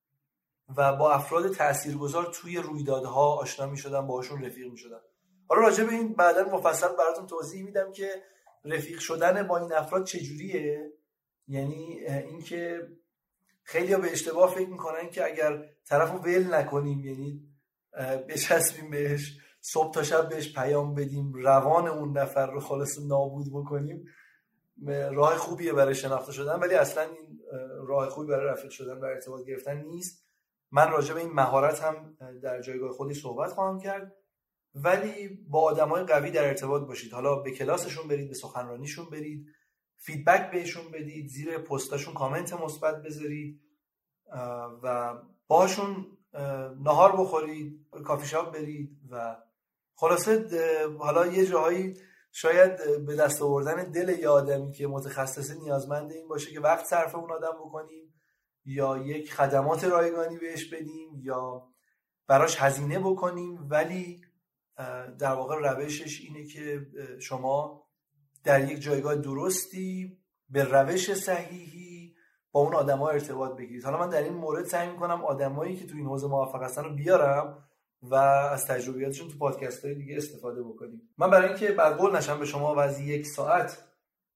و 0.76 0.96
با 0.96 1.12
افراد 1.12 1.54
تاثیرگذار 1.54 2.26
توی 2.32 2.58
رویدادها 2.58 3.36
آشنا 3.36 3.66
می‌شدم 3.66 4.06
باهاشون 4.06 4.44
رفیق 4.44 4.70
می‌شدم. 4.70 5.00
حالا 5.46 5.60
راجع 5.60 5.84
به 5.84 5.92
این 5.92 6.14
بعدا 6.14 6.44
مفصل 6.44 6.88
براتون 6.88 7.26
توضیح 7.26 7.64
میدم 7.64 7.92
که 7.92 8.22
رفیق 8.64 8.98
شدن 8.98 9.46
با 9.46 9.58
این 9.58 9.72
افراد 9.72 10.04
چجوریه. 10.04 10.92
یعنی 11.48 12.00
اینکه 12.08 12.88
خیلی 13.62 13.96
به 13.96 14.12
اشتباه 14.12 14.54
فکر 14.54 14.68
می‌کنن 14.68 15.10
که 15.10 15.24
اگر 15.24 15.64
طرف 15.84 16.12
رو 16.12 16.18
ول 16.18 16.54
نکنیم 16.54 17.04
یعنی 17.04 17.48
بچسبیم 18.28 18.90
بهش 18.90 19.38
صبح 19.60 19.94
تا 19.94 20.02
شب 20.02 20.28
بهش 20.28 20.54
پیام 20.54 20.94
بدیم 20.94 21.32
روان 21.32 21.88
اون 21.88 22.18
نفر 22.18 22.46
رو 22.46 22.60
خالص 22.60 22.98
نابود 23.08 23.46
بکنیم 23.52 24.04
راه 25.12 25.36
خوبیه 25.36 25.72
برای 25.72 25.94
شناخته 25.94 26.32
شدن. 26.32 26.54
ولی 26.54 26.74
اصلا 26.74 27.02
این 27.02 27.40
راه 27.86 28.08
خوبی 28.08 28.28
برای 28.28 28.46
رفیق 28.46 28.70
شدن 28.70 29.00
و 29.00 29.04
ارتباط 29.04 29.44
گرفتن 29.46 29.76
نیست. 29.76 30.24
من 30.70 30.90
راجع 30.90 31.14
به 31.14 31.20
این 31.20 31.32
مهارت 31.32 31.82
هم 31.82 32.16
در 32.42 32.60
جایگاه 32.60 32.92
خودش 32.92 33.14
صحبت 33.14 33.50
خواهم 33.52 33.78
کرد. 33.78 34.16
ولی 34.74 35.28
با 35.28 35.60
آدم 35.60 35.88
های 35.88 36.04
قوی 36.04 36.30
در 36.30 36.44
ارتباط 36.44 36.82
باشید. 36.82 37.12
حالا 37.12 37.36
به 37.36 37.50
کلاسشون 37.50 38.08
برید 38.08 38.28
به 38.28 38.34
سخنرانیشون 38.34 39.10
برید 39.10 39.46
feedback 39.96 40.50
بهشون 40.50 40.90
بدید 40.92 41.28
زیر 41.28 41.58
پستاشون 41.58 42.14
کامنت 42.14 42.52
مثبت 42.52 43.02
بذارید 43.02 43.60
و 44.82 45.14
باشون 45.46 46.06
نهار 46.80 47.12
بخورید 47.16 47.86
کافی 48.04 48.26
شاپ 48.26 48.52
برید 48.52 48.98
و 49.10 49.36
خلاصه 49.94 50.48
حالا 50.98 51.26
یه 51.26 51.46
جاهایی 51.46 51.94
شاید 52.32 53.04
به 53.06 53.16
دست 53.16 53.42
آوردن 53.42 53.90
دل 53.90 54.18
یه 54.18 54.28
آدمی 54.28 54.72
که 54.72 54.86
متخصص 54.86 55.50
نیازمند 55.50 56.12
این 56.12 56.28
باشه 56.28 56.52
که 56.52 56.60
وقت 56.60 56.86
صرف 56.86 57.14
اون 57.14 57.32
آدم 57.32 57.52
بکنیم 57.64 58.14
یا 58.64 58.98
یک 58.98 59.32
خدمات 59.32 59.84
رایگانی 59.84 60.38
بهش 60.38 60.64
بدیم 60.64 61.20
یا 61.22 61.68
براش 62.26 62.62
هزینه 62.62 62.98
بکنیم 62.98 63.66
ولی 63.70 64.20
در 65.18 65.32
واقع 65.32 65.56
روشش 65.56 66.20
اینه 66.20 66.44
که 66.44 66.86
شما 67.20 67.84
در 68.44 68.70
یک 68.70 68.80
جایگاه 68.80 69.14
درستی 69.14 70.18
به 70.48 70.64
روش 70.64 71.14
صحیحی 71.14 72.14
با 72.52 72.60
اون 72.60 72.74
آدما 72.74 73.08
ارتباط 73.08 73.56
بگیرید. 73.56 73.84
حالا 73.84 73.98
من 73.98 74.08
در 74.08 74.22
این 74.22 74.34
مورد 74.34 74.64
سعی 74.64 74.88
می‌کنم 74.88 75.24
آدمایی 75.24 75.76
که 75.76 75.86
تو 75.86 75.96
این 75.96 76.06
حوزه 76.06 76.26
موفق 76.26 76.62
هستن 76.62 76.84
رو 76.84 76.94
بیارم 76.94 77.64
و 78.02 78.14
از 78.14 78.66
تجربیاتشون 78.66 79.28
تو 79.28 79.38
پادکست 79.38 79.84
های 79.84 79.94
دیگه 79.94 80.16
استفاده 80.16 80.62
بکنیم. 80.62 81.02
من 81.18 81.30
برای 81.30 81.48
اینکه 81.48 81.72
بعد 81.72 81.96
قول 81.96 82.16
نشم 82.16 82.38
به 82.38 82.44
شما 82.44 82.74
و 82.74 82.78
از 82.78 83.00
یک 83.00 83.26
ساعت 83.26 83.84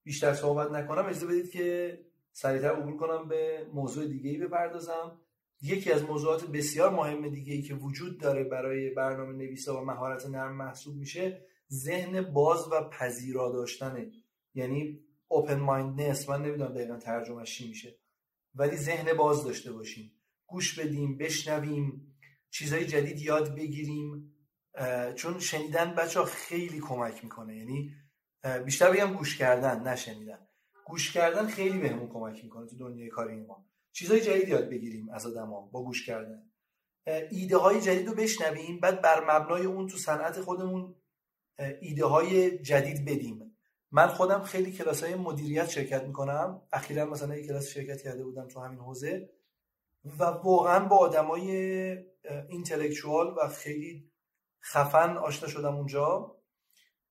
بیشتر 0.03 0.33
صحبت 0.33 0.71
نکنم 0.71 1.05
اجازه 1.05 1.27
بدید 1.27 1.51
که 1.51 1.99
سریعتر 2.31 2.75
عبور 2.75 2.97
کنم 2.97 3.27
به 3.27 3.67
موضوع 3.73 4.05
دیگه 4.05 4.29
ای 4.29 4.37
بپردازم. 4.37 5.19
یکی 5.61 5.91
از 5.91 6.03
موضوعات 6.03 6.45
بسیار 6.45 6.89
مهم 6.89 7.29
دیگه 7.29 7.53
ای 7.53 7.61
که 7.61 7.75
وجود 7.75 8.19
داره 8.19 8.43
برای 8.43 8.89
برنامه 8.89 9.33
نویسا 9.33 9.81
و 9.81 9.85
مهارت 9.85 10.25
نرم 10.25 10.55
محسوب 10.55 10.95
میشه 10.95 11.45
ذهن 11.71 12.21
باز 12.21 12.67
و 12.71 12.89
پذیرا 12.89 13.51
داشتنه. 13.51 14.11
یعنی 14.53 14.99
open 15.33 15.59
mindedness 15.69 16.29
من 16.29 16.41
نمی‌دونم 16.41 16.73
دقیقا 16.73 16.97
ترجمهش 16.97 17.57
چی 17.57 17.69
میشه. 17.69 17.99
ولی 18.55 18.75
ذهن 18.75 19.13
باز 19.13 19.43
داشته 19.43 19.71
باشیم. 19.71 20.11
گوش 20.47 20.79
بدیم 20.79 21.17
بشنویم 21.17 22.15
چیزهای 22.49 22.85
جدید 22.85 23.19
یاد 23.19 23.55
بگیریم. 23.55 24.35
چون 25.15 25.39
شنیدن 25.39 25.95
بچه 25.95 26.19
ها 26.19 26.25
خیلی 26.25 26.79
کمک 26.79 27.23
می‌کنه. 27.23 27.57
یعنی 27.57 27.95
بیشتر 28.65 28.91
بگم 28.91 29.13
گوش 29.13 29.37
کردن 29.37 29.87
نشنیدن 29.87 30.47
گوش 30.85 31.11
کردن 31.11 31.47
خیلی 31.47 31.77
بهمون 31.77 32.09
کمک 32.09 32.43
می‌کنه 32.43 32.67
تو 32.67 32.77
دنیای 32.77 33.09
کاری 33.09 33.35
ما. 33.35 33.65
چیزهای 33.91 34.21
جدید 34.21 34.49
یاد 34.49 34.69
بگیریم 34.69 35.09
از 35.09 35.25
آدما 35.25 35.61
با 35.61 35.83
گوش 35.83 36.05
کردن. 36.05 36.43
ایده 37.31 37.57
های 37.57 37.81
جدید 37.81 38.07
رو 38.07 38.15
بشنویم 38.15 38.79
بعد 38.79 39.01
بر 39.01 39.23
مبنای 39.27 39.65
اون 39.65 39.87
تو 39.87 39.97
صنعت 39.97 40.41
خودمون 40.41 40.95
ایده 41.81 42.05
های 42.05 42.57
جدید 42.57 43.05
بدیم. 43.05 43.57
من 43.91 44.07
خودم 44.07 44.43
خیلی 44.43 44.71
کلاس 44.71 45.03
های 45.03 45.15
مدیریت 45.15 45.69
شرکت 45.69 46.03
می‌کنم. 46.03 46.61
اخیرا 46.73 47.05
مثلا 47.05 47.35
یک 47.35 47.47
کلاس 47.47 47.67
شرکت 47.67 48.01
کرده 48.01 48.23
بودم 48.23 48.47
تو 48.47 48.59
همین 48.59 48.79
حوزه. 48.79 49.29
و 50.19 50.23
واقعا 50.23 50.85
با 50.85 50.97
آدمای 50.97 51.51
اینتלקچوال 52.49 53.35
و 53.37 53.47
خیلی 53.47 54.11
خفن 54.61 55.17
آشنا 55.17 55.49
شدم 55.49 55.75
اونجا. 55.75 56.35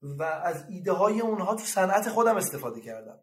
و 0.02 0.22
از 0.22 0.64
ایده 0.68 0.92
های 0.92 1.20
اونها 1.20 1.54
تو 1.54 1.64
صنعت 1.64 2.08
خودم 2.08 2.36
استفاده 2.36 2.80
کردم. 2.80 3.20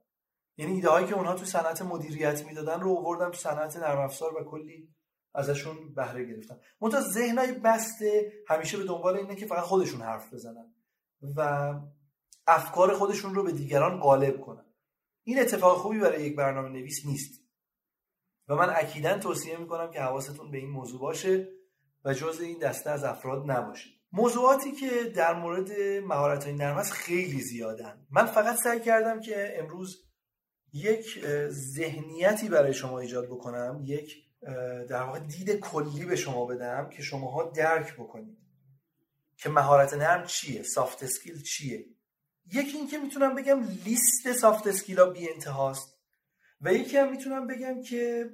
یعنی 0.58 0.74
ایده 0.74 0.90
هایی 0.90 1.08
که 1.08 1.16
اونها 1.16 1.36
تو 1.36 1.46
صنعت 1.46 1.82
مدیریت 1.82 2.46
می‌دادن 2.46 2.80
رو 2.80 2.98
آوردم 2.98 3.32
تو 3.32 3.38
صنعت 3.38 3.78
نرم 3.78 4.00
افزار 4.00 4.36
و 4.36 4.44
کلی 4.44 4.96
ازشون 5.34 5.94
بهره 5.94 6.26
گرفتم 6.26 6.60
منتها 6.82 7.02
ذهنای 7.02 7.52
بسته 7.52 8.34
همیشه 8.48 8.78
به 8.78 8.84
دنبال 8.84 9.18
اینه 9.18 9.36
که 9.36 9.46
فقط 9.46 9.64
خودشون 9.64 10.02
حرف 10.02 10.34
بزنن 10.34 10.74
و 11.36 11.74
افکار 12.48 12.94
خودشون 12.94 13.36
رو 13.36 13.44
به 13.44 13.52
دیگران 13.52 14.00
غالب 14.00 14.42
کنن. 14.42 14.66
این 15.24 15.40
اتفاق 15.40 15.78
خوبی 15.78 16.00
برای 16.00 16.24
یک 16.24 16.36
برنامه 16.36 16.70
نویس 16.70 17.06
نیست. 17.06 17.42
و 18.48 18.56
من 18.56 18.70
اکیدا 18.76 19.18
توصیه 19.18 19.58
می‌کنم 19.58 19.92
که 19.92 20.02
حواستون 20.02 20.52
به 20.52 20.58
این 20.58 20.70
موضوع 20.70 21.02
باشه 21.02 21.50
و 22.06 22.14
جز 22.14 22.42
این 22.42 22.60
دسته 22.60 22.90
از 22.90 23.04
افراد 23.04 23.52
نباشید 23.52 23.96
موضوعاتی 24.12 24.72
که 24.72 25.04
در 25.16 25.34
مورد 25.34 25.72
مهارت 26.04 26.44
های 26.44 26.54
نرم 26.54 26.84
خیلی 26.84 27.42
زیادن. 27.42 28.08
من 28.10 28.26
فقط 28.26 28.56
سعی 28.56 28.80
کردم 28.80 29.20
که 29.20 29.54
امروز 29.60 30.05
یک 30.76 31.26
ذهنیتی 31.50 32.50
برای 32.50 32.74
شما 32.74 33.00
ایجاد 33.00 33.26
بکنم 33.26 33.82
یک 33.84 34.16
در 34.90 35.02
واقع 35.02 35.20
دید 35.20 35.60
کلی 35.60 36.06
به 36.06 36.16
شما 36.16 36.46
بدم 36.46 36.90
که 36.90 37.04
شماها 37.04 37.44
درک 37.44 37.94
بکنید 37.94 38.38
که 39.38 39.50
مهارت 39.50 39.94
نرم 39.94 40.26
چیه 40.26 40.64
سافت 40.64 41.04
اسکیل 41.04 41.44
چیه. 41.44 41.86
یکی 42.54 42.78
اینکه 42.78 42.98
می‌تونم 42.98 43.36
بگم 43.36 43.64
لیست 43.86 44.34
soft 44.34 44.68
skill 44.68 45.00
ها 45.00 45.06
بی 45.06 45.30
انتهاست 45.30 46.00
و 46.62 46.74
یکی 46.74 46.98
هم 46.98 47.12
می‌تونم 47.12 47.48
بگم 47.48 47.82
که 47.82 48.30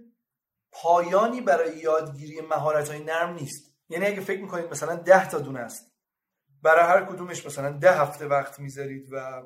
پایانی 0.72 1.42
برای 1.42 1.78
یادگیری 1.78 2.42
مهارت 2.42 2.90
های 2.90 3.04
نرم 3.04 3.34
نیست. 3.34 3.76
یعنی 3.90 4.06
اگه 4.06 4.22
فکر 4.22 4.42
می‌کنید 4.42 4.72
مثلا 4.72 4.96
ده 4.96 5.30
تا 5.30 5.40
دونه 5.40 5.60
است 5.60 5.92
برای 6.62 6.86
هر 6.86 7.06
کدومش 7.06 7.46
مثلا 7.46 7.72
ده 7.72 7.92
هفته 7.92 8.26
وقت 8.26 8.60
می‌ذارید 8.60 9.08
و 9.12 9.44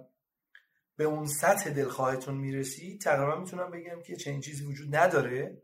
به 0.97 1.03
اون 1.03 1.27
سطح 1.27 1.69
دلخواهتون 1.69 2.35
می‌رسید 2.35 3.01
تقریبا 3.01 3.35
می‌تونم 3.35 3.71
بگم 3.71 4.01
که 4.01 4.15
چنین 4.15 4.41
چیزی 4.41 4.65
وجود 4.65 4.95
نداره 4.95 5.61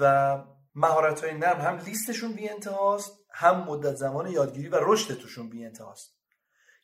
و 0.00 0.36
مهارت 0.74 1.24
های 1.24 1.34
نرم 1.34 1.60
هم 1.60 1.76
لیستشون 1.76 2.32
بی 2.32 2.48
انتهاست 2.48 3.12
هم 3.32 3.64
مدت 3.64 3.94
زمان 3.94 4.26
یادگیری 4.26 4.68
و 4.68 4.76
رشد 4.80 5.14
توشون 5.14 5.48
بی 5.48 5.64
انتهاست. 5.64 6.20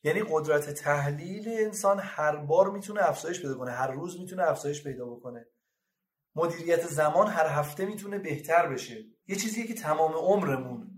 یعنی 0.02 0.22
قدرت 0.30 0.70
تحلیل 0.70 1.48
انسان 1.48 2.00
هر 2.02 2.36
بار 2.36 2.70
می‌تونه 2.70 3.08
افزایش 3.08 3.42
پیدا 3.42 3.54
کنه 3.54 3.70
هر 3.70 3.90
روز 3.90 4.20
می‌تونه 4.20 4.42
افزایش 4.42 4.84
پیدا 4.84 5.06
بکنه. 5.06 5.46
مدیریت 6.34 6.86
زمان 6.86 7.26
هر 7.26 7.46
هفته 7.46 7.86
می‌تونه 7.86 8.18
بهتر 8.18 8.68
بشه. 8.68 9.04
یه 9.26 9.36
چیزیه 9.36 9.66
که 9.66 9.74
تمام 9.74 10.12
عمرمون 10.12 10.90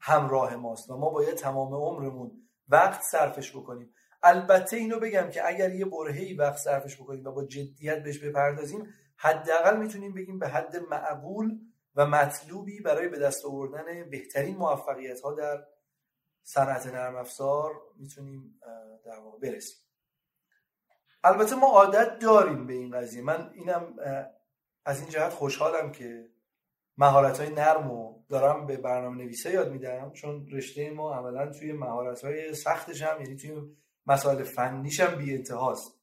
همراه 0.00 0.56
ماست 0.56 0.90
و 0.90 0.96
ما 0.96 1.10
باید 1.10 1.34
تمام 1.34 1.74
عمرمون 1.74 2.48
وقت 2.68 3.02
صرفش 3.02 3.56
بکنیم. 3.56 3.94
البته 4.22 4.76
اینو 4.76 5.00
بگم 5.00 5.30
که 5.30 5.48
اگر 5.48 5.74
یه 5.74 5.84
برهه‌ای 5.84 6.34
وقت 6.34 6.56
صرفش 6.58 6.96
بکنیم 6.96 7.24
و 7.24 7.32
با 7.32 7.44
جدیت 7.44 8.02
بهش 8.02 8.18
بپردازیم 8.18 8.94
حداقل 9.16 9.76
می‌تونیم 9.76 10.14
بگیم 10.14 10.38
به 10.38 10.48
حد 10.48 10.76
معقول 10.76 11.58
و 11.96 12.06
مطلوبی 12.06 12.80
برای 12.80 13.08
به 13.08 13.18
دست 13.18 13.44
آوردن 13.44 14.10
بهترین 14.10 14.56
موفقیت 14.56 15.20
ها 15.20 15.34
در 15.34 15.64
صنعت 16.42 16.86
نرم 16.86 17.16
افزار 17.16 17.80
می‌تونیم 17.96 18.60
در 19.04 19.18
واقع 19.18 19.38
برسیم. 19.38 19.76
البته 21.24 21.56
ما 21.56 21.66
عادت 21.66 22.18
داریم 22.18 22.66
به 22.66 22.72
این 22.72 22.90
قضیه. 22.90 23.22
من 23.22 23.50
اینم 23.54 23.96
از 24.84 25.00
این 25.00 25.08
جهت 25.08 25.32
خوشحالم 25.32 25.92
که 25.92 26.30
مهارت 26.98 27.40
های 27.40 27.50
نرم 27.50 27.90
و 27.90 28.22
دارم 28.28 28.66
به 28.66 28.76
برنامه 28.76 29.24
نویسه 29.24 29.50
یاد 29.50 29.72
میدم 29.72 30.12
چون 30.12 30.46
رشته 30.52 30.90
ما 30.90 31.14
عملا 31.14 31.52
توی 31.52 31.72
مهارت 31.72 32.24
های 32.24 32.54
سختش 32.54 33.02
هم 33.02 33.20
یعنی 33.20 33.36
توی 33.36 33.76
مسائل 34.06 34.42
فنیش 34.42 35.00
هم 35.00 35.18
بی 35.18 35.34
انتهاست. 35.34 36.00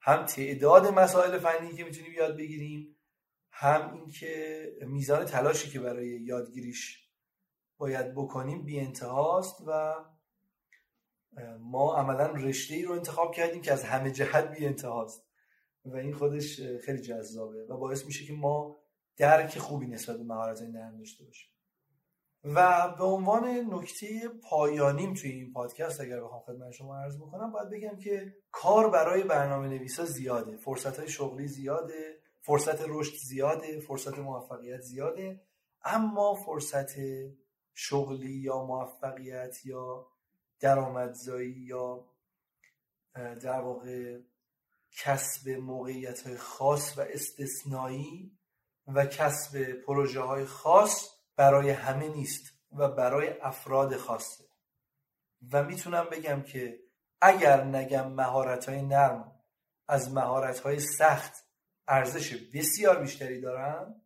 هم 0.00 0.24
تعداد 0.24 0.86
مسائل 0.86 1.38
فنی 1.38 1.76
که 1.76 1.84
می‌تونیم 1.84 2.12
یاد 2.12 2.36
بگیریم 2.36 2.96
هم 3.50 3.94
اینکه 3.94 4.64
میزان 4.80 5.24
تلاشی 5.24 5.70
که 5.70 5.80
برای 5.80 6.08
یادگیریش 6.08 7.08
باید 7.78 8.14
بکنیم 8.14 8.64
بی 8.64 8.80
انتهاست 8.80 9.62
و 9.66 9.94
ما 11.58 11.96
عملا 11.96 12.26
رشته 12.26 12.74
ای 12.74 12.82
رو 12.82 12.92
انتخاب 12.92 13.34
کردیم 13.34 13.62
که 13.62 13.72
از 13.72 13.84
همه 13.84 14.10
جهت 14.10 14.50
بی 14.50 14.66
انتهاست. 14.66 15.28
و 15.84 15.96
این 15.96 16.14
خودش 16.14 16.60
خیلی 16.60 16.98
جذابه 16.98 17.64
و 17.64 17.76
باعث 17.76 18.06
میشه 18.06 18.24
که 18.24 18.32
ما 18.32 18.76
درک 19.16 19.58
خوبی 19.58 19.86
نسبت 19.86 20.16
به 20.16 20.24
مهارت 20.24 20.62
نرم 20.62 20.98
داشته 20.98 21.24
باشیم. 21.24 21.50
و 22.44 22.88
به 22.98 23.04
عنوان 23.04 23.48
نکته 23.48 24.28
پایانیم 24.42 25.14
توی 25.14 25.30
این 25.30 25.52
پادکست 25.52 26.00
اگر 26.00 26.20
بخوام 26.20 26.40
خدمت 26.40 26.70
شما 26.70 26.98
عرض 26.98 27.16
بکنم 27.18 27.52
باید 27.52 27.70
بگم 27.70 27.96
که 27.96 28.34
کار 28.50 28.90
برای 28.90 29.22
برنامه 29.22 29.68
نویسا 29.68 30.04
زیاده. 30.04 30.56
فرصت 30.56 30.98
های 30.98 31.08
شغلی 31.08 31.48
زیاده 31.48 32.18
فرصت 32.40 32.80
رشد 32.88 33.16
زیاده 33.28 33.80
فرصت 33.80 34.18
موفقیت 34.18 34.80
زیاده. 34.80 35.40
اما 35.84 36.34
فرصت 36.34 36.90
شغلی 37.74 38.32
یا 38.32 38.64
موفقیت 38.64 39.66
یا 39.66 40.06
درآمدزایی 40.60 41.52
یا 41.52 42.08
در 43.14 43.60
واقع 43.60 44.18
کسب 44.98 45.48
موقعیت 45.48 46.36
خاص 46.36 46.98
و 46.98 47.00
استثنایی 47.00 48.38
و 48.86 49.06
کسب 49.06 49.72
پروژه 49.72 50.20
های 50.20 50.44
خاص 50.44 51.17
برای 51.38 51.70
همه 51.70 52.08
نیست 52.08 52.42
و 52.72 52.88
برای 52.88 53.28
افراد 53.40 53.96
خاصه. 53.96 54.44
و 55.52 55.64
می‌تونم 55.64 56.04
بگم 56.12 56.42
که 56.42 56.80
اگر 57.20 57.64
نگم 57.64 58.12
مهارت 58.12 58.68
های 58.68 58.82
نرم 58.82 59.32
از 59.88 60.12
مهارت 60.12 60.60
های 60.60 60.80
سخت 60.80 61.32
ارزش 61.88 62.34
بسیار 62.54 63.00
بیشتری 63.00 63.40
دارن 63.40 64.02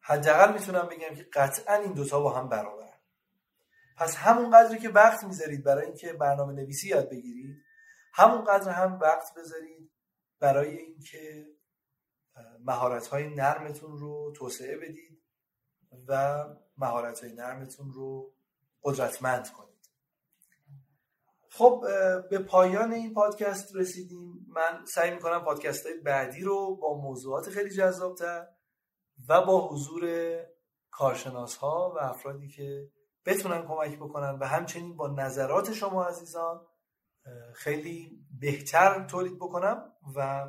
حداقل 0.00 0.52
می‌تونم 0.52 0.88
بگم 0.88 1.14
که 1.14 1.22
قطعا 1.32 1.74
این 1.74 1.92
دوتا 1.92 2.20
با 2.20 2.38
هم 2.38 2.48
برابرن. 2.48 3.00
پس 3.96 4.16
همون 4.16 4.50
قدری 4.50 4.78
که 4.78 4.88
وقت 4.88 5.24
می‌ذارید 5.24 5.64
برای 5.64 5.86
اینکه 5.86 6.12
برنامه 6.12 6.52
نویسی 6.52 6.88
یاد 6.88 7.10
بگیرید 7.10 7.56
همون 8.14 8.44
قدر 8.44 8.70
هم 8.70 8.98
وقت 9.00 9.34
بذارید 9.38 9.90
برای 10.40 10.78
اینکه 10.78 11.46
مهارت 12.64 13.06
های 13.06 13.34
نرمتون 13.34 13.98
رو 13.98 14.32
توسعه 14.36 14.76
بدید 14.76 15.09
و 16.08 16.44
مهارت 16.76 17.20
های 17.20 17.32
نرمتون 17.32 17.92
رو 17.92 18.32
قدرتمند 18.82 19.50
کنید. 19.50 19.70
خب 21.50 21.84
به 22.30 22.38
پایان 22.38 22.92
این 22.92 23.14
پادکست 23.14 23.76
رسیدیم. 23.76 24.46
من 24.48 24.84
سعی 24.94 25.10
می‌کنم 25.10 25.44
پادکست 25.44 25.86
های 25.86 26.00
بعدی 26.00 26.40
رو 26.40 26.76
با 26.76 26.94
موضوعات 26.94 27.50
خیلی 27.50 27.70
جذابتر 27.70 28.46
و 29.28 29.44
با 29.44 29.68
حضور 29.68 30.36
کارشناس 30.90 31.56
ها 31.56 31.92
و 31.96 31.98
افرادی 31.98 32.48
که 32.48 32.90
بتونن 33.26 33.66
کمک 33.66 33.96
بکنن 33.96 34.38
و 34.38 34.44
همچنین 34.44 34.96
با 34.96 35.08
نظرات 35.08 35.72
شما 35.72 36.04
عزیزان 36.04 36.66
خیلی 37.54 38.26
بهتر 38.40 39.06
تولید 39.06 39.36
بکنم 39.36 39.92
و 40.16 40.48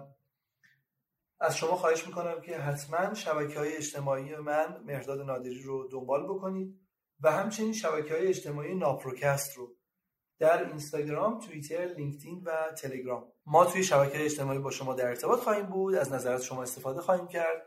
از 1.42 1.58
شما 1.58 1.76
خواهش 1.76 2.08
می‌کنم 2.08 2.42
که 2.42 2.58
حتما 2.58 3.14
شبکه 3.14 3.60
های 3.60 3.78
اجتماعی 3.78 4.36
من 4.36 4.84
مرداد 4.86 5.22
نادری 5.22 5.62
رو 5.62 5.88
دنبال 5.88 6.24
بکنید 6.24 6.80
و 7.22 7.32
همچنین 7.32 7.74
شبکه 7.74 8.14
های 8.14 8.28
اجتماعی 8.28 8.76
ناپروکست 8.76 9.58
رو 9.58 9.76
در 10.40 10.68
اینستاگرام، 10.68 11.40
توییتر، 11.40 11.86
لینکدین 11.86 12.42
و 12.46 12.72
تلگرام. 12.72 13.32
ما 13.46 13.66
توی 13.66 13.84
شبکه 13.84 14.26
اجتماعی 14.26 14.60
با 14.60 14.72
شما 14.72 14.94
در 14.94 15.08
ارتباط 15.08 15.40
خواهیم 15.40 15.66
بود 15.66 15.96
از 15.96 16.14
نظرات 16.14 16.42
شما 16.42 16.64
استفاده 16.64 17.02
خواهیم 17.02 17.28
کرد 17.28 17.62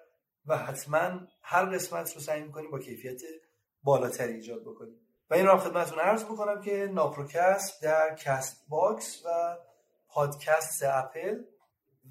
و 0.47 0.57
حتما 0.57 1.20
هر 1.43 1.64
قسمت 1.64 2.14
رو 2.14 2.20
سعی 2.20 2.43
می‌کنیم 2.43 2.70
با 2.70 2.79
کیفیت 2.79 3.22
بالاتری 3.83 4.33
ایجاد 4.33 4.62
بکنیم. 4.62 5.01
و 5.31 5.35
این 5.35 5.47
رو 5.47 5.53
هم 5.53 5.59
خدمتتون 5.59 5.99
عرض 5.99 6.25
بکنم 6.25 6.61
که 6.61 6.91
ناپروکست 6.93 7.83
در 7.83 8.14
Castbox 8.14 9.22
و 9.27 9.57
پادکست 10.09 10.83
اپل 10.83 11.43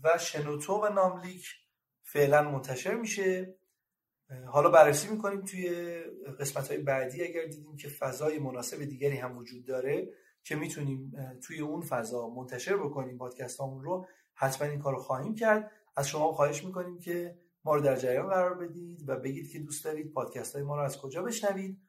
و 0.03 0.17
شنوتو 0.17 0.73
و 0.73 0.89
ناملیک 0.89 1.47
فعلا 2.01 2.51
منتشر 2.51 2.95
میشه. 2.95 3.55
حالا 4.47 4.69
بررسی 4.69 5.07
می‌کنیم 5.07 5.41
توی 5.41 5.69
قسمت 6.39 6.67
های 6.67 6.77
بعدی. 6.77 7.23
اگر 7.23 7.45
دیدیم 7.45 7.75
که 7.75 7.87
فضای 7.87 8.39
مناسب 8.39 8.83
دیگری 8.83 9.17
هم 9.17 9.37
وجود 9.37 9.65
داره 9.65 10.09
که 10.43 10.55
می‌تونیم 10.55 11.13
توی 11.43 11.59
اون 11.59 11.81
فضا 11.81 12.29
منتشر 12.29 12.77
بکنیم 12.77 13.17
پادکست 13.17 13.61
همون 13.61 13.83
رو 13.83 14.07
حتما 14.33 14.67
این 14.67 14.79
کار 14.79 14.93
رو 14.93 14.99
خواهیم 14.99 15.35
کرد. 15.35 15.71
از 15.95 16.07
شما 16.07 16.31
خواهش 16.31 16.63
می‌کنیم 16.63 16.99
که 16.99 17.37
ما 17.65 17.75
رو 17.75 17.81
در 17.81 17.95
جریان 17.95 18.27
قرار 18.27 18.53
بدید 18.53 19.09
و 19.09 19.15
بگید 19.15 19.51
که 19.51 19.59
دوست 19.59 19.85
دارید 19.85 20.13
پادکست 20.13 20.55
های 20.55 20.63
ما 20.63 20.75
رو 20.75 20.81
از 20.81 20.97
کجا 21.01 21.23
بشنوید 21.23 21.81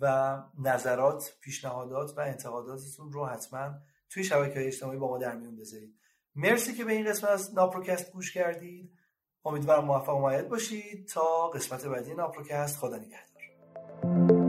و 0.00 0.36
نظرات 0.58 1.36
پیشنهادات 1.40 2.18
و 2.18 2.20
انتقاداتتون 2.20 3.12
رو 3.12 3.26
حتما 3.26 3.74
توی 4.08 4.24
شبکه 4.24 4.54
های 4.54 4.66
اجتماعی 4.66 4.98
با 4.98 5.08
ما 5.08 5.18
در 5.18 5.36
میون 5.36 5.56
بذارید. 5.56 5.99
مرسی 6.34 6.74
که 6.74 6.84
به 6.84 6.92
این 6.92 7.06
قسمت 7.06 7.30
از 7.30 7.54
ناپروکست 7.54 8.12
گوش 8.12 8.32
کردید. 8.32 8.90
امیدوارم 9.44 9.84
موفق 9.84 10.16
و 10.16 10.48
باشید. 10.48 11.08
تا 11.08 11.48
قسمت 11.48 11.86
بعدی 11.86 12.14
ناپروکست 12.14 12.78
خدا 12.78 12.96
نگهدار. 12.96 14.39